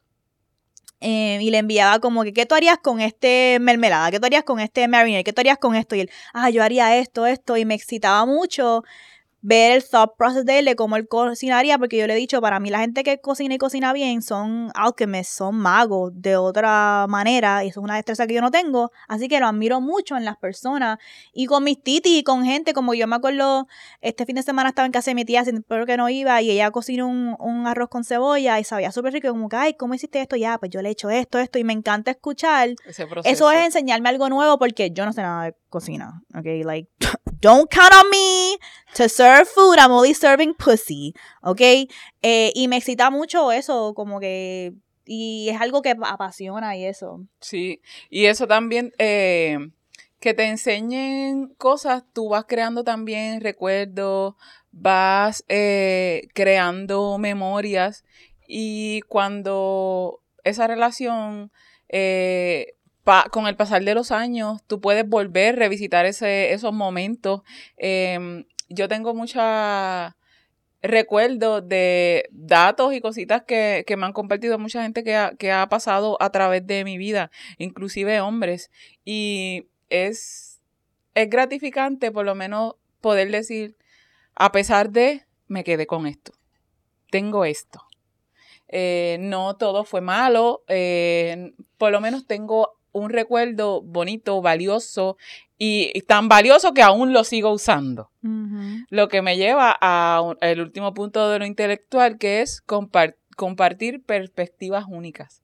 eh, 1.01 1.39
y 1.41 1.51
le 1.51 1.59
enviaba 1.59 2.01
como 2.01 2.25
que, 2.25 2.33
¿qué 2.33 2.47
tú 2.47 2.55
harías 2.55 2.79
con 2.79 3.01
este 3.01 3.59
mermelada? 3.61 4.11
¿Qué 4.11 4.19
tú 4.19 4.27
harías 4.27 4.43
con 4.45 4.59
este 4.59 4.89
marinade? 4.89 5.23
¿Qué 5.23 5.33
tú 5.33 5.41
harías 5.41 5.59
con 5.59 5.77
esto? 5.77 5.95
Y 5.95 6.01
él, 6.01 6.11
ah, 6.33 6.51
yo 6.51 6.63
haría 6.63 6.97
esto, 6.97 7.27
esto, 7.27 7.57
y 7.57 7.65
me 7.65 7.75
excitaba 7.75 8.25
mucho 8.27 8.83
ver 9.41 9.73
el 9.73 9.85
thought 9.85 10.17
process 10.17 10.45
de 10.45 10.59
él, 10.59 10.65
de 10.65 10.77
cómo 10.77 10.97
él 10.97 11.07
cocinaría, 11.09 11.79
porque 11.79 11.97
yo 11.97 12.07
le 12.07 12.15
he 12.15 12.17
dicho, 12.17 12.41
para 12.41 12.61
mí 12.61 12.71
la 12.71 12.81
gente 12.81 13.05
que 13.05 13.21
cocina 13.21 13.55
y 13.55 13.59
cocina 13.59 13.93
bien 13.93 14.23
son 14.23 14.71
alchemists, 14.75 15.35
son 15.35 15.57
magos 15.57 16.13
de 16.15 16.37
otra 16.37 17.07
manera, 17.09 17.65
y 17.65 17.69
eso 17.69 17.81
es 17.81 17.85
una 17.85 17.97
destreza 17.97 18.27
que 18.27 18.35
yo 18.35 18.41
no 18.41 18.51
tengo, 18.51 18.91
así 19.07 19.29
que 19.29 19.39
lo 19.41 19.47
admiro 19.47 19.81
mucho 19.81 20.17
en 20.17 20.25
las 20.25 20.37
personas, 20.37 20.99
y 21.33 21.47
con 21.47 21.65
mis 21.65 21.83
titis 21.83 22.19
y 22.19 22.23
con 22.25 22.45
gente, 22.45 22.73
como 22.73 22.95
yo 22.95 23.07
me 23.07 23.17
acuerdo, 23.17 23.69
este 24.01 24.27
fin 24.27 24.37
de 24.37 24.43
semana 24.43 24.71
estaba 24.71 24.87
en 24.87 24.93
casa 24.93 25.11
de 25.11 25.15
mi 25.15 25.25
tía, 25.25 25.45
pero 25.69 25.87
que 25.87 25.97
no 25.97 26.09
iba, 26.09 26.43
y 26.43 26.51
ella 26.51 26.71
cocinó 26.71 27.07
un, 27.07 27.37
un 27.39 27.67
arroz 27.67 27.89
con 27.89 28.05
cebolla, 28.05 28.59
y 28.59 28.65
sabía 28.65 28.93
súper 28.93 29.13
rico, 29.13 29.29
como 29.29 29.49
que, 29.49 29.57
ay, 29.57 29.75
¿cómo 29.75 29.95
hiciste 29.95 30.21
esto? 30.21 30.37
Ya, 30.37 30.59
pues 30.59 30.71
yo 30.71 30.83
le 30.83 30.89
he 30.89 30.93
hecho 30.93 31.11
esto, 31.11 31.39
esto, 31.39 31.59
y 31.59 31.65
me 31.65 31.73
encanta 31.73 32.11
escuchar 32.11 32.71
ese 32.87 33.07
eso 33.25 33.51
es 33.51 33.65
enseñarme 33.65 34.09
algo 34.09 34.29
nuevo 34.29 34.59
porque 34.59 34.91
yo 34.91 35.05
no 35.05 35.13
sé 35.13 35.23
nada 35.23 35.45
de 35.45 35.57
cocina. 35.69 36.23
Okay, 36.35 36.63
like, 36.63 36.91
don't 37.41 37.71
count 37.71 37.95
on 37.95 38.11
me 38.11 38.59
to 38.95 39.09
serve 39.09 39.49
food. 39.49 39.79
I'm 39.79 39.93
only 39.93 40.15
serving 40.15 40.55
pussy. 40.55 41.15
Okay, 41.43 41.89
eh, 42.23 42.53
y 42.55 42.69
me 42.69 42.77
excita 42.77 43.11
mucho 43.11 43.53
eso, 43.53 43.95
como 43.95 44.21
que. 44.21 44.75
Y 45.05 45.49
es 45.49 45.61
algo 45.61 45.81
que 45.81 45.97
apasiona 46.03 46.77
y 46.77 46.85
eso. 46.85 47.23
Sí, 47.41 47.81
y 48.11 48.27
eso 48.27 48.47
también, 48.47 48.93
eh, 48.99 49.59
que 50.21 50.35
te 50.35 50.45
enseñen 50.45 51.55
cosas, 51.57 52.05
tú 52.13 52.29
vas 52.31 52.45
creando 52.47 52.85
también 52.85 53.41
recuerdos, 53.41 54.35
vas 54.71 55.45
eh, 55.49 56.29
creando 56.35 57.19
memorias 57.19 58.05
y 58.47 59.03
cuando 59.03 60.21
esa 60.45 60.67
relación, 60.67 61.53
eh, 61.89 62.75
con 63.31 63.47
el 63.47 63.57
pasar 63.57 63.85
de 63.85 63.95
los 63.95 64.11
años, 64.11 64.63
tú 64.67 64.81
puedes 64.81 65.09
volver, 65.09 65.57
revisitar 65.57 66.07
ese, 66.07 66.53
esos 66.53 66.73
momentos. 66.73 67.43
Em, 67.77 68.45
yo 68.69 68.89
tengo 68.89 69.15
mucha 69.15 70.17
recuerdos 70.81 71.69
de 71.69 72.29
datos 72.31 72.95
y 72.95 73.01
cositas 73.01 73.43
que, 73.43 73.85
que 73.87 73.97
me 73.97 74.07
han 74.07 74.13
compartido 74.13 74.59
mucha 74.59 74.83
gente 74.83 75.03
que 75.03 75.17
ha, 75.17 75.35
que 75.37 75.51
ha 75.51 75.69
pasado 75.69 76.17
a 76.21 76.31
través 76.31 76.67
de 76.67 76.85
mi 76.85 76.99
vida, 76.99 77.31
inclusive 77.59 78.21
hombres. 78.21 78.71
Y 79.05 79.69
es, 79.89 80.61
es 81.15 81.31
gratificante 81.31 82.13
por 82.13 82.25
lo 82.25 82.35
menos 82.35 82.75
poder 83.01 83.31
decir, 83.31 83.77
a 84.35 84.53
pesar 84.53 84.91
de, 84.91 85.25
me 85.47 85.65
quedé 85.65 85.87
con 85.87 86.07
esto, 86.07 86.33
tengo 87.11 87.45
esto. 87.45 87.83
Eh, 88.69 89.17
no 89.21 89.57
todo 89.57 89.85
fue 89.85 90.03
malo, 90.03 90.63
eh, 90.69 91.53
por 91.79 91.91
lo 91.91 92.03
menos 92.03 92.27
tengo 92.27 92.78
un 92.99 93.11
recuerdo 93.11 93.83
bonito, 93.83 94.41
valioso 94.43 95.17
y, 95.57 95.91
y 95.95 96.03
tan 96.03 96.29
valioso 96.29 96.73
que 96.75 96.83
aún 96.83 97.13
lo 97.13 97.25
sigo 97.25 97.51
usando. 97.51 98.11
Lo 98.91 99.09
que 99.09 99.23
me 99.23 99.37
lleva 99.37 99.71
al 99.71 100.61
último 100.61 100.95
punto 100.95 101.31
de 101.31 101.39
lo 101.39 101.47
intelectual, 101.47 102.19
que 102.19 102.43
es 102.43 102.63
compar- 102.67 103.17
compartir 103.37 104.03
perspectivas 104.05 104.85
únicas. 104.89 105.43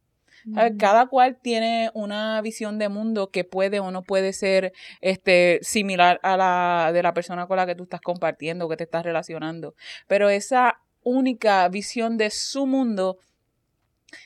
Cada 0.78 1.06
cual 1.06 1.38
tiene 1.40 1.90
una 1.94 2.38
visión 2.42 2.78
de 2.78 2.90
mundo 2.90 3.30
que 3.30 3.44
puede 3.44 3.80
o 3.80 3.90
no 3.90 4.02
puede 4.02 4.34
ser 4.34 4.74
este, 5.00 5.58
similar 5.62 6.20
a 6.22 6.36
la 6.36 6.90
de 6.92 7.02
la 7.02 7.14
persona 7.14 7.46
con 7.46 7.56
la 7.56 7.64
que 7.64 7.74
tú 7.74 7.84
estás 7.84 8.02
compartiendo, 8.02 8.68
que 8.68 8.76
te 8.76 8.84
estás 8.84 9.04
relacionando. 9.04 9.74
Pero 10.06 10.28
esa 10.28 10.80
única 11.02 11.66
visión 11.70 12.18
de 12.18 12.28
su 12.28 12.66
mundo 12.66 13.16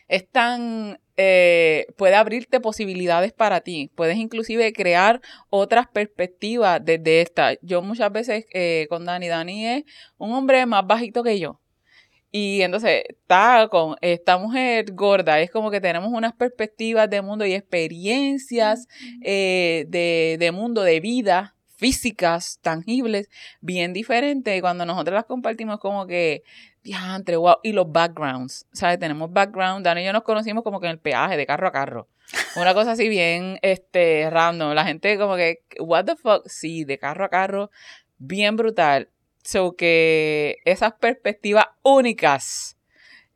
es 0.08 0.28
tan 0.30 0.98
eh, 1.20 1.86
puede 1.96 2.14
abrirte 2.14 2.60
posibilidades 2.60 3.32
para 3.32 3.60
ti. 3.60 3.90
Puedes 3.96 4.16
inclusive 4.16 4.72
crear 4.72 5.20
otras 5.50 5.88
perspectivas 5.88 6.80
desde 6.84 7.20
esta. 7.22 7.54
Yo 7.60 7.82
muchas 7.82 8.12
veces 8.12 8.46
eh, 8.54 8.86
con 8.88 9.04
Dani, 9.04 9.26
Dani 9.26 9.66
es 9.66 9.84
un 10.16 10.32
hombre 10.32 10.64
más 10.66 10.86
bajito 10.86 11.24
que 11.24 11.40
yo. 11.40 11.60
Y 12.30 12.62
entonces 12.62 13.02
está 13.08 13.68
con 13.68 13.96
esta 14.00 14.38
mujer 14.38 14.92
gorda, 14.92 15.40
es 15.40 15.50
como 15.50 15.70
que 15.70 15.80
tenemos 15.80 16.10
unas 16.12 16.34
perspectivas 16.34 17.08
de 17.08 17.22
mundo 17.22 17.46
y 17.46 17.54
experiencias 17.54 18.86
eh, 19.22 19.86
de, 19.88 20.36
de 20.38 20.52
mundo, 20.52 20.82
de 20.82 21.00
vida, 21.00 21.56
físicas, 21.78 22.58
tangibles, 22.60 23.30
bien 23.60 23.92
diferentes. 23.92 24.58
Y 24.58 24.60
cuando 24.60 24.84
nosotros 24.84 25.14
las 25.14 25.24
compartimos, 25.24 25.78
como 25.78 26.06
que 26.06 26.42
diantre, 26.82 27.36
wow. 27.36 27.56
Y 27.62 27.72
los 27.72 27.90
backgrounds, 27.90 28.66
¿sabes? 28.72 28.98
Tenemos 28.98 29.32
background. 29.32 29.84
Dani 29.84 30.02
y 30.02 30.04
yo 30.04 30.12
nos 30.12 30.24
conocimos 30.24 30.64
como 30.64 30.80
que 30.80 30.88
en 30.88 30.92
el 30.92 30.98
peaje, 30.98 31.36
de 31.36 31.46
carro 31.46 31.68
a 31.68 31.72
carro. 31.72 32.08
Una 32.56 32.74
cosa 32.74 32.92
así 32.92 33.08
bien, 33.08 33.58
este, 33.62 34.28
random. 34.28 34.74
La 34.74 34.84
gente 34.84 35.16
como 35.16 35.36
que, 35.36 35.62
what 35.78 36.04
the 36.04 36.16
fuck? 36.16 36.46
Sí, 36.46 36.84
de 36.84 36.98
carro 36.98 37.24
a 37.24 37.28
carro, 37.28 37.70
bien 38.18 38.56
brutal. 38.56 39.08
So 39.44 39.76
que 39.76 40.56
esas 40.64 40.94
perspectivas 40.94 41.66
únicas 41.82 42.76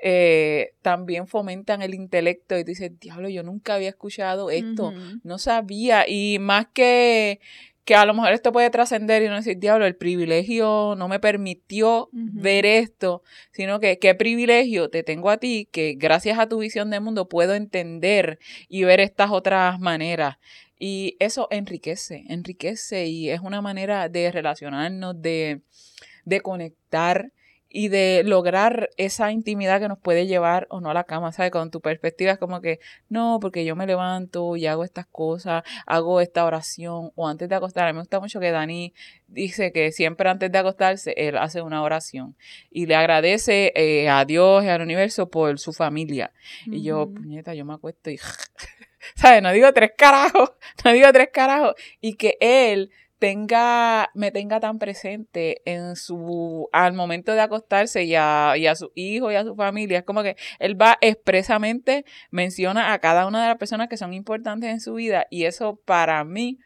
eh, 0.05 0.75
también 0.83 1.29
fomentan 1.29 1.81
el 1.81 1.95
intelecto 1.95 2.59
y 2.59 2.65
tú 2.65 2.71
dices, 2.71 2.99
diablo, 2.99 3.29
yo 3.29 3.45
nunca 3.45 3.75
había 3.75 3.89
escuchado 3.89 4.51
esto, 4.51 4.93
no 5.23 5.39
sabía. 5.39 6.09
Y 6.09 6.39
más 6.41 6.67
que 6.75 7.41
que 7.85 7.95
a 7.97 8.05
lo 8.07 8.15
mejor 8.15 8.33
esto 8.33 8.53
puede 8.53 8.71
trascender 8.71 9.23
y 9.23 9.29
no 9.29 9.35
decir, 9.37 9.59
diablo, 9.59 9.87
el 9.87 9.97
privilegio 9.97 10.95
no 10.97 11.09
me 11.09 11.19
permitió 11.19 12.09
ver 12.13 12.65
esto, 12.65 13.23
sino 13.51 13.81
que 13.81 13.99
qué 13.99 14.15
privilegio 14.15 14.89
te 14.89 15.03
tengo 15.03 15.31
a 15.31 15.39
ti, 15.39 15.69
que 15.73 15.95
gracias 15.97 16.39
a 16.39 16.49
tu 16.49 16.59
visión 16.59 16.91
de 16.91 17.01
mundo 17.01 17.29
puedo 17.29 17.55
entender 17.55 18.39
y 18.69 18.85
ver 18.85 19.01
estas 19.01 19.31
otras 19.31 19.81
maneras. 19.81 20.37
Y 20.79 21.17
eso 21.19 21.49
enriquece, 21.51 22.25
enriquece 22.29 23.07
y 23.07 23.31
es 23.31 23.41
una 23.41 23.61
manera 23.61 24.09
de 24.09 24.31
relacionarnos, 24.31 25.21
de, 25.21 25.63
de 26.25 26.41
conectar 26.41 27.33
y 27.75 27.89
de 27.89 28.23
lograr 28.25 28.91
esa 28.99 29.33
intimidad 29.33 29.81
que 29.81 29.89
nos 29.89 29.99
puede 29.99 30.27
llevar 30.27 30.67
o 30.69 30.81
no 30.81 30.91
a 30.91 30.95
la 30.95 31.05
cama, 31.05 31.33
¿sabes? 31.33 31.51
Con 31.51 31.71
tu 31.71 31.81
perspectiva 31.81 32.33
es 32.33 32.39
como 32.39 32.61
que, 32.61 32.81
no, 33.09 33.39
porque 33.41 33.65
yo 33.65 33.75
me 33.75 33.87
levanto 33.87 34.57
y 34.57 34.67
hago 34.67 34.85
estas 34.85 35.07
cosas, 35.07 35.65
hago 35.87 36.21
esta 36.21 36.45
oración 36.45 37.13
o 37.15 37.27
antes 37.27 37.49
de 37.49 37.55
acostar. 37.55 37.85
A 37.85 37.93
mí 37.93 37.95
me 37.95 38.01
gusta 38.01 38.21
mucho 38.21 38.41
que 38.41 38.51
Dani 38.51 38.93
dice 39.27 39.73
que 39.73 39.91
siempre 39.91 40.29
antes 40.29 40.53
de 40.53 40.59
acostarse 40.59 41.15
él 41.17 41.39
hace 41.39 41.63
una 41.63 41.83
oración 41.83 42.37
y 42.71 42.85
le 42.85 42.95
agradece 42.95 43.73
eh, 43.75 44.11
a 44.11 44.27
Dios 44.27 44.63
y 44.65 44.69
al 44.69 44.83
universo 44.83 45.31
por 45.31 45.59
su 45.59 45.73
familia. 45.73 46.33
Y 46.67 46.83
yo, 46.83 47.09
puñeta, 47.11 47.55
yo 47.55 47.65
me 47.65 47.75
acuesto 47.75 48.11
y... 48.11 48.19
¿Sabes? 49.17 49.43
No 49.43 49.51
digo 49.51 49.73
tres 49.73 49.93
carajos, 49.97 50.53
no 50.85 50.93
digo 50.93 51.13
tres 51.13 51.31
carajos. 51.33 51.75
Y 52.01 52.15
que 52.15 52.37
él 52.41 52.91
tenga, 53.23 54.11
me 54.15 54.33
tenga 54.33 54.59
tan 54.59 54.81
presente 54.81 55.63
en 55.65 55.95
su, 55.95 56.69
al 56.73 56.93
momento 56.93 57.31
de 57.31 57.41
acostarse 57.41 58.03
y 58.03 58.17
a, 58.17 58.75
su 58.75 58.91
hijo 58.97 59.31
y 59.31 59.37
a 59.37 59.45
su 59.45 59.55
familia. 59.55 59.99
Es 59.99 60.05
como 60.05 60.25
que 60.25 60.37
él 60.59 60.81
va 60.81 60.99
expresamente, 61.01 62.05
menciona 62.33 62.93
a 62.93 62.99
cada 62.99 63.29
una 63.29 63.41
de 63.41 63.47
las 63.47 63.59
personas 63.59 63.87
que 63.87 63.97
son 63.97 64.13
importantes 64.13 64.71
en 64.71 64.81
su 64.81 64.95
vida 64.95 65.29
y 65.31 65.45
eso 65.45 65.77
para 65.85 66.25
mí 66.25 66.59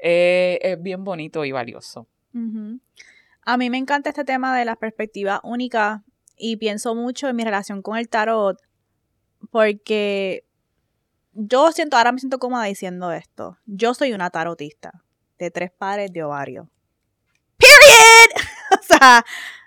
eh, 0.00 0.58
es 0.62 0.82
bien 0.82 1.04
bonito 1.04 1.44
y 1.44 1.52
valioso. 1.52 2.08
A 3.42 3.56
mí 3.56 3.70
me 3.70 3.78
encanta 3.78 4.10
este 4.10 4.24
tema 4.24 4.58
de 4.58 4.64
la 4.64 4.74
perspectiva 4.74 5.40
única 5.44 6.02
y 6.36 6.56
pienso 6.56 6.96
mucho 6.96 7.28
en 7.28 7.36
mi 7.36 7.44
relación 7.44 7.82
con 7.82 7.96
el 7.96 8.08
tarot 8.08 8.58
porque 9.52 10.44
yo 11.34 11.70
siento, 11.70 11.96
ahora 11.96 12.10
me 12.10 12.18
siento 12.18 12.40
cómoda 12.40 12.64
diciendo 12.64 13.12
esto. 13.12 13.58
Yo 13.64 13.94
soy 13.94 14.12
una 14.12 14.30
tarotista 14.30 15.04
de 15.44 15.50
tres 15.50 15.70
pares 15.70 16.12
de 16.12 16.22
ovario. 16.22 16.68
¡Period! 17.56 18.46
o 18.78 18.82
sea, 18.82 19.24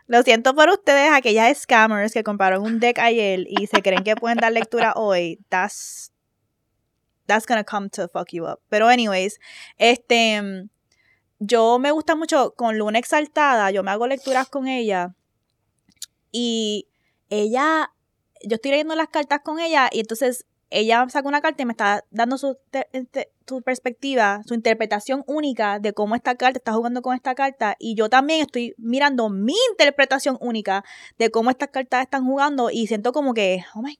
lo 0.08 0.22
siento 0.24 0.54
por 0.54 0.70
ustedes, 0.70 1.12
aquellas 1.12 1.58
scammers 1.58 2.14
que 2.14 2.24
compraron 2.24 2.64
un 2.64 2.80
deck 2.80 3.00
ayer 3.00 3.46
y 3.48 3.68
se 3.68 3.82
creen 3.82 4.04
que 4.04 4.16
pueden 4.16 4.38
dar 4.38 4.52
lectura 4.52 4.94
hoy. 4.96 5.40
That's, 5.50 6.14
that's 7.26 7.46
gonna 7.46 7.64
come 7.64 7.90
to 7.90 8.08
fuck 8.10 8.30
you 8.32 8.46
up. 8.46 8.60
Pero 8.70 8.88
anyways, 8.88 9.40
este, 9.78 10.70
yo 11.40 11.80
me 11.80 11.92
gusta 11.92 12.16
mucho 12.16 12.54
con 12.56 12.78
Luna 12.78 13.00
Exaltada, 13.00 13.72
yo 13.72 13.84
me 13.84 13.92
hago 13.92 14.08
lecturas 14.08 14.50
con 14.50 14.68
ella 14.68 15.16
y 16.32 16.88
ella, 17.30 17.92
yo 18.44 18.56
estoy 18.56 18.72
leyendo 18.72 18.96
las 18.96 19.10
cartas 19.10 19.42
con 19.44 19.60
ella 19.60 19.90
y 19.92 20.00
entonces 20.02 20.46
ella 20.74 21.06
saca 21.10 21.28
una 21.28 21.42
carta 21.42 21.62
y 21.62 21.66
me 21.66 21.74
está 21.74 22.04
dando 22.10 22.38
su, 22.38 22.58
este, 22.92 23.32
su, 23.48 23.62
perspectiva, 23.62 24.42
su 24.46 24.56
interpretación 24.56 25.24
única 25.28 25.80
de 25.80 25.94
cómo 25.94 26.16
esta 26.16 26.36
carta 26.36 26.58
está 26.58 26.74
jugando 26.74 27.02
con 27.02 27.16
esta 27.16 27.36
carta. 27.36 27.76
Y 27.80 27.96
yo 27.96 28.10
también 28.10 28.42
estoy 28.42 28.74
mirando 28.78 29.30
mi 29.30 29.56
interpretación 29.72 30.38
única 30.42 30.84
de 31.20 31.30
cómo 31.30 31.52
estas 31.52 31.70
cartas 31.70 32.02
están 32.04 32.26
jugando 32.26 32.72
y 32.72 32.88
siento 32.88 33.14
como 33.14 33.36
que, 33.36 33.64
oh 33.76 33.84
my, 33.84 33.98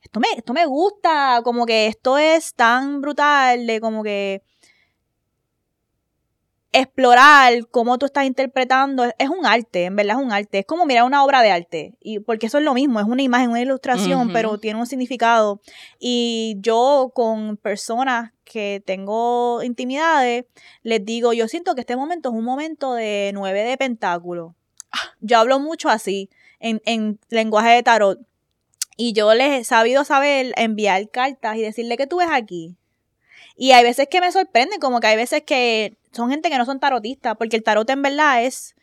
esto 0.00 0.20
me, 0.20 0.28
esto 0.36 0.52
me 0.52 0.64
gusta, 0.66 1.40
como 1.42 1.66
que 1.66 1.88
esto 1.88 2.18
es 2.18 2.54
tan 2.54 3.00
brutal, 3.00 3.66
de 3.66 3.80
como 3.80 4.04
que 4.04 4.42
explorar 6.72 7.68
cómo 7.70 7.98
tú 7.98 8.06
estás 8.06 8.24
interpretando 8.24 9.04
es 9.18 9.28
un 9.28 9.44
arte, 9.44 9.84
en 9.84 9.96
verdad 9.96 10.18
es 10.18 10.24
un 10.24 10.32
arte. 10.32 10.60
Es 10.60 10.66
como 10.66 10.86
mirar 10.86 11.04
una 11.04 11.22
obra 11.22 11.42
de 11.42 11.50
arte. 11.50 11.94
Y 12.00 12.20
porque 12.20 12.46
eso 12.46 12.58
es 12.58 12.64
lo 12.64 12.74
mismo, 12.74 12.98
es 12.98 13.06
una 13.06 13.22
imagen, 13.22 13.50
una 13.50 13.60
ilustración, 13.60 14.32
pero 14.32 14.58
tiene 14.58 14.80
un 14.80 14.86
significado. 14.86 15.60
Y 15.98 16.56
yo 16.60 17.12
con 17.14 17.58
personas 17.58 18.32
que 18.44 18.82
tengo 18.84 19.62
intimidades, 19.62 20.46
les 20.82 21.04
digo, 21.04 21.32
yo 21.32 21.46
siento 21.46 21.74
que 21.74 21.82
este 21.82 21.96
momento 21.96 22.30
es 22.30 22.34
un 22.34 22.44
momento 22.44 22.94
de 22.94 23.30
nueve 23.34 23.62
de 23.62 23.76
pentáculo. 23.76 24.54
Yo 25.20 25.38
hablo 25.38 25.58
mucho 25.60 25.88
así, 25.88 26.30
en, 26.58 26.80
en 26.84 27.18
lenguaje 27.28 27.70
de 27.70 27.82
tarot. 27.82 28.18
Y 28.96 29.12
yo 29.12 29.32
les 29.34 29.60
he 29.60 29.64
sabido 29.64 30.04
saber 30.04 30.52
enviar 30.56 31.08
cartas 31.10 31.56
y 31.56 31.62
decirle 31.62 31.96
que 31.96 32.06
tú 32.06 32.18
ves 32.18 32.28
aquí. 32.30 32.76
Y 33.62 33.70
hay 33.70 33.84
veces 33.84 34.08
que 34.10 34.20
me 34.20 34.32
sorprende, 34.32 34.80
como 34.80 34.98
que 34.98 35.06
hay 35.06 35.16
veces 35.16 35.44
que 35.44 35.96
son 36.10 36.30
gente 36.30 36.50
que 36.50 36.58
no 36.58 36.64
son 36.64 36.80
tarotistas, 36.80 37.36
porque 37.36 37.54
el 37.54 37.62
tarot 37.62 37.88
en 37.90 38.02
verdad 38.02 38.42
es 38.42 38.74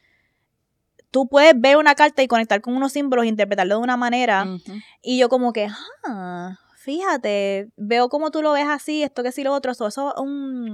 tú 1.12 1.28
puedes 1.28 1.52
ver 1.60 1.76
una 1.76 1.96
carta 1.96 2.24
y 2.24 2.30
conectar 2.30 2.62
con 2.62 2.78
unos 2.78 2.94
símbolos 2.94 3.26
e 3.26 3.28
interpretarlo 3.28 3.76
de 3.76 3.82
una 3.82 3.98
manera. 3.98 4.48
Y 5.02 5.20
yo 5.20 5.28
como 5.28 5.52
que, 5.52 5.68
ah, 6.06 6.58
fíjate, 6.78 7.68
veo 7.76 8.08
como 8.08 8.32
tú 8.32 8.42
lo 8.42 8.54
ves 8.54 8.68
así, 8.70 9.04
esto 9.04 9.22
que 9.22 9.34
sí, 9.34 9.44
lo 9.44 9.54
otro. 9.54 9.74
Eso, 9.74 9.86
eso, 9.86 10.14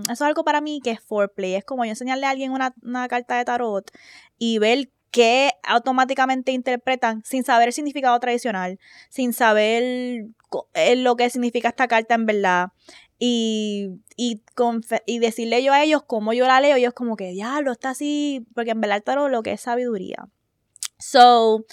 es 0.07 0.21
algo 0.21 0.43
para 0.43 0.61
mí 0.61 0.81
que 0.83 0.91
es 0.91 0.99
foreplay. 0.99 1.55
Es 1.55 1.65
como 1.65 1.83
yo 1.83 1.89
enseñarle 1.89 2.27
a 2.27 2.29
alguien 2.29 2.51
una, 2.51 2.75
una 2.83 3.07
carta 3.07 3.37
de 3.37 3.45
tarot 3.45 3.89
y 4.37 4.59
ver 4.59 4.91
qué 5.09 5.49
automáticamente 5.63 6.51
interpretan 6.51 7.23
sin 7.23 7.43
saber 7.43 7.69
el 7.69 7.73
significado 7.73 8.19
tradicional, 8.19 8.79
sin 9.09 9.33
saber 9.33 10.25
eh, 10.73 10.95
lo 10.95 11.15
que 11.15 11.29
significa 11.29 11.69
esta 11.69 11.87
carta 11.87 12.15
en 12.15 12.25
verdad 12.25 12.67
y, 13.17 14.01
y, 14.17 14.43
y 15.05 15.19
decirle 15.19 15.63
yo 15.63 15.73
a 15.73 15.83
ellos 15.83 16.03
cómo 16.05 16.33
yo 16.33 16.47
la 16.47 16.59
leo, 16.59 16.75
ellos 16.75 16.93
como 16.93 17.15
que, 17.15 17.31
diablo, 17.31 17.71
está 17.71 17.91
así, 17.91 18.45
porque 18.53 18.71
en 18.71 18.81
verdad 18.81 19.03
tarot 19.03 19.31
lo 19.31 19.43
que 19.43 19.53
es 19.53 19.61
sabiduría. 19.61 20.27
So, 20.97 21.65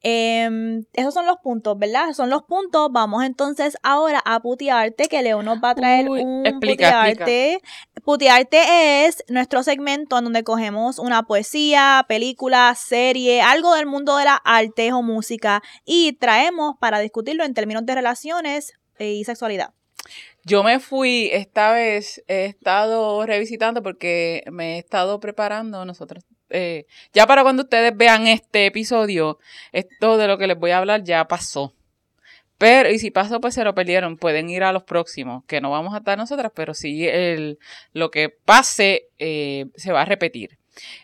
em, 0.00 0.84
esos 0.92 1.14
son 1.14 1.26
los 1.26 1.36
puntos, 1.38 1.78
¿verdad? 1.78 2.12
Son 2.12 2.30
los 2.30 2.42
puntos. 2.42 2.88
Vamos 2.90 3.24
entonces 3.24 3.76
ahora 3.82 4.20
a 4.24 4.40
putearte, 4.40 5.08
que 5.08 5.22
Leo 5.22 5.42
nos 5.42 5.58
va 5.62 5.70
a 5.70 5.74
traer 5.74 6.08
un 6.08 6.42
putearte. 6.60 7.60
Putearte 8.04 9.06
es 9.06 9.24
nuestro 9.28 9.62
segmento 9.62 10.18
en 10.18 10.24
donde 10.24 10.42
cogemos 10.42 10.98
una 10.98 11.22
poesía, 11.22 12.04
película, 12.08 12.74
serie, 12.74 13.40
algo 13.42 13.74
del 13.74 13.86
mundo 13.86 14.16
de 14.16 14.24
las 14.24 14.40
artes 14.44 14.92
o 14.92 15.02
música 15.02 15.62
y 15.84 16.14
traemos 16.14 16.74
para 16.80 16.98
discutirlo 16.98 17.44
en 17.44 17.54
términos 17.54 17.86
de 17.86 17.94
relaciones 17.94 18.72
y 18.98 19.24
sexualidad. 19.24 19.72
Yo 20.44 20.64
me 20.64 20.80
fui, 20.80 21.30
esta 21.32 21.72
vez 21.72 22.22
he 22.26 22.46
estado 22.46 23.24
revisitando 23.24 23.82
porque 23.82 24.42
me 24.50 24.76
he 24.76 24.78
estado 24.78 25.20
preparando 25.20 25.84
nosotros. 25.84 26.24
Eh, 26.50 26.86
ya 27.12 27.26
para 27.26 27.42
cuando 27.42 27.62
ustedes 27.62 27.96
vean 27.96 28.26
este 28.26 28.66
episodio, 28.66 29.38
esto 29.72 30.18
de 30.18 30.26
lo 30.26 30.38
que 30.38 30.48
les 30.48 30.58
voy 30.58 30.72
a 30.72 30.78
hablar 30.78 31.04
ya 31.04 31.26
pasó. 31.28 31.74
Pero, 32.58 32.90
y 32.90 32.98
si 32.98 33.10
pasó, 33.10 33.40
pues 33.40 33.54
se 33.54 33.64
lo 33.64 33.74
perdieron. 33.74 34.16
Pueden 34.16 34.48
ir 34.48 34.62
a 34.62 34.72
los 34.72 34.84
próximos, 34.84 35.44
que 35.46 35.60
no 35.60 35.70
vamos 35.70 35.94
a 35.94 35.98
estar 35.98 36.16
nosotras, 36.16 36.52
pero 36.54 36.74
sí 36.74 37.08
el, 37.08 37.58
lo 37.92 38.10
que 38.10 38.28
pase 38.28 39.08
eh, 39.18 39.66
se 39.74 39.92
va 39.92 40.02
a 40.02 40.04
repetir. 40.04 40.58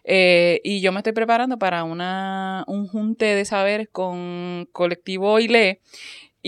Eh, 0.05 0.61
y 0.65 0.81
yo 0.81 0.93
me 0.93 0.99
estoy 0.99 1.13
preparando 1.13 1.59
para 1.59 1.85
una, 1.85 2.65
un 2.67 2.87
junte 2.87 3.27
de 3.27 3.45
saberes 3.45 3.89
con 3.91 4.69
Colectivo 4.73 5.39
ILE 5.39 5.81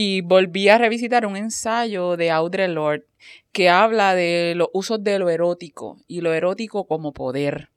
y 0.03 0.23
volví 0.23 0.71
a 0.71 0.79
revisitar 0.79 1.27
un 1.27 1.37
ensayo 1.37 2.17
de 2.17 2.31
Audre 2.31 2.69
Lorde 2.69 3.05
que 3.53 3.69
habla 3.69 4.15
de 4.15 4.55
los 4.57 4.69
usos 4.73 5.05
de 5.05 5.19
lo 5.19 5.29
erótico 5.29 5.99
y 6.09 6.23
lo 6.23 6.33
erótico 6.33 6.87
como 6.87 7.13
poder. 7.13 7.69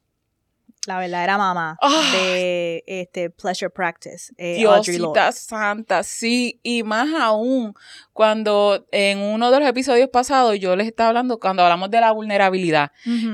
La 0.87 0.99
verdadera 0.99 1.37
mamá 1.37 1.77
Ah. 1.81 2.11
de 2.13 2.83
este 2.87 3.29
Pleasure 3.29 3.69
Practice, 3.69 4.33
eh. 4.37 4.55
Diosita 4.57 5.31
santa, 5.31 6.03
sí, 6.03 6.59
y 6.63 6.83
más 6.83 7.09
aún 7.19 7.73
cuando 8.11 8.85
en 8.91 9.19
uno 9.19 9.49
de 9.51 9.59
los 9.59 9.69
episodios 9.69 10.09
pasados 10.09 10.59
yo 10.59 10.75
les 10.75 10.87
estaba 10.87 11.09
hablando, 11.09 11.39
cuando 11.39 11.63
hablamos 11.63 11.89
de 11.89 12.01
la 12.01 12.11
vulnerabilidad, 12.11 12.91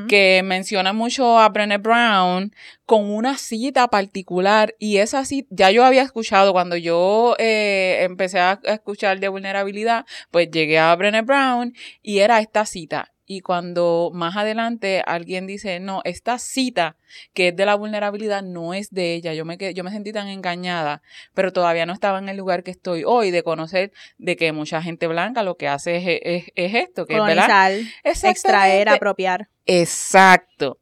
que 0.08 0.42
menciona 0.44 0.94
mucho 0.94 1.40
a 1.40 1.50
Brené 1.50 1.78
Brown 1.78 2.54
con 2.86 3.10
una 3.12 3.38
cita 3.38 3.88
particular 3.88 4.76
y 4.80 4.98
esa 4.98 5.26
cita 5.26 5.48
ya 5.52 5.72
yo 5.72 5.84
había 5.86 6.02
escuchado 6.02 6.54
cuando 6.54 6.76
yo 6.76 7.36
eh, 7.40 8.00
empecé 8.02 8.40
a 8.40 8.60
a 8.66 8.74
escuchar 8.74 9.20
de 9.20 9.28
vulnerabilidad, 9.28 10.06
pues 10.32 10.50
llegué 10.52 10.80
a 10.80 10.96
Brené 10.96 11.22
Brown 11.22 11.74
y 12.02 12.20
era 12.20 12.40
esta 12.40 12.66
cita. 12.66 13.12
Y 13.32 13.42
cuando 13.42 14.10
más 14.12 14.36
adelante 14.38 15.04
alguien 15.06 15.46
dice, 15.46 15.80
no, 15.80 16.02
esta 16.04 16.40
cita 16.40 16.98
que 17.36 17.50
es 17.50 17.56
de 17.56 17.64
la 17.68 17.76
vulnerabilidad 17.76 18.42
no 18.42 18.74
es 18.74 18.90
de 18.90 19.14
ella, 19.14 19.36
yo 19.36 19.46
me, 19.46 19.56
yo 19.76 19.84
me 19.84 19.92
sentí 19.92 20.12
tan 20.12 20.28
engañada, 20.30 21.04
pero 21.36 21.54
todavía 21.54 21.86
no 21.86 21.94
estaba 21.94 22.18
en 22.18 22.28
el 22.28 22.38
lugar 22.38 22.64
que 22.64 22.72
estoy 22.72 23.04
hoy 23.06 23.30
de 23.30 23.44
conocer 23.44 23.92
de 24.18 24.36
que 24.36 24.52
mucha 24.52 24.82
gente 24.82 25.06
blanca 25.06 25.44
lo 25.44 25.58
que 25.58 25.68
hace 25.68 25.98
es, 25.98 26.22
es- 26.24 26.52
es 26.56 26.74
esto, 26.74 27.06
que 27.06 27.14
es 27.14 27.20
verdad. 27.24 27.46
Colonizar, 27.46 27.72
extraer, 28.04 28.32
Exactamente. 28.32 28.90
apropiar. 28.90 29.48
Exacto. 29.68 30.80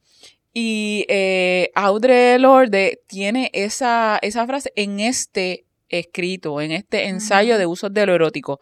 Y 0.54 1.06
eh, 1.10 1.70
Audre 1.76 2.40
Lorde 2.40 3.02
tiene 3.08 3.52
esa, 3.54 4.18
esa 4.22 4.46
frase 4.48 4.72
en 4.78 5.02
este 5.02 5.66
escrito, 5.90 6.62
en 6.62 6.72
este 6.72 7.08
ensayo 7.08 7.58
de 7.58 7.66
usos 7.66 7.94
de 7.94 8.06
lo 8.06 8.16
erótico, 8.16 8.60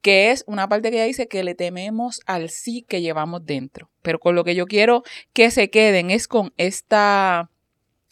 que 0.00 0.30
es 0.30 0.44
una 0.46 0.68
parte 0.68 0.90
que 0.90 0.96
ella 0.96 1.06
dice 1.06 1.28
que 1.28 1.44
le 1.44 1.54
tememos 1.54 2.20
al 2.26 2.50
sí 2.50 2.84
que 2.88 3.00
llevamos 3.00 3.44
dentro. 3.44 3.90
Pero 4.02 4.18
con 4.18 4.34
lo 4.34 4.44
que 4.44 4.54
yo 4.54 4.66
quiero 4.66 5.02
que 5.32 5.50
se 5.50 5.70
queden 5.70 6.10
es 6.10 6.28
con 6.28 6.52
esta, 6.56 7.50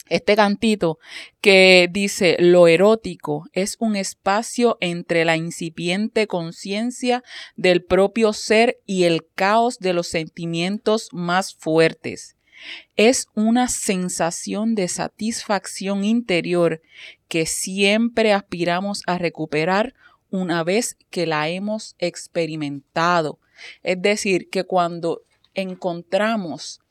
este 0.09 0.35
cantito 0.35 0.99
que 1.41 1.87
dice, 1.91 2.37
lo 2.39 2.67
erótico 2.67 3.45
es 3.53 3.77
un 3.79 3.95
espacio 3.95 4.77
entre 4.81 5.25
la 5.25 5.37
incipiente 5.37 6.27
conciencia 6.27 7.23
del 7.55 7.83
propio 7.83 8.33
ser 8.33 8.77
y 8.85 9.03
el 9.05 9.25
caos 9.35 9.79
de 9.79 9.93
los 9.93 10.07
sentimientos 10.07 11.09
más 11.11 11.55
fuertes. 11.55 12.35
Es 12.95 13.27
una 13.35 13.67
sensación 13.67 14.75
de 14.75 14.87
satisfacción 14.87 16.03
interior 16.03 16.81
que 17.27 17.45
siempre 17.45 18.33
aspiramos 18.33 19.03
a 19.05 19.17
recuperar 19.17 19.93
una 20.29 20.63
vez 20.63 20.97
que 21.09 21.25
la 21.25 21.49
hemos 21.49 21.95
experimentado. 21.99 23.39
Es 23.83 24.01
decir, 24.01 24.49
que 24.49 24.63
cuando 24.63 25.21
encontramos 25.53 26.81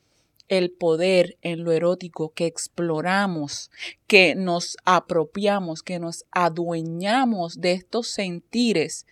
el 0.47 0.71
poder 0.71 1.37
en 1.41 1.63
lo 1.63 1.71
erótico, 1.71 2.33
que 2.33 2.45
exploramos, 2.45 3.71
que 4.07 4.35
nos 4.35 4.77
apropiamos, 4.85 5.81
que 5.81 5.99
nos 5.99 6.25
adueñamos 6.31 7.61
de 7.61 7.73
estos 7.73 8.07
sentires, 8.07 9.05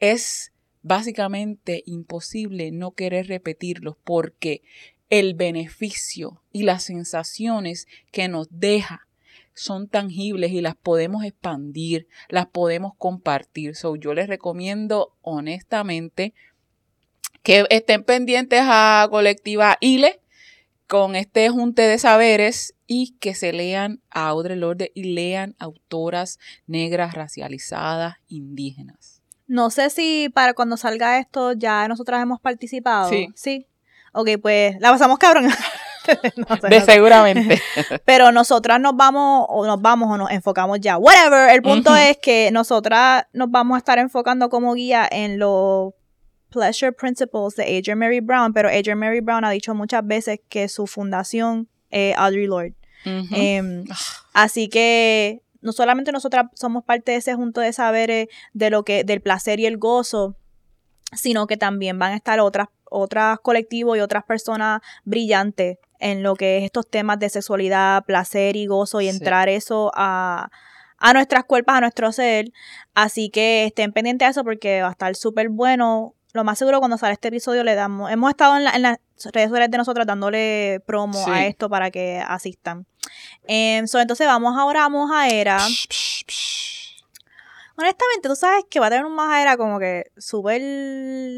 es 0.00 0.52
básicamente 0.82 1.82
imposible 1.86 2.70
no 2.70 2.92
querer 2.92 3.26
repetirlos 3.26 3.96
porque 4.04 4.62
el 5.10 5.34
beneficio 5.34 6.42
y 6.52 6.62
las 6.62 6.84
sensaciones 6.84 7.86
que 8.12 8.28
nos 8.28 8.48
deja 8.50 9.06
son 9.54 9.88
tangibles 9.88 10.52
y 10.52 10.60
las 10.60 10.76
podemos 10.76 11.24
expandir, 11.24 12.06
las 12.28 12.46
podemos 12.46 12.92
compartir. 12.96 13.74
So, 13.74 13.96
yo 13.96 14.14
les 14.14 14.28
recomiendo 14.28 15.16
honestamente 15.22 16.32
que 17.42 17.64
estén 17.70 18.04
pendientes 18.04 18.60
a 18.62 19.06
colectiva 19.10 19.76
ILE 19.80 20.20
con 20.86 21.16
este 21.16 21.48
junte 21.50 21.82
de 21.82 21.98
saberes 21.98 22.74
y 22.86 23.16
que 23.18 23.34
se 23.34 23.52
lean 23.52 24.00
a 24.10 24.28
Audre 24.28 24.56
Lorde 24.56 24.92
y 24.94 25.04
lean 25.04 25.54
autoras 25.58 26.38
negras, 26.66 27.14
racializadas, 27.14 28.16
indígenas. 28.28 29.22
No 29.46 29.70
sé 29.70 29.90
si 29.90 30.28
para 30.28 30.54
cuando 30.54 30.76
salga 30.76 31.18
esto 31.18 31.52
ya 31.52 31.86
nosotras 31.88 32.22
hemos 32.22 32.40
participado. 32.40 33.10
Sí. 33.10 33.28
Sí. 33.34 33.66
Ok, 34.18 34.30
pues 34.42 34.74
la 34.80 34.90
pasamos 34.90 35.16
cabrón. 35.18 35.48
No 36.08 36.56
sé, 36.56 36.68
De 36.68 36.78
no 36.80 36.86
sé. 36.86 36.92
seguramente. 36.92 37.60
Pero 38.06 38.32
nosotras 38.32 38.80
nos 38.80 38.96
vamos, 38.96 39.44
o 39.50 39.66
nos 39.66 39.82
vamos, 39.82 40.10
o 40.10 40.16
nos 40.16 40.30
enfocamos 40.30 40.80
ya. 40.80 40.96
Whatever. 40.96 41.50
El 41.50 41.60
punto 41.60 41.94
es 41.94 42.16
que 42.16 42.48
nosotras 42.50 43.26
nos 43.34 43.50
vamos 43.50 43.74
a 43.74 43.78
estar 43.78 43.98
enfocando 43.98 44.48
como 44.48 44.72
guía 44.72 45.06
en 45.10 45.38
los 45.38 45.92
pleasure 46.48 46.92
principles 46.92 47.56
de 47.56 47.64
Adrian 47.64 47.98
Mary 47.98 48.20
Brown. 48.20 48.54
Pero 48.54 48.70
Adrian 48.70 48.98
Mary 48.98 49.20
Brown 49.20 49.44
ha 49.44 49.50
dicho 49.50 49.74
muchas 49.74 50.06
veces 50.06 50.40
que 50.48 50.70
su 50.70 50.86
fundación 50.86 51.68
es 51.90 52.16
Audre 52.16 52.46
Lorde. 52.46 52.74
Em, 53.04 53.84
así 54.32 54.68
que 54.68 55.42
no 55.60 55.72
solamente 55.72 56.10
nosotras 56.10 56.46
somos 56.54 56.84
parte 56.84 57.12
de 57.12 57.18
ese 57.18 57.34
junto 57.34 57.60
de 57.60 57.74
saberes 57.74 58.28
de 58.54 58.70
lo 58.70 58.82
que, 58.82 59.04
del 59.04 59.20
placer 59.20 59.60
y 59.60 59.66
el 59.66 59.76
gozo, 59.76 60.36
sino 61.12 61.46
que 61.46 61.56
también 61.56 61.98
van 61.98 62.12
a 62.12 62.16
estar 62.16 62.40
otras, 62.40 62.68
otras 62.90 63.38
colectivos 63.40 63.96
y 63.96 64.00
otras 64.00 64.24
personas 64.24 64.80
brillantes 65.04 65.78
en 66.00 66.22
lo 66.22 66.34
que 66.36 66.58
es 66.58 66.64
estos 66.64 66.88
temas 66.88 67.18
de 67.18 67.28
sexualidad, 67.28 68.04
placer 68.04 68.56
y 68.56 68.66
gozo 68.66 69.00
y 69.00 69.10
Sí. 69.10 69.16
entrar 69.16 69.48
eso 69.48 69.90
a, 69.94 70.50
a 70.98 71.12
nuestras 71.12 71.44
cuerpos, 71.44 71.74
a 71.74 71.80
nuestro 71.80 72.12
ser. 72.12 72.52
Así 72.94 73.30
que 73.30 73.64
estén 73.66 73.92
pendientes 73.92 74.26
de 74.26 74.30
eso 74.30 74.44
porque 74.44 74.82
va 74.82 74.88
a 74.88 74.92
estar 74.92 75.14
súper 75.16 75.48
bueno. 75.48 76.14
Lo 76.34 76.44
más 76.44 76.58
seguro 76.58 76.78
cuando 76.78 76.98
sale 76.98 77.14
este 77.14 77.28
episodio 77.28 77.64
le 77.64 77.74
damos, 77.74 78.10
hemos 78.12 78.30
estado 78.30 78.56
en, 78.56 78.64
la- 78.64 78.76
en 78.76 78.82
las 78.82 78.98
redes 79.32 79.48
sociales 79.48 79.70
de 79.70 79.78
nosotros 79.78 80.06
dándole 80.06 80.80
promo 80.86 81.24
Sí. 81.24 81.30
a 81.30 81.46
esto 81.46 81.68
para 81.68 81.90
que 81.90 82.22
asistan. 82.26 82.86
Em, 83.46 83.86
so, 83.88 83.98
entonces 83.98 84.26
vamos 84.26 84.56
ahora 84.56 84.84
a 84.84 84.88
Mojaera. 84.88 85.58
Psh, 85.58 85.86
psh, 85.88 86.24
psh. 86.26 86.77
Honestamente, 87.78 88.28
tú 88.28 88.34
sabes 88.34 88.64
que 88.68 88.80
va 88.80 88.88
a 88.88 88.90
tener 88.90 89.04
un 89.04 89.14
Mojaera 89.14 89.56
como 89.56 89.78
que 89.78 90.10
súper 90.16 90.60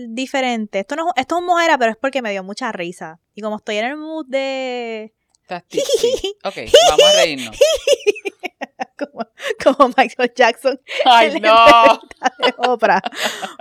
diferente. 0.08 0.80
Esto 0.80 0.96
no 0.96 1.08
es, 1.08 1.12
esto 1.16 1.36
es 1.36 1.40
un 1.40 1.46
Mojaera, 1.46 1.76
pero 1.76 1.92
es 1.92 1.98
porque 1.98 2.22
me 2.22 2.30
dio 2.30 2.42
mucha 2.42 2.72
risa. 2.72 3.20
Y 3.34 3.42
como 3.42 3.56
estoy 3.56 3.76
en 3.76 3.84
el 3.84 3.96
mood 3.96 4.26
de... 4.26 5.12
Ok, 6.44 6.56
vamos 6.88 7.04
a 7.04 7.12
reírnos. 7.16 7.58
como, 8.98 9.26
como 9.62 9.92
Michael 9.96 10.32
Jackson 10.34 10.80
Ay, 11.04 11.32
en 11.34 11.42
no. 11.42 12.00
de 12.38 12.54
Oprah. 12.56 13.02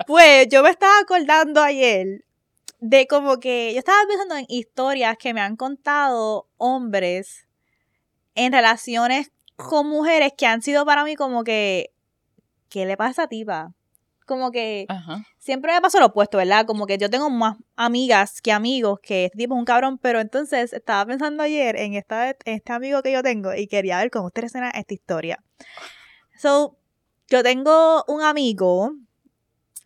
Pues 0.08 0.48
yo 0.50 0.64
me 0.64 0.70
estaba 0.70 1.00
acordando 1.00 1.62
ayer 1.62 2.24
de 2.80 3.08
como 3.08 3.40
que 3.40 3.74
yo 3.74 3.80
estaba 3.80 4.00
pensando 4.08 4.36
en 4.36 4.46
historias 4.48 5.18
que 5.18 5.34
me 5.34 5.42
han 5.42 5.56
contado 5.56 6.48
hombres 6.58 7.48
en 8.36 8.54
relaciones 8.54 9.32
con 9.58 9.88
mujeres 9.88 10.32
que 10.38 10.46
han 10.46 10.62
sido 10.62 10.86
para 10.86 11.04
mí 11.04 11.16
como 11.16 11.44
que, 11.44 11.92
¿qué 12.70 12.86
le 12.86 12.96
pasa 12.98 13.24
a 13.24 13.28
tipa? 13.28 13.74
Como 14.26 14.52
que 14.52 14.86
Ajá. 14.90 15.24
siempre 15.40 15.74
me 15.74 15.82
pasó 15.82 16.00
lo 16.00 16.08
opuesto, 16.08 16.38
¿verdad? 16.38 16.66
Como 16.66 16.86
que 16.86 16.98
yo 16.98 17.10
tengo 17.10 17.30
más 17.30 17.58
amigas 17.76 18.42
que 18.42 18.52
amigos, 18.52 19.00
que 19.02 19.26
este 19.26 19.38
tipo 19.40 19.56
es 19.56 19.60
un 19.60 19.66
cabrón, 19.66 19.98
pero 19.98 20.20
entonces 20.20 20.72
estaba 20.74 21.06
pensando 21.06 21.42
ayer 21.44 21.76
en, 21.78 21.96
esta, 21.96 22.30
en 22.30 22.36
este 22.46 22.72
amigo 22.74 23.02
que 23.02 23.12
yo 23.12 23.24
tengo 23.24 23.54
y 23.56 23.68
quería 23.68 23.98
ver 23.98 24.12
cómo 24.12 24.28
ustedes 24.28 24.52
escena 24.52 24.70
esta 24.70 24.94
historia. 24.94 25.44
So, 26.38 26.78
yo 27.28 27.44
tengo 27.44 28.04
un 28.08 28.22
amigo, 28.22 28.94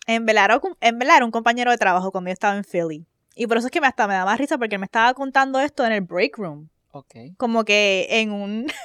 en 0.08 0.24
un- 0.24 0.78
en 0.82 1.24
un 1.24 1.32
compañero 1.32 1.72
de 1.72 1.78
trabajo 1.78 2.12
cuando 2.12 2.30
yo 2.30 2.34
estaba 2.34 2.56
en 2.58 2.64
Philly. 2.64 3.06
Y 3.36 3.48
por 3.48 3.58
eso 3.58 3.68
es 3.68 3.72
que 3.72 3.82
me 3.82 3.88
hasta 3.88 4.08
me 4.08 4.14
da 4.14 4.26
más 4.26 4.38
risa 4.38 4.58
porque 4.58 4.76
él 4.76 4.80
me 4.80 4.86
estaba 4.86 5.14
contando 5.14 5.60
esto 5.60 5.86
en 5.86 5.94
el 5.94 6.02
break 6.02 6.38
room 6.38 6.70
Ok. 6.92 7.16
como 7.38 7.64
que 7.66 8.08
en 8.10 8.32
un... 8.32 8.68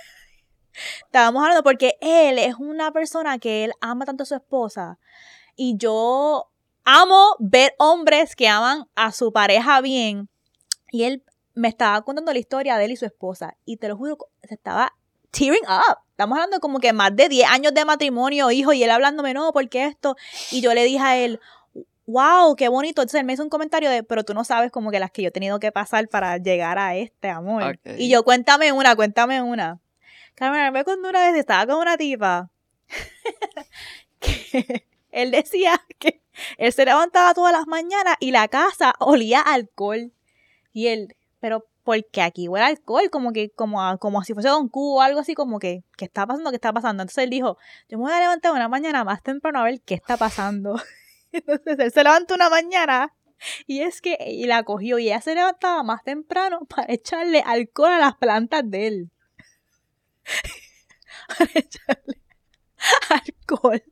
Estábamos 1.05 1.43
hablando 1.43 1.63
porque 1.63 1.97
él 2.01 2.39
es 2.39 2.55
una 2.57 2.93
persona 2.93 3.39
que 3.39 3.65
él 3.65 3.73
ama 3.81 4.05
tanto 4.05 4.23
a 4.23 4.27
su 4.27 4.35
esposa. 4.35 4.99
Y 5.57 5.77
yo 5.77 6.51
amo 6.85 7.37
ver 7.39 7.75
hombres 7.79 8.37
que 8.37 8.49
aman 8.49 8.87
a 8.95 9.13
su 9.13 9.33
pareja 9.33 9.81
bien. 9.81 10.29
Y 10.91 11.05
él 11.05 11.23
me 11.55 11.69
estaba 11.69 12.01
contando 12.03 12.33
la 12.33 12.39
historia 12.39 12.77
de 12.77 12.87
él 12.87 12.93
y 12.93 12.97
su 12.97 13.05
esposa. 13.05 13.57
Y 13.65 13.77
te 13.77 13.89
lo 13.89 13.97
juro, 13.97 14.19
se 14.43 14.55
estaba 14.55 14.95
tearing 15.31 15.65
up. 15.69 15.99
Estamos 16.11 16.37
hablando 16.37 16.61
como 16.61 16.81
que 16.81 16.93
más 16.93 17.15
de 17.15 17.29
10 17.29 17.51
años 17.51 17.75
de 17.75 17.85
matrimonio, 17.85 18.51
hijo, 18.51 18.73
y 18.73 18.83
él 18.83 18.91
hablándome, 18.91 19.35
no, 19.35 19.53
porque 19.53 19.85
esto. 19.85 20.17
Y 20.51 20.61
yo 20.61 20.75
le 20.75 20.85
dije 20.85 21.05
a 21.05 21.17
él, 21.17 21.41
wow, 22.07 22.57
qué 22.57 22.69
bonito. 22.69 23.03
Entonces 23.03 23.21
él 23.21 23.27
me 23.27 23.35
hizo 23.35 23.43
un 23.43 23.51
comentario 23.51 23.91
de, 23.91 24.03
pero 24.03 24.25
tú 24.25 24.35
no 24.35 24.45
sabes 24.45 24.73
como 24.73 24.91
que 24.91 24.99
las 24.99 25.11
que 25.11 25.23
yo 25.23 25.29
he 25.29 25.33
tenido 25.33 25.61
que 25.61 25.71
pasar 25.71 26.09
para 26.09 26.39
llegar 26.39 26.79
a 26.79 26.97
este 26.97 27.29
amor. 27.29 27.79
Y 27.97 28.09
yo, 28.09 28.25
cuéntame 28.25 28.73
una, 28.73 28.97
cuéntame 28.97 29.43
una. 29.43 29.79
Me 30.41 30.85
cuando 30.85 31.09
una 31.09 31.31
vez 31.31 31.37
estaba 31.37 31.67
con 31.67 31.81
una 31.81 31.97
tipa 31.97 32.51
que 34.21 34.87
él 35.11 35.31
decía 35.31 35.81
que 35.99 36.23
él 36.59 36.73
se 36.73 36.85
levantaba 36.85 37.35
todas 37.35 37.53
las 37.53 37.67
mañanas 37.67 38.17
y 38.21 38.31
la 38.31 38.47
casa 38.49 38.95
olía 39.01 39.41
alcohol. 39.41 40.13
Y 40.73 40.87
él, 40.87 41.17
pero 41.41 41.67
¿por 41.83 42.05
qué 42.11 42.23
aquí 42.23 42.49
huele 42.49 42.67
alcohol? 42.67 43.11
Como 43.11 43.33
que, 43.33 43.51
como, 43.51 43.99
como 43.99 44.23
si 44.23 44.35
fuese 44.35 44.49
Don 44.49 44.69
Q 44.69 44.99
o 44.99 45.03
algo 45.03 45.21
así, 45.21 45.35
como 45.35 45.59
que, 45.59 45.83
¿qué 45.97 46.05
está 46.05 46.27
pasando? 46.27 46.51
¿Qué 46.51 46.57
está 46.57 46.73
pasando? 46.73 47.03
Entonces 47.03 47.25
él 47.25 47.31
dijo, 47.31 47.59
yo 47.89 47.99
me 47.99 48.05
voy 48.05 48.13
a 48.13 48.21
levantar 48.21 48.53
una 48.53 48.69
mañana 48.69 49.05
más 49.05 49.23
temprano 49.23 49.61
a 49.61 49.65
ver 49.65 49.81
qué 49.81 49.95
está 49.95 50.17
pasando. 50.17 50.81
Entonces 51.33 51.79
él 51.79 51.93
se 51.93 52.05
levanta 52.05 52.35
una 52.35 52.49
mañana 52.49 53.13
Y 53.67 53.81
es 53.81 54.01
que 54.01 54.17
y 54.29 54.47
la 54.47 54.63
cogió 54.63 54.99
y 54.99 55.07
ella 55.09 55.21
se 55.21 55.35
levantaba 55.35 55.83
más 55.83 56.05
temprano 56.05 56.61
para 56.69 56.93
echarle 56.93 57.43
alcohol 57.45 57.93
a 57.93 57.99
las 57.99 58.15
plantas 58.17 58.63
de 58.65 58.87
él. 58.87 59.11
para 61.29 61.51
echarle 61.55 62.21
alcohol 63.11 63.83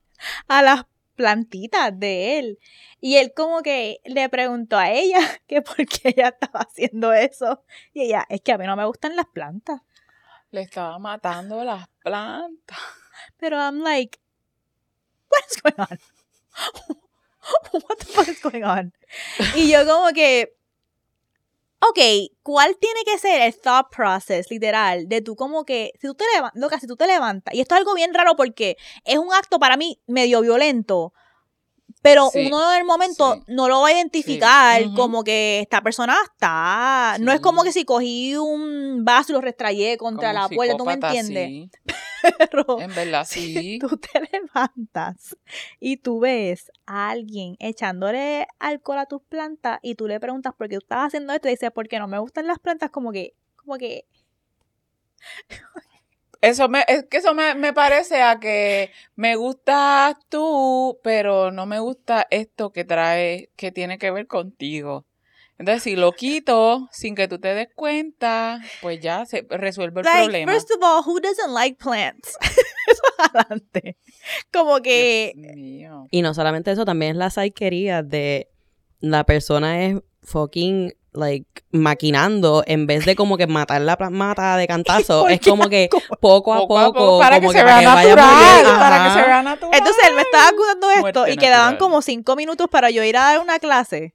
a 0.49 0.63
las 0.63 0.85
plantitas 1.17 1.99
de 1.99 2.39
él. 2.39 2.59
Y 3.01 3.17
él 3.17 3.33
como 3.35 3.63
que 3.63 4.01
le 4.05 4.29
preguntó 4.29 4.77
a 4.77 4.91
ella 4.91 5.21
que 5.49 5.63
por 5.63 5.77
qué 5.77 6.15
ella 6.17 6.29
estaba 6.29 6.61
haciendo 6.61 7.13
eso. 7.13 7.65
Y 7.93 8.03
ella, 8.03 8.27
es 8.29 8.41
que 8.43 8.53
a 8.53 8.59
mí 8.59 8.67
no 8.67 8.77
me 8.77 8.85
gustan 8.85 9.17
las 9.17 9.27
plantas. 9.27 9.81
Le 10.51 10.63
estaba 10.63 10.99
matando 10.99 11.65
las 11.65 11.89
plantas. 12.03 12.79
Pero 13.39 13.57
I'm 13.57 13.83
like, 13.83 14.19
what 15.31 15.41
is 15.51 15.63
going 15.63 15.89
on? 15.91 15.99
What 17.71 17.99
the 17.99 18.07
fuck 18.07 18.27
is 18.27 18.41
going 18.41 18.65
on? 18.65 18.93
Y 19.55 19.71
yo 19.71 19.87
como 19.87 20.13
que, 20.13 20.57
ok, 21.91 22.33
¿cuál 22.43 22.77
tiene 22.79 23.01
que 23.05 23.19
ser 23.19 23.43
el 23.43 23.59
thought 23.61 23.89
process, 23.95 24.51
literal, 24.51 25.09
de 25.09 25.21
tú 25.21 25.37
como 25.37 25.65
que, 25.65 25.93
si 26.01 26.07
tú 26.07 26.15
te 26.15 26.25
levantas, 26.35 26.61
loca, 26.61 26.81
si 26.81 26.87
tú 26.87 26.97
te 26.97 27.07
levantas, 27.07 27.55
y 27.55 27.61
esto 27.61 27.75
es 27.75 27.81
algo 27.81 27.95
bien 27.95 28.15
raro 28.15 28.37
porque 28.37 28.77
es 29.05 29.19
un 29.19 29.33
acto 29.33 29.59
para 29.59 29.77
mí 29.77 30.01
medio 30.07 30.41
violento, 30.41 31.13
pero 32.03 32.31
Sí, 32.31 32.47
uno 32.47 32.73
en 32.73 32.79
el 32.79 32.85
momento 32.85 33.35
sí. 33.35 33.43
no 33.49 33.69
lo 33.69 33.81
va 33.81 33.89
a 33.89 33.93
identificar 33.93 34.83
como 34.95 35.25
que 35.25 35.61
esta 35.61 35.83
persona 35.83 36.17
está, 36.25 37.17
no 37.19 37.33
es 37.33 37.41
como 37.41 37.65
que 37.65 37.73
si 37.73 37.85
cogí 37.85 38.37
un 38.37 39.05
vaso 39.05 39.33
y 39.33 39.35
lo 39.35 39.41
restrayé 39.41 39.97
contra 39.97 40.33
Como 40.33 40.43
la 40.43 40.49
puerta, 40.49 40.77
¿tú 40.77 40.85
me 40.85 40.93
entiendes? 40.93 41.71
Pero 42.39 42.65
En 42.77 42.95
verdad, 42.95 43.25
si 43.29 43.45
sí. 43.55 43.79
tú 43.79 43.97
te 43.99 44.21
levantas 44.33 45.37
y 45.81 45.99
tú 45.99 46.21
ves 46.21 46.71
a 46.87 47.11
alguien 47.11 47.57
echándole 47.59 48.47
alcohol 48.59 48.99
a 48.99 49.07
tus 49.07 49.23
plantas 49.23 49.79
y 49.83 49.95
tú 49.95 50.07
le 50.09 50.21
preguntas 50.21 50.55
por 50.55 50.69
qué 50.69 50.77
tú 50.77 50.85
estás 50.85 51.07
haciendo 51.09 51.33
esto 51.33 51.49
y 51.49 51.53
dices, 51.53 51.71
porque 51.75 51.99
no 51.99 52.09
me 52.09 52.19
gustan 52.19 52.47
las 52.47 52.59
plantas, 52.59 52.91
como 52.91 53.13
que, 53.13 53.35
como 53.57 53.77
que, 53.79 54.07
Eso 56.43 56.69
me, 56.69 56.85
es 56.87 57.05
que 57.07 57.17
eso 57.19 57.35
me, 57.35 57.55
me 57.55 57.73
parece 57.73 58.23
a 58.23 58.39
que 58.39 58.93
me 59.17 59.37
gustas 59.37 60.17
tú, 60.29 61.01
pero 61.03 61.51
no 61.51 61.67
me 61.67 61.81
gusta 61.81 62.27
esto 62.31 62.73
que 62.73 62.85
trae, 62.85 63.51
que 63.57 63.73
tiene 63.73 63.99
que 63.99 64.11
ver 64.11 64.27
contigo. 64.27 65.06
Entonces, 65.59 65.83
si 65.83 65.97
lo 65.97 66.13
quito 66.13 66.89
sin 66.93 67.15
que 67.15 67.29
tú 67.29 67.39
te 67.39 67.55
des 67.55 67.69
cuenta, 67.75 68.61
pues 68.83 69.01
ya 69.01 69.25
se 69.25 69.47
resuelve 69.49 70.01
el 70.01 70.05
like, 70.05 70.25
problema. 70.25 70.53
first 70.53 70.71
of 70.71 70.83
all, 70.83 71.03
who 71.03 71.19
doesn't 71.21 71.53
like 71.53 71.79
plants? 71.83 72.37
Eso 72.87 73.03
adelante. 73.19 73.97
Como 74.53 74.81
que, 74.81 75.33
Dios 75.35 75.57
mío. 75.57 76.07
Y 76.11 76.23
no 76.23 76.35
solamente 76.35 76.71
eso, 76.71 76.85
también 76.85 77.13
es 77.13 77.17
la 77.17 77.31
saiquería 77.31 78.03
de 78.03 78.49
la 79.01 79.25
persona 79.25 79.83
es 79.85 79.97
fucking 80.23 80.93
like 81.13 81.47
maquinando 81.71 82.63
en 82.67 82.87
vez 82.87 83.05
de 83.07 83.17
como 83.17 83.37
que 83.37 83.47
matar 83.47 83.81
la 83.81 83.97
mata 84.11 84.57
de 84.57 84.67
cantazo, 84.69 85.23
¿Por 85.23 85.33
es 85.33 85.41
como 85.41 85.69
que 85.69 85.89
poco 86.21 86.53
a 86.53 86.59
Poco 86.59 86.79
a 86.79 86.87
poco, 86.87 86.99
poco, 86.99 87.19
para 87.19 87.41
que 87.41 87.49
se 87.49 87.65
vea 87.65 87.65
para 87.65 88.03
que 88.03 88.09
natural, 88.09 88.79
para 88.79 89.05
que 89.05 89.11
se 89.11 89.27
vea 89.27 89.43
natural. 89.43 89.75
entonces 89.75 90.05
él 90.09 90.15
me 90.15 90.23
estaba 90.23 90.49
acusando 90.49 90.91
esto 90.91 91.01
Muerte 91.01 91.33
y 91.33 91.37
quedaban 91.37 91.77
como 91.77 92.03
cinco 92.03 92.37
minutos 92.37 92.69
para 92.71 92.91
yo 92.91 93.03
ir 93.03 93.17
a 93.17 93.23
dar 93.23 93.41
una 93.41 93.59
clase. 93.59 94.15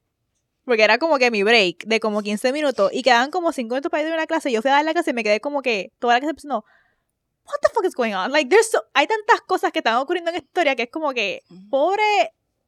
Porque 0.66 0.84
era 0.84 0.98
como 1.00 1.18
que 1.18 1.32
mi 1.32 1.44
break 1.44 1.86
de 1.86 2.00
como 2.00 2.22
15 2.22 2.52
minutos. 2.54 2.92
Y 2.94 3.02
quedaban 3.04 3.32
como 3.32 3.52
5 3.52 3.74
minutos 3.76 3.90
para 3.90 4.04
ir 4.04 4.12
a 4.12 4.16
una 4.16 4.28
clase. 4.28 4.50
Y 4.50 4.54
yo 4.54 4.62
fui 4.62 4.70
a 4.72 4.76
dar 4.76 4.86
la 4.86 4.94
clase 4.94 5.12
y 5.12 5.14
me 5.14 5.24
quedé 5.24 5.40
como 5.42 5.62
que 5.62 5.92
toda 6.00 6.14
la 6.14 6.20
clase 6.20 6.34
pensando, 6.36 6.64
what 7.46 7.56
the 7.62 7.70
fuck 7.74 7.86
is 7.86 7.96
going 7.96 8.14
on? 8.14 8.32
Like, 8.32 8.50
there's 8.50 8.70
so- 8.70 8.84
hay 8.94 9.08
tantas 9.08 9.42
cosas 9.42 9.72
que 9.72 9.80
están 9.80 9.96
ocurriendo 9.98 10.30
en 10.30 10.36
esta 10.38 10.46
historia 10.48 10.76
que 10.76 10.84
es 10.84 10.90
como 10.92 11.14
que, 11.14 11.42
pobre 11.70 12.04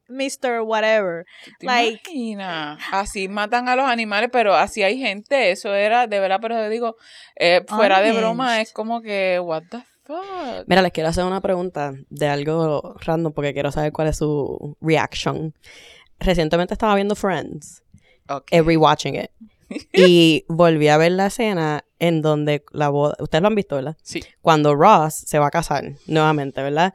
Mr. 0.09 0.61
Whatever. 0.61 1.25
¿Te 1.59 1.65
like- 1.65 2.01
imaginas? 2.11 2.79
Así 2.91 3.27
matan 3.27 3.69
a 3.69 3.75
los 3.75 3.85
animales, 3.85 4.29
pero 4.31 4.55
así 4.55 4.81
hay 4.83 4.97
gente. 4.97 5.51
Eso 5.51 5.73
era, 5.73 6.07
de 6.07 6.19
verdad, 6.19 6.39
pero 6.41 6.55
yo 6.55 6.69
digo, 6.69 6.95
eh, 7.35 7.63
fuera 7.67 8.01
de 8.01 8.11
broma, 8.11 8.59
es 8.61 8.73
como 8.73 9.01
que, 9.01 9.39
what 9.39 9.63
the 9.69 9.77
fuck. 10.03 10.65
Mira, 10.67 10.81
les 10.81 10.91
quiero 10.91 11.09
hacer 11.09 11.23
una 11.23 11.41
pregunta 11.41 11.93
de 12.09 12.27
algo 12.27 12.95
random 12.99 13.31
porque 13.33 13.53
quiero 13.53 13.71
saber 13.71 13.93
cuál 13.93 14.07
es 14.09 14.17
su 14.17 14.75
reaction. 14.81 15.53
Recientemente 16.19 16.73
estaba 16.73 16.95
viendo 16.95 17.15
Friends, 17.15 17.82
Ok. 18.37 18.47
eh, 18.51 18.61
rewatching 18.61 19.15
it, 19.15 19.31
y 19.93 20.45
volví 20.49 20.87
a 20.87 20.97
ver 20.97 21.13
la 21.13 21.27
escena 21.27 21.83
en 21.99 22.21
donde 22.21 22.63
la 22.71 22.89
boda, 22.89 23.15
ustedes 23.19 23.41
lo 23.41 23.47
han 23.47 23.55
visto, 23.55 23.75
¿verdad? 23.75 23.97
Sí. 24.03 24.21
Cuando 24.41 24.75
Ross 24.75 25.13
se 25.15 25.39
va 25.39 25.47
a 25.47 25.51
casar 25.51 25.83
nuevamente, 26.05 26.61
¿verdad? 26.61 26.93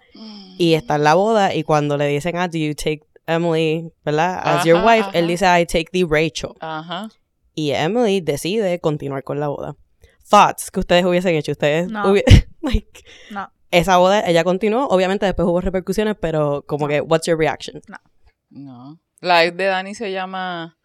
Y 0.58 0.74
está 0.74 0.96
en 0.96 1.04
la 1.04 1.14
boda 1.14 1.54
y 1.54 1.62
cuando 1.64 1.96
le 1.96 2.06
dicen, 2.06 2.36
ah, 2.36 2.46
do 2.48 2.58
you 2.58 2.74
take 2.74 3.02
Emily, 3.26 3.92
¿verdad? 4.04 4.40
As 4.42 4.64
your 4.64 4.76
Ajá, 4.78 4.86
wife, 4.86 5.08
él 5.18 5.26
dice, 5.28 5.44
I 5.46 5.66
take 5.66 5.86
the 5.92 6.04
Rachel. 6.08 6.50
Ajá. 6.60 7.08
Y 7.54 7.72
Emily 7.72 8.20
decide 8.20 8.78
continuar 8.80 9.22
con 9.24 9.40
la 9.40 9.48
boda. 9.48 9.76
Thoughts 10.30 10.70
que 10.70 10.80
ustedes 10.80 11.04
hubiesen 11.04 11.34
hecho, 11.34 11.52
ustedes 11.52 11.88
No. 11.90 12.14
like, 12.62 13.02
No. 13.30 13.50
esa 13.70 13.96
boda, 13.96 14.20
ella 14.28 14.44
continuó, 14.44 14.86
obviamente 14.88 15.26
después 15.26 15.46
hubo 15.48 15.60
repercusiones, 15.60 16.16
pero 16.20 16.64
como 16.66 16.86
No. 16.86 16.88
que, 16.88 17.00
what's 17.00 17.26
your 17.26 17.38
reaction? 17.38 17.82
No. 18.50 19.00
La 19.20 19.44
ex 19.44 19.56
de 19.56 19.64
Dani 19.64 19.94
se 19.94 20.12
llama, 20.12 20.77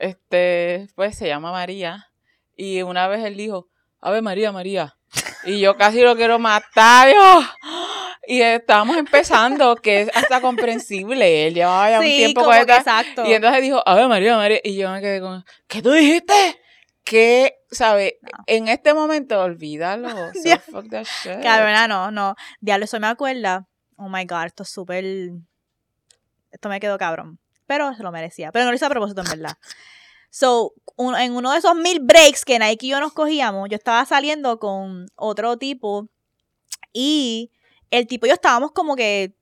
este, 0.00 0.88
pues 0.96 1.16
se 1.16 1.28
llama 1.28 1.52
María. 1.52 2.06
Y 2.56 2.82
una 2.82 3.06
vez 3.06 3.24
él 3.24 3.36
dijo, 3.36 3.68
a 4.00 4.10
ver, 4.10 4.22
María, 4.22 4.50
María. 4.52 4.96
Y 5.44 5.60
yo 5.60 5.76
casi 5.76 6.00
lo 6.02 6.16
quiero 6.16 6.38
matar, 6.38 7.08
Dios. 7.08 7.46
Y 8.26 8.42
estábamos 8.42 8.96
empezando, 8.96 9.76
que 9.76 10.02
es 10.02 10.10
hasta 10.16 10.40
comprensible. 10.40 11.46
Él 11.46 11.54
llevaba 11.54 11.90
ya 11.90 11.98
un 12.00 12.04
Sí, 12.04 12.16
tiempo 12.16 12.40
como 12.42 12.56
con 12.56 12.66
que 12.66 12.76
esta. 12.76 13.00
exacto. 13.00 13.26
Y 13.26 13.32
entonces 13.32 13.62
dijo, 13.62 13.82
a 13.86 13.94
ver, 13.94 14.08
María, 14.08 14.36
María. 14.36 14.60
Y 14.62 14.76
yo 14.76 14.90
me 14.90 15.00
quedé 15.00 15.20
con, 15.20 15.44
¿qué 15.66 15.82
tú 15.82 15.92
dijiste? 15.92 16.60
Que, 17.02 17.54
¿sabes? 17.70 18.14
En 18.46 18.68
este 18.68 18.94
momento, 18.94 19.40
olvídalo. 19.40 20.08
So 20.34 20.58
fuck 20.70 20.88
that 20.90 21.04
shit. 21.06 21.38
No, 21.88 22.10
no. 22.10 22.34
Diablo, 22.60 22.84
eso 22.84 23.00
me 23.00 23.06
acuerda. 23.06 23.66
Oh 23.96 24.08
my 24.08 24.24
god, 24.26 24.46
esto 24.46 24.62
es 24.62 24.70
súper. 24.70 25.04
Esto 26.50 26.68
me 26.68 26.78
quedó 26.80 26.98
cabrón. 26.98 27.38
Pero 27.70 27.94
se 27.94 28.02
lo 28.02 28.10
merecía. 28.10 28.50
Pero 28.50 28.64
no 28.64 28.72
lo 28.72 28.74
hice 28.74 28.84
a 28.84 28.88
propósito, 28.88 29.20
en 29.20 29.28
verdad. 29.30 29.56
So, 30.28 30.72
un- 30.96 31.14
en 31.14 31.36
uno 31.36 31.52
de 31.52 31.58
esos 31.58 31.76
mil 31.76 32.00
breaks 32.00 32.44
que 32.44 32.58
Nike 32.58 32.86
y 32.86 32.88
yo 32.90 32.98
nos 32.98 33.12
cogíamos, 33.12 33.68
yo 33.68 33.76
estaba 33.76 34.04
saliendo 34.06 34.58
con 34.58 35.06
otro 35.14 35.56
tipo. 35.56 36.08
Y 36.92 37.52
el 37.92 38.08
tipo 38.08 38.26
y 38.26 38.30
yo 38.30 38.34
estábamos 38.34 38.72
como 38.72 38.96
que 38.96 39.36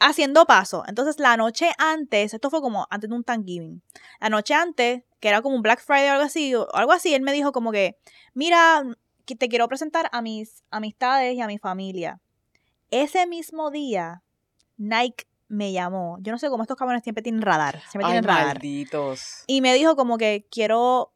haciendo 0.00 0.46
paso. 0.46 0.82
Entonces, 0.86 1.18
la 1.18 1.36
noche 1.36 1.68
antes, 1.76 2.32
esto 2.32 2.48
fue 2.48 2.62
como 2.62 2.86
antes 2.88 3.10
de 3.10 3.16
un 3.16 3.22
Thanksgiving. 3.22 3.82
La 4.18 4.30
noche 4.30 4.54
antes, 4.54 5.02
que 5.20 5.28
era 5.28 5.42
como 5.42 5.54
un 5.54 5.60
Black 5.60 5.82
Friday 5.84 6.08
o 6.08 6.12
algo 6.12 6.24
así, 6.24 6.54
algo 6.72 6.92
así, 6.92 7.12
él 7.12 7.20
me 7.20 7.34
dijo 7.34 7.52
como 7.52 7.70
que, 7.70 7.98
mira, 8.32 8.82
te 9.26 9.48
quiero 9.50 9.68
presentar 9.68 10.08
a 10.12 10.22
mis 10.22 10.62
amistades 10.70 11.34
y 11.34 11.42
a 11.42 11.46
mi 11.46 11.58
familia. 11.58 12.18
Ese 12.90 13.26
mismo 13.26 13.70
día, 13.70 14.22
Nike 14.78 15.26
me 15.48 15.72
llamó. 15.72 16.18
Yo 16.20 16.32
no 16.32 16.38
sé 16.38 16.48
cómo 16.50 16.62
estos 16.62 16.76
cabrones 16.76 17.02
siempre 17.02 17.22
tienen 17.22 17.42
radar. 17.42 17.80
Siempre 17.90 18.04
Ay, 18.04 18.12
tienen 18.12 18.24
radar. 18.24 18.46
malditos. 18.56 19.44
Y 19.46 19.60
me 19.60 19.74
dijo 19.74 19.96
como 19.96 20.18
que 20.18 20.46
quiero 20.50 21.12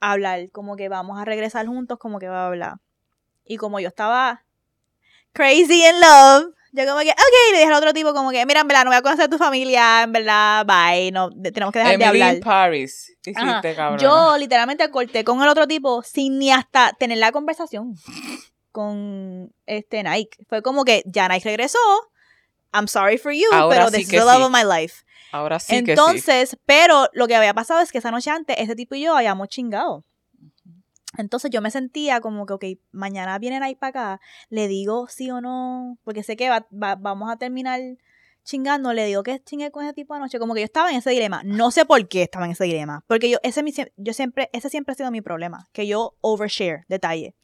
hablar, 0.00 0.50
como 0.52 0.76
que 0.76 0.88
vamos 0.88 1.20
a 1.20 1.24
regresar 1.24 1.66
juntos, 1.66 1.98
como 1.98 2.18
que 2.18 2.28
va 2.28 2.44
a 2.44 2.46
hablar. 2.48 2.74
Y 3.44 3.56
como 3.58 3.80
yo 3.80 3.88
estaba 3.88 4.44
crazy 5.32 5.84
in 5.86 6.00
love, 6.00 6.54
yo 6.72 6.86
como 6.86 7.00
que, 7.00 7.10
ok, 7.10 7.52
le 7.52 7.58
dije 7.58 7.70
al 7.70 7.74
otro 7.78 7.92
tipo 7.92 8.12
como 8.14 8.30
que, 8.30 8.44
mira, 8.46 8.60
en 8.60 8.68
verdad, 8.68 8.84
no 8.84 8.90
voy 8.90 8.96
a 8.96 9.02
conocer 9.02 9.26
a 9.26 9.28
tu 9.28 9.38
familia, 9.38 10.02
en 10.02 10.12
verdad, 10.12 10.66
bye, 10.66 11.12
no, 11.12 11.30
de- 11.30 11.52
tenemos 11.52 11.72
que 11.72 11.78
dejar 11.78 11.98
de 11.98 12.04
Emily 12.04 12.20
hablar. 12.22 12.34
in 12.36 12.40
Paris. 12.42 13.16
Hiciste, 13.24 13.74
cabrón. 13.76 13.98
Yo 14.00 14.36
literalmente 14.38 14.90
corté 14.90 15.24
con 15.24 15.40
el 15.42 15.48
otro 15.48 15.66
tipo 15.68 16.02
sin 16.02 16.38
ni 16.38 16.50
hasta 16.50 16.92
tener 16.98 17.18
la 17.18 17.30
conversación 17.32 17.94
con 18.72 19.52
este 19.66 20.02
Nike. 20.02 20.44
Fue 20.48 20.62
como 20.62 20.84
que 20.84 21.02
ya 21.06 21.28
Nike 21.28 21.44
regresó. 21.44 21.78
I'm 22.74 22.88
sorry 22.88 23.16
for 23.18 23.32
you, 23.32 23.46
Ahora 23.52 23.76
pero 23.76 23.90
sí 23.90 23.96
this 23.98 24.06
is 24.06 24.10
the 24.10 24.18
love 24.18 24.38
sí. 24.38 24.42
of 24.44 24.50
my 24.50 24.64
life. 24.64 25.04
Ahora 25.32 25.58
sí 25.58 25.82
que 25.84 25.96
sí. 25.96 26.00
Entonces, 26.02 26.56
pero 26.66 27.08
lo 27.12 27.26
que 27.26 27.34
había 27.36 27.54
pasado 27.54 27.80
es 27.80 27.90
que 27.92 27.98
esa 27.98 28.10
noche 28.10 28.30
antes, 28.30 28.56
ese 28.58 28.74
tipo 28.74 28.94
y 28.94 29.02
yo 29.02 29.16
habíamos 29.16 29.48
chingado. 29.48 30.04
Entonces 31.16 31.50
yo 31.50 31.60
me 31.62 31.70
sentía 31.70 32.20
como 32.20 32.44
que, 32.46 32.52
ok, 32.54 32.64
mañana 32.90 33.38
vienen 33.38 33.62
ahí 33.62 33.76
para 33.76 33.90
acá, 33.90 34.20
le 34.48 34.66
digo 34.68 35.06
sí 35.08 35.30
o 35.30 35.40
no, 35.40 35.98
porque 36.02 36.22
sé 36.24 36.36
que 36.36 36.48
va- 36.50 36.66
va- 36.72 36.96
vamos 36.96 37.30
a 37.30 37.36
terminar 37.36 37.80
chingando, 38.42 38.92
le 38.92 39.06
digo 39.06 39.22
que 39.22 39.40
chingue 39.42 39.70
con 39.70 39.84
ese 39.84 39.94
tipo 39.94 40.14
anoche, 40.14 40.38
como 40.38 40.54
que 40.54 40.60
yo 40.60 40.64
estaba 40.64 40.90
en 40.90 40.96
ese 40.96 41.10
dilema. 41.10 41.42
No 41.44 41.70
sé 41.70 41.84
por 41.84 42.06
qué 42.08 42.24
estaba 42.24 42.44
en 42.46 42.52
ese 42.52 42.64
dilema, 42.64 43.04
porque 43.06 43.30
yo, 43.30 43.38
ese, 43.42 43.62
yo 43.96 44.12
siempre, 44.12 44.50
ese 44.52 44.68
siempre 44.70 44.92
ha 44.92 44.96
sido 44.96 45.10
mi 45.10 45.20
problema, 45.20 45.68
que 45.72 45.86
yo 45.86 46.16
overshare 46.20 46.84
detalle. 46.88 47.34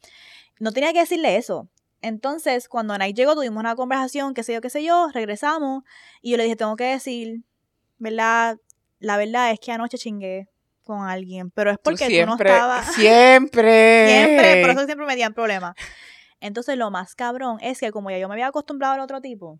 No 0.59 0.71
tenía 0.73 0.93
que 0.93 0.99
decirle 0.99 1.37
eso. 1.37 1.69
Entonces, 2.01 2.67
cuando 2.67 2.97
Nike 2.97 3.13
llegó, 3.13 3.35
tuvimos 3.35 3.59
una 3.59 3.75
conversación, 3.75 4.33
qué 4.33 4.43
sé 4.43 4.53
yo, 4.53 4.61
qué 4.61 4.69
sé 4.69 4.83
yo, 4.83 5.09
regresamos, 5.13 5.83
y 6.21 6.31
yo 6.31 6.37
le 6.37 6.43
dije, 6.43 6.55
tengo 6.55 6.75
que 6.75 6.85
decir, 6.85 7.43
¿verdad? 7.99 8.57
La 8.99 9.17
verdad 9.17 9.51
es 9.51 9.59
que 9.59 9.71
anoche 9.71 9.97
chingué 9.97 10.47
con 10.83 11.07
alguien, 11.07 11.51
pero 11.51 11.71
es 11.71 11.77
porque 11.77 12.05
tú, 12.05 12.11
siempre, 12.11 12.25
no 12.25 12.35
estabas... 12.35 12.87
Siempre. 12.95 14.07
Siempre, 14.07 14.61
por 14.61 14.69
eso 14.71 14.85
siempre 14.85 15.05
me 15.05 15.13
metían 15.13 15.33
problemas. 15.33 15.75
Entonces, 16.39 16.75
lo 16.75 16.89
más 16.89 17.13
cabrón 17.13 17.59
es 17.61 17.79
que 17.79 17.91
como 17.91 18.09
ya 18.09 18.17
yo 18.17 18.27
me 18.27 18.33
había 18.33 18.47
acostumbrado 18.47 18.95
al 18.95 18.99
otro 18.99 19.21
tipo, 19.21 19.59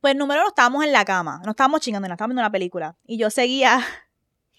Pues 0.00 0.16
número 0.16 0.40
uno, 0.40 0.48
estábamos 0.48 0.84
en 0.84 0.92
la 0.92 1.04
cama, 1.04 1.40
no 1.44 1.52
estábamos 1.52 1.80
chingando, 1.80 2.08
no 2.08 2.14
estábamos 2.14 2.32
viendo 2.32 2.42
una 2.42 2.50
película. 2.52 2.96
Y 3.06 3.18
yo 3.18 3.30
seguía, 3.30 3.80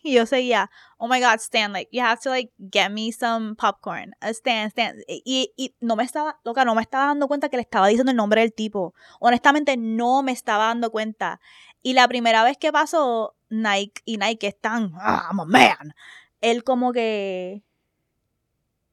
y 0.03 0.13
yo 0.13 0.25
seguía, 0.25 0.69
oh 0.97 1.07
my 1.07 1.19
god, 1.19 1.35
Stan, 1.39 1.73
like, 1.73 1.89
you 1.91 2.01
have 2.01 2.21
to 2.21 2.29
like 2.29 2.51
get 2.71 2.91
me 2.91 3.11
some 3.11 3.55
popcorn. 3.55 4.13
Uh, 4.21 4.29
Stan, 4.29 4.67
Stan. 4.67 4.95
Y, 5.07 5.53
y 5.57 5.75
no 5.79 5.95
me 5.95 6.03
estaba, 6.03 6.39
loca, 6.43 6.65
no 6.65 6.75
me 6.75 6.81
estaba 6.81 7.07
dando 7.07 7.27
cuenta 7.27 7.49
que 7.49 7.57
le 7.57 7.63
estaba 7.63 7.87
diciendo 7.87 8.11
el 8.11 8.17
nombre 8.17 8.41
del 8.41 8.53
tipo. 8.53 8.93
Honestamente, 9.19 9.77
no 9.77 10.23
me 10.23 10.31
estaba 10.31 10.67
dando 10.67 10.91
cuenta. 10.91 11.39
Y 11.81 11.93
la 11.93 12.07
primera 12.07 12.43
vez 12.43 12.57
que 12.57 12.71
pasó, 12.71 13.35
Nike 13.49 14.01
y 14.05 14.17
Nike 14.17 14.47
están, 14.47 14.93
ah, 14.95 15.27
I'm 15.29 15.39
a 15.39 15.45
man. 15.45 15.93
Él 16.41 16.63
como 16.63 16.91
que, 16.93 17.63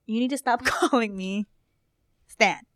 you 0.07 0.19
need 0.19 0.31
to 0.31 0.37
stop 0.37 0.63
calling 0.91 1.15
me 1.17 1.47
Stan. 2.29 2.67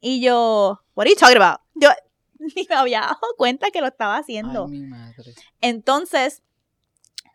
Y 0.00 0.20
yo, 0.20 0.80
what 0.94 1.06
are 1.06 1.10
you 1.10 1.16
talking 1.16 1.36
about? 1.36 1.60
Yo 1.74 1.88
ni 2.38 2.66
me 2.68 2.74
había 2.74 3.00
dado 3.00 3.20
cuenta 3.36 3.70
que 3.70 3.80
lo 3.80 3.86
estaba 3.86 4.16
haciendo. 4.16 4.64
Ay, 4.64 4.70
mi 4.70 4.80
madre. 4.82 5.34
Entonces, 5.60 6.42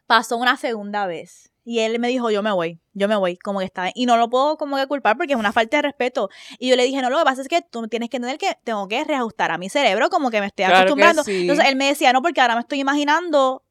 pasó 0.08 0.38
una 0.38 0.58
segunda 0.58 1.06
vez. 1.06 1.52
Y 1.64 1.80
él 1.80 2.00
me 2.00 2.08
dijo, 2.08 2.32
yo 2.32 2.42
me 2.42 2.52
voy, 2.54 2.80
yo 2.94 3.10
me 3.10 3.18
voy, 3.18 3.36
como 3.36 3.60
que 3.60 3.66
está. 3.66 3.92
Y 3.94 4.06
no 4.06 4.16
lo 4.16 4.30
puedo 4.30 4.58
como 4.58 4.78
que 4.78 4.88
culpar 4.88 5.18
porque 5.18 5.34
es 5.34 5.40
una 5.40 5.52
falta 5.52 5.76
de 5.78 5.82
respeto. 5.82 6.30
Y 6.60 6.70
yo 6.70 6.78
le 6.78 6.84
dije, 6.86 7.02
no, 7.02 7.10
lo 7.10 7.18
que 7.20 7.26
pasa 7.26 7.42
es 7.42 7.50
que 7.50 7.62
tú 7.62 7.86
tienes 7.90 8.10
que 8.10 8.16
entender 8.18 8.40
que 8.40 8.58
tengo 8.64 8.88
que 8.88 9.04
reajustar 9.04 9.52
a 9.52 9.58
mi 9.58 9.68
cerebro, 9.70 10.10
como 10.10 10.32
que 10.32 10.40
me 10.40 10.48
estoy 10.48 10.64
Claro 10.66 10.80
acostumbrando. 10.80 11.24
sí. 11.26 11.42
Entonces 11.42 11.66
él 11.68 11.76
me 11.76 11.88
decía, 11.88 12.14
no, 12.14 12.22
porque 12.22 12.40
ahora 12.40 12.56
me 12.56 12.62
estoy 12.62 12.80
imaginando 12.80 13.64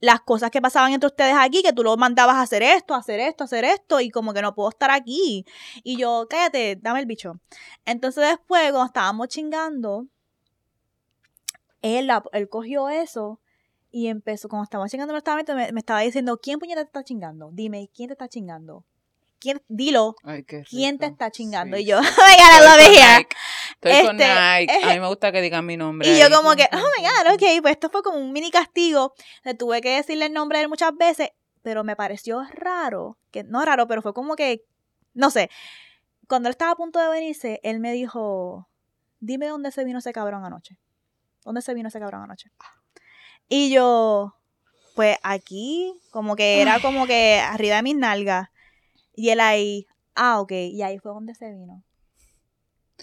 las 0.00 0.20
cosas 0.20 0.50
que 0.50 0.60
pasaban 0.60 0.92
entre 0.92 1.06
ustedes 1.06 1.34
aquí, 1.38 1.62
que 1.62 1.72
tú 1.72 1.82
lo 1.84 1.96
mandabas 1.96 2.34
a 2.36 2.42
hacer 2.42 2.62
esto, 2.62 2.92
a 2.92 2.98
hacer 2.98 3.18
esto, 3.20 3.44
a 3.44 3.46
hacer 3.46 3.64
esto, 3.64 4.00
y 4.00 4.10
como 4.10 4.34
que 4.34 4.42
no 4.42 4.54
puedo 4.54 4.68
estar 4.68 4.90
aquí. 4.90 5.46
Y 5.84 5.96
yo, 5.96 6.26
cállate, 6.28 6.76
dame 6.82 7.00
el 7.00 7.06
bicho. 7.06 7.40
Entonces 7.86 8.28
después, 8.28 8.62
cuando 8.72 8.84
estábamos 8.86 9.28
chingando, 9.28 10.06
él, 11.82 12.08
la- 12.08 12.24
él 12.32 12.48
cogió 12.48 12.88
eso 12.88 13.40
y 13.92 14.08
empezó, 14.08 14.48
como 14.48 14.64
estábamos 14.64 14.90
chingando 14.90 15.12
honestamente, 15.12 15.54
me, 15.54 15.70
me 15.70 15.80
estaba 15.80 16.00
diciendo, 16.00 16.40
¿quién 16.42 16.58
puñeta 16.58 16.80
te 16.80 16.86
está 16.86 17.04
chingando? 17.04 17.50
Dime, 17.52 17.90
¿quién 17.94 18.08
te 18.08 18.14
está 18.14 18.26
chingando? 18.26 18.84
¿Quién? 19.38 19.60
Dilo, 19.68 20.14
Ay, 20.22 20.44
qué 20.44 20.62
¿quién 20.62 20.98
te 20.98 21.06
está 21.06 21.30
chingando? 21.30 21.76
Sí. 21.76 21.82
Y 21.82 21.86
yo, 21.86 21.98
oh 22.00 22.00
my 22.00 22.06
god, 22.06 22.16
I 22.22 22.86
Estoy 23.80 23.92
love 23.92 24.00
it 24.00 24.06
con 24.06 24.20
here. 24.20 24.30
Este, 24.30 24.60
Nike. 24.60 24.86
A 24.86 24.90
eh, 24.90 24.94
mí 24.94 25.00
me 25.00 25.08
gusta 25.08 25.32
que 25.32 25.40
digan 25.42 25.66
mi 25.66 25.76
nombre. 25.76 26.08
Y 26.08 26.18
yo 26.18 26.30
como 26.30 26.54
que, 26.54 26.68
oh 26.72 26.76
my 26.76 27.04
god, 27.04 27.34
ok, 27.34 27.60
pues 27.60 27.72
esto 27.72 27.90
fue 27.90 28.02
como 28.02 28.18
un 28.18 28.32
mini 28.32 28.50
castigo. 28.50 29.14
Le 29.42 29.54
tuve 29.54 29.80
que 29.80 29.96
decirle 29.96 30.26
el 30.26 30.32
nombre 30.32 30.58
de 30.58 30.64
él 30.64 30.68
muchas 30.68 30.96
veces, 30.96 31.30
pero 31.62 31.84
me 31.84 31.96
pareció 31.96 32.42
raro, 32.54 33.18
que 33.30 33.42
no 33.42 33.64
raro, 33.64 33.86
pero 33.88 34.00
fue 34.00 34.14
como 34.14 34.36
que, 34.36 34.64
no 35.12 35.30
sé, 35.30 35.50
cuando 36.28 36.48
él 36.48 36.52
estaba 36.52 36.70
a 36.70 36.76
punto 36.76 37.00
de 37.00 37.08
venirse, 37.08 37.60
él 37.64 37.80
me 37.80 37.92
dijo, 37.92 38.68
dime 39.18 39.48
dónde 39.48 39.72
se 39.72 39.84
vino 39.84 39.98
ese 39.98 40.12
cabrón 40.12 40.44
anoche. 40.44 40.78
¿Dónde 41.44 41.62
se 41.62 41.74
vino 41.74 41.88
ese 41.88 41.98
cabrón 41.98 42.22
anoche? 42.22 42.52
Y 43.48 43.70
yo, 43.72 44.34
pues 44.94 45.18
aquí, 45.22 45.94
como 46.10 46.36
que 46.36 46.60
era 46.60 46.80
como 46.80 47.06
que 47.06 47.40
arriba 47.40 47.76
de 47.76 47.82
mis 47.82 47.96
nalgas. 47.96 48.48
Y 49.14 49.30
él 49.30 49.40
ahí, 49.40 49.86
ah, 50.14 50.40
ok, 50.40 50.52
y 50.52 50.82
ahí 50.82 50.98
fue 50.98 51.12
donde 51.12 51.34
se 51.34 51.50
vino. 51.50 51.82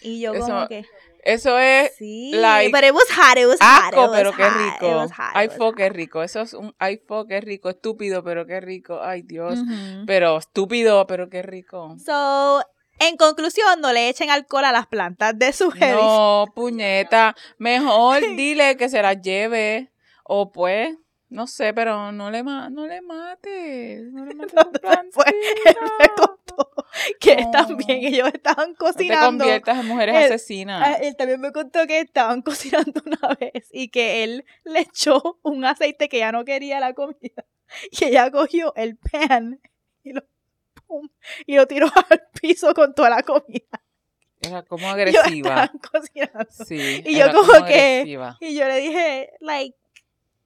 Y 0.01 0.21
yo 0.21 0.33
como 0.33 0.67
que... 0.67 0.85
Eso 1.23 1.59
es 1.59 1.91
Sí, 1.97 2.31
like, 2.33 2.71
but 2.71 2.83
it 2.83 2.93
was 2.93 3.09
hot, 3.11 3.37
it 3.37 3.45
was 3.45 3.59
hot, 3.59 3.93
it 3.93 3.97
was 3.97 4.09
pero 4.11 4.31
qué 4.31 4.43
hot, 4.43 4.55
it 4.55 4.81
rico. 4.81 4.95
was 4.95 5.11
hot, 5.11 5.31
Ay, 5.33 5.49
fo, 5.49 5.73
qué 5.73 5.89
rico. 5.89 6.23
Eso 6.23 6.41
es 6.41 6.53
un 6.53 6.73
ay, 6.79 7.01
fo, 7.05 7.27
qué 7.27 7.41
rico. 7.41 7.69
Estúpido, 7.69 8.23
pero 8.23 8.45
qué 8.45 8.61
rico. 8.61 9.01
Ay, 9.01 9.23
Dios. 9.23 9.59
Pero 10.07 10.37
estúpido, 10.37 11.05
pero 11.07 11.29
qué 11.29 11.41
rico. 11.41 11.97
So, 12.03 12.63
en 12.99 13.17
conclusión, 13.17 13.81
no 13.81 13.91
le 13.91 14.09
echen 14.09 14.29
alcohol 14.29 14.65
a 14.65 14.71
las 14.71 14.87
plantas 14.87 15.37
de 15.37 15.51
su 15.51 15.71
heavy. 15.71 16.01
No, 16.01 16.45
puñeta. 16.55 17.35
Mejor 17.57 18.21
dile 18.37 18.77
que 18.77 18.87
se 18.87 19.01
las 19.01 19.21
lleve. 19.21 19.88
O 20.31 20.51
pues, 20.51 20.95
no 21.29 21.47
sé, 21.47 21.73
pero 21.73 22.11
no 22.11 22.29
le, 22.29 22.43
ma 22.43 22.69
no 22.69 22.85
le 22.87 23.01
mates. 23.01 24.03
No 24.11 24.25
le 24.25 24.35
mates 24.35 24.53
la 24.53 25.01
Después, 25.03 25.27
él 25.65 25.75
me 25.99 26.07
contó 26.09 26.71
que 27.19 27.35
No. 27.37 27.51
también 27.51 28.03
ellos 28.03 28.29
estaban 28.33 28.69
No 28.69 28.73
te 28.73 28.77
cocinando. 28.77 29.43
conviertas 29.43 29.79
en 29.79 29.87
mujeres 29.87 30.15
asesinas. 30.25 30.83
Ah, 30.85 30.93
Él 31.01 31.15
también 31.15 31.39
me 31.41 31.51
contó 31.51 31.85
que 31.87 31.99
estaban 31.99 32.41
cocinando 32.43 33.01
una 33.05 33.35
vez 33.39 33.69
y 33.71 33.89
que 33.89 34.23
él 34.23 34.45
le 34.65 34.81
echó 34.81 35.39
un 35.43 35.65
aceite 35.65 36.09
que 36.09 36.19
ya 36.19 36.31
no 36.31 36.45
quería 36.45 36.79
la 36.79 36.93
comida. 36.93 37.45
Y 37.91 38.05
ella 38.05 38.31
cogió 38.31 38.73
el 38.75 38.97
pan 38.97 39.59
y 40.03 40.13
lo, 40.13 40.23
pum, 40.87 41.07
y 41.45 41.55
lo 41.55 41.67
tiró 41.67 41.85
al 42.09 42.21
piso 42.41 42.73
con 42.73 42.93
toda 42.95 43.09
la 43.11 43.21
comida. 43.23 43.81
Era 44.41 44.63
como 44.63 44.87
agresiva. 44.87 45.71
cocinando. 45.91 46.47
Sí. 46.65 47.03
Y 47.05 47.15
yo 47.17 47.31
como 47.31 47.65
que- 47.65 47.99
agresiva. 47.99 48.37
Y 48.39 48.55
yo 48.55 48.67
le 48.67 48.77
dije, 48.77 49.29
like, 49.41 49.77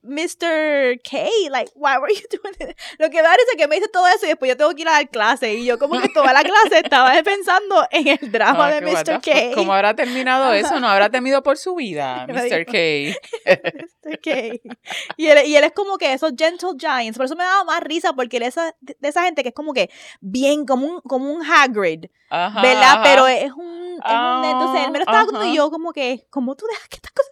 Mr. 0.04 1.00
K, 1.02 1.28
like, 1.50 1.70
why 1.74 1.96
were 1.98 2.10
you 2.12 2.20
doing 2.30 2.54
this? 2.58 2.74
Lo 2.98 3.10
que 3.10 3.22
da 3.22 3.34
es 3.34 3.56
que 3.56 3.66
me 3.68 3.76
dice 3.76 3.88
todo 3.88 4.06
eso 4.08 4.26
y 4.26 4.28
después 4.28 4.48
yo 4.50 4.56
tengo 4.56 4.74
que 4.74 4.82
ir 4.82 4.88
a 4.88 4.92
dar 4.92 5.08
clase. 5.08 5.54
Y 5.54 5.64
yo 5.64 5.78
como 5.78 6.00
que 6.00 6.08
toda 6.10 6.32
la 6.32 6.42
clase 6.42 6.78
estaba 6.82 7.12
pensando 7.24 7.86
en 7.90 8.08
el 8.08 8.30
drama 8.32 8.68
Ah, 8.68 8.70
de 8.74 8.80
Mr. 8.82 9.20
K. 9.20 9.52
¿Cómo 9.54 9.72
habrá 9.74 9.94
terminado 9.94 10.52
eso? 10.52 10.78
¿No 10.80 10.88
habrá 10.88 11.10
temido 11.10 11.42
por 11.42 11.56
su 11.56 11.74
vida, 11.74 12.26
Mr. 12.28 12.64
K? 12.66 13.14
Mr. 13.46 14.20
K. 14.22 14.30
Y 15.16 15.26
él, 15.26 15.46
y 15.46 15.56
él 15.56 15.64
es 15.64 15.72
como 15.72 15.96
que 15.98 16.12
esos 16.12 16.32
gentle 16.36 16.70
giants. 16.78 17.16
Por 17.16 17.26
eso 17.26 17.36
me 17.36 17.44
daba 17.44 17.64
más 17.64 17.80
risa 17.80 18.12
porque 18.12 18.36
él 18.36 18.42
es 18.44 18.48
esa- 18.56 18.74
de 18.80 18.96
esa 19.08 19.22
gente 19.24 19.42
que 19.42 19.48
es 19.48 19.54
como 19.54 19.72
que 19.72 19.90
bien, 20.20 20.66
como 20.66 20.86
un, 20.86 21.00
como 21.00 21.32
un 21.32 21.42
Hagrid, 21.44 22.06
Ajá, 22.30 22.62
¿verdad? 22.62 22.82
ajá. 22.82 23.02
Pero 23.02 23.26
es 23.26 23.44
un, 23.44 23.48
es 23.48 23.52
un- 23.54 24.00
Ah, 24.02 24.42
Entonces 24.44 24.84
él 24.84 24.90
me 24.90 24.98
lo 24.98 25.04
estaba 25.04 25.24
contando 25.24 25.48
y 25.48 25.56
yo 25.56 25.70
como 25.70 25.92
que, 25.92 26.26
¿cómo 26.30 26.54
tú 26.56 26.66
dejas 26.66 26.88
que 26.88 26.96
estas 26.96 27.12
cosas 27.12 27.30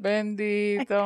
Bendito. 0.00 1.04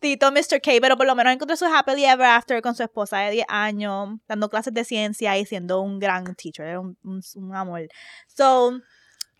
Tito 0.00 0.30
Mr. 0.32 0.60
K, 0.62 0.72
pero 0.80 0.96
por 0.96 1.06
lo 1.06 1.14
menos 1.14 1.32
encontró 1.34 1.56
su 1.56 1.66
happily 1.66 2.04
ever 2.04 2.26
after 2.26 2.62
con 2.62 2.74
su 2.74 2.82
esposa 2.82 3.18
de 3.18 3.30
10 3.32 3.46
años, 3.48 4.18
dando 4.26 4.48
clases 4.48 4.72
de 4.74 4.84
ciencia 4.84 5.36
y 5.38 5.44
siendo 5.44 5.80
un 5.82 5.98
gran 5.98 6.34
teacher, 6.34 6.66
era 6.66 6.80
un, 6.80 6.96
un- 7.04 7.22
un 7.36 7.54
amor. 7.54 7.82
So, 8.26 8.80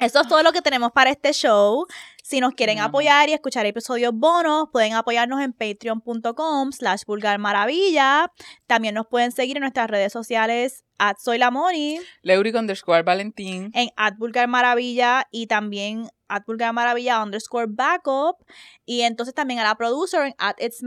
eso 0.01 0.21
es 0.21 0.29
todo 0.29 0.43
lo 0.43 0.53
que 0.53 0.63
tenemos 0.63 0.93
para 0.93 1.11
este 1.11 1.33
show. 1.33 1.87
Si 2.23 2.41
nos 2.41 2.55
quieren 2.55 2.79
apoyar 2.79 3.29
y 3.29 3.33
escuchar 3.33 3.67
episodios 3.67 4.13
bonos, 4.15 4.69
pueden 4.73 4.95
apoyarnos 4.95 5.41
en 5.41 5.53
patreon.com 5.53 6.73
slash 6.73 7.03
vulgarmaravilla. 7.07 8.33
También 8.67 8.95
nos 8.95 9.07
pueden 9.07 9.33
seguir 9.33 9.57
en 9.57 9.63
nuestras 9.63 9.91
redes 9.91 10.13
sociales 10.13 10.85
at 10.99 11.17
Soy 11.19 11.39
la 11.39 11.51
Moni, 11.51 11.99
Leuric 12.23 12.55
underscore 12.55 13.03
Valentín. 13.03 13.71
en 13.75 13.89
at 13.97 14.17
vulgarmaravilla 14.19 15.27
y 15.31 15.47
también 15.47 16.09
at 16.29 16.45
vulgarmaravilla 16.47 17.23
underscore 17.23 17.67
backup. 17.69 18.37
Y 18.85 19.03
entonces 19.03 19.35
también 19.35 19.61
a 19.61 19.65
la 19.65 19.75
producer 19.75 20.27
en 20.27 20.35
at 20.39 20.57
it's 20.59 20.83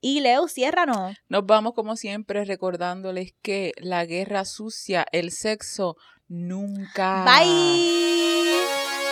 y 0.00 0.20
Leo 0.20 0.48
ciérranos. 0.48 1.16
Nos 1.28 1.44
vamos 1.44 1.74
como 1.74 1.96
siempre 1.96 2.44
recordándoles 2.44 3.34
que 3.42 3.72
la 3.76 4.04
guerra 4.06 4.44
sucia, 4.44 5.04
el 5.12 5.32
sexo, 5.32 5.96
nunca. 6.28 7.24
Bye. 7.24 9.03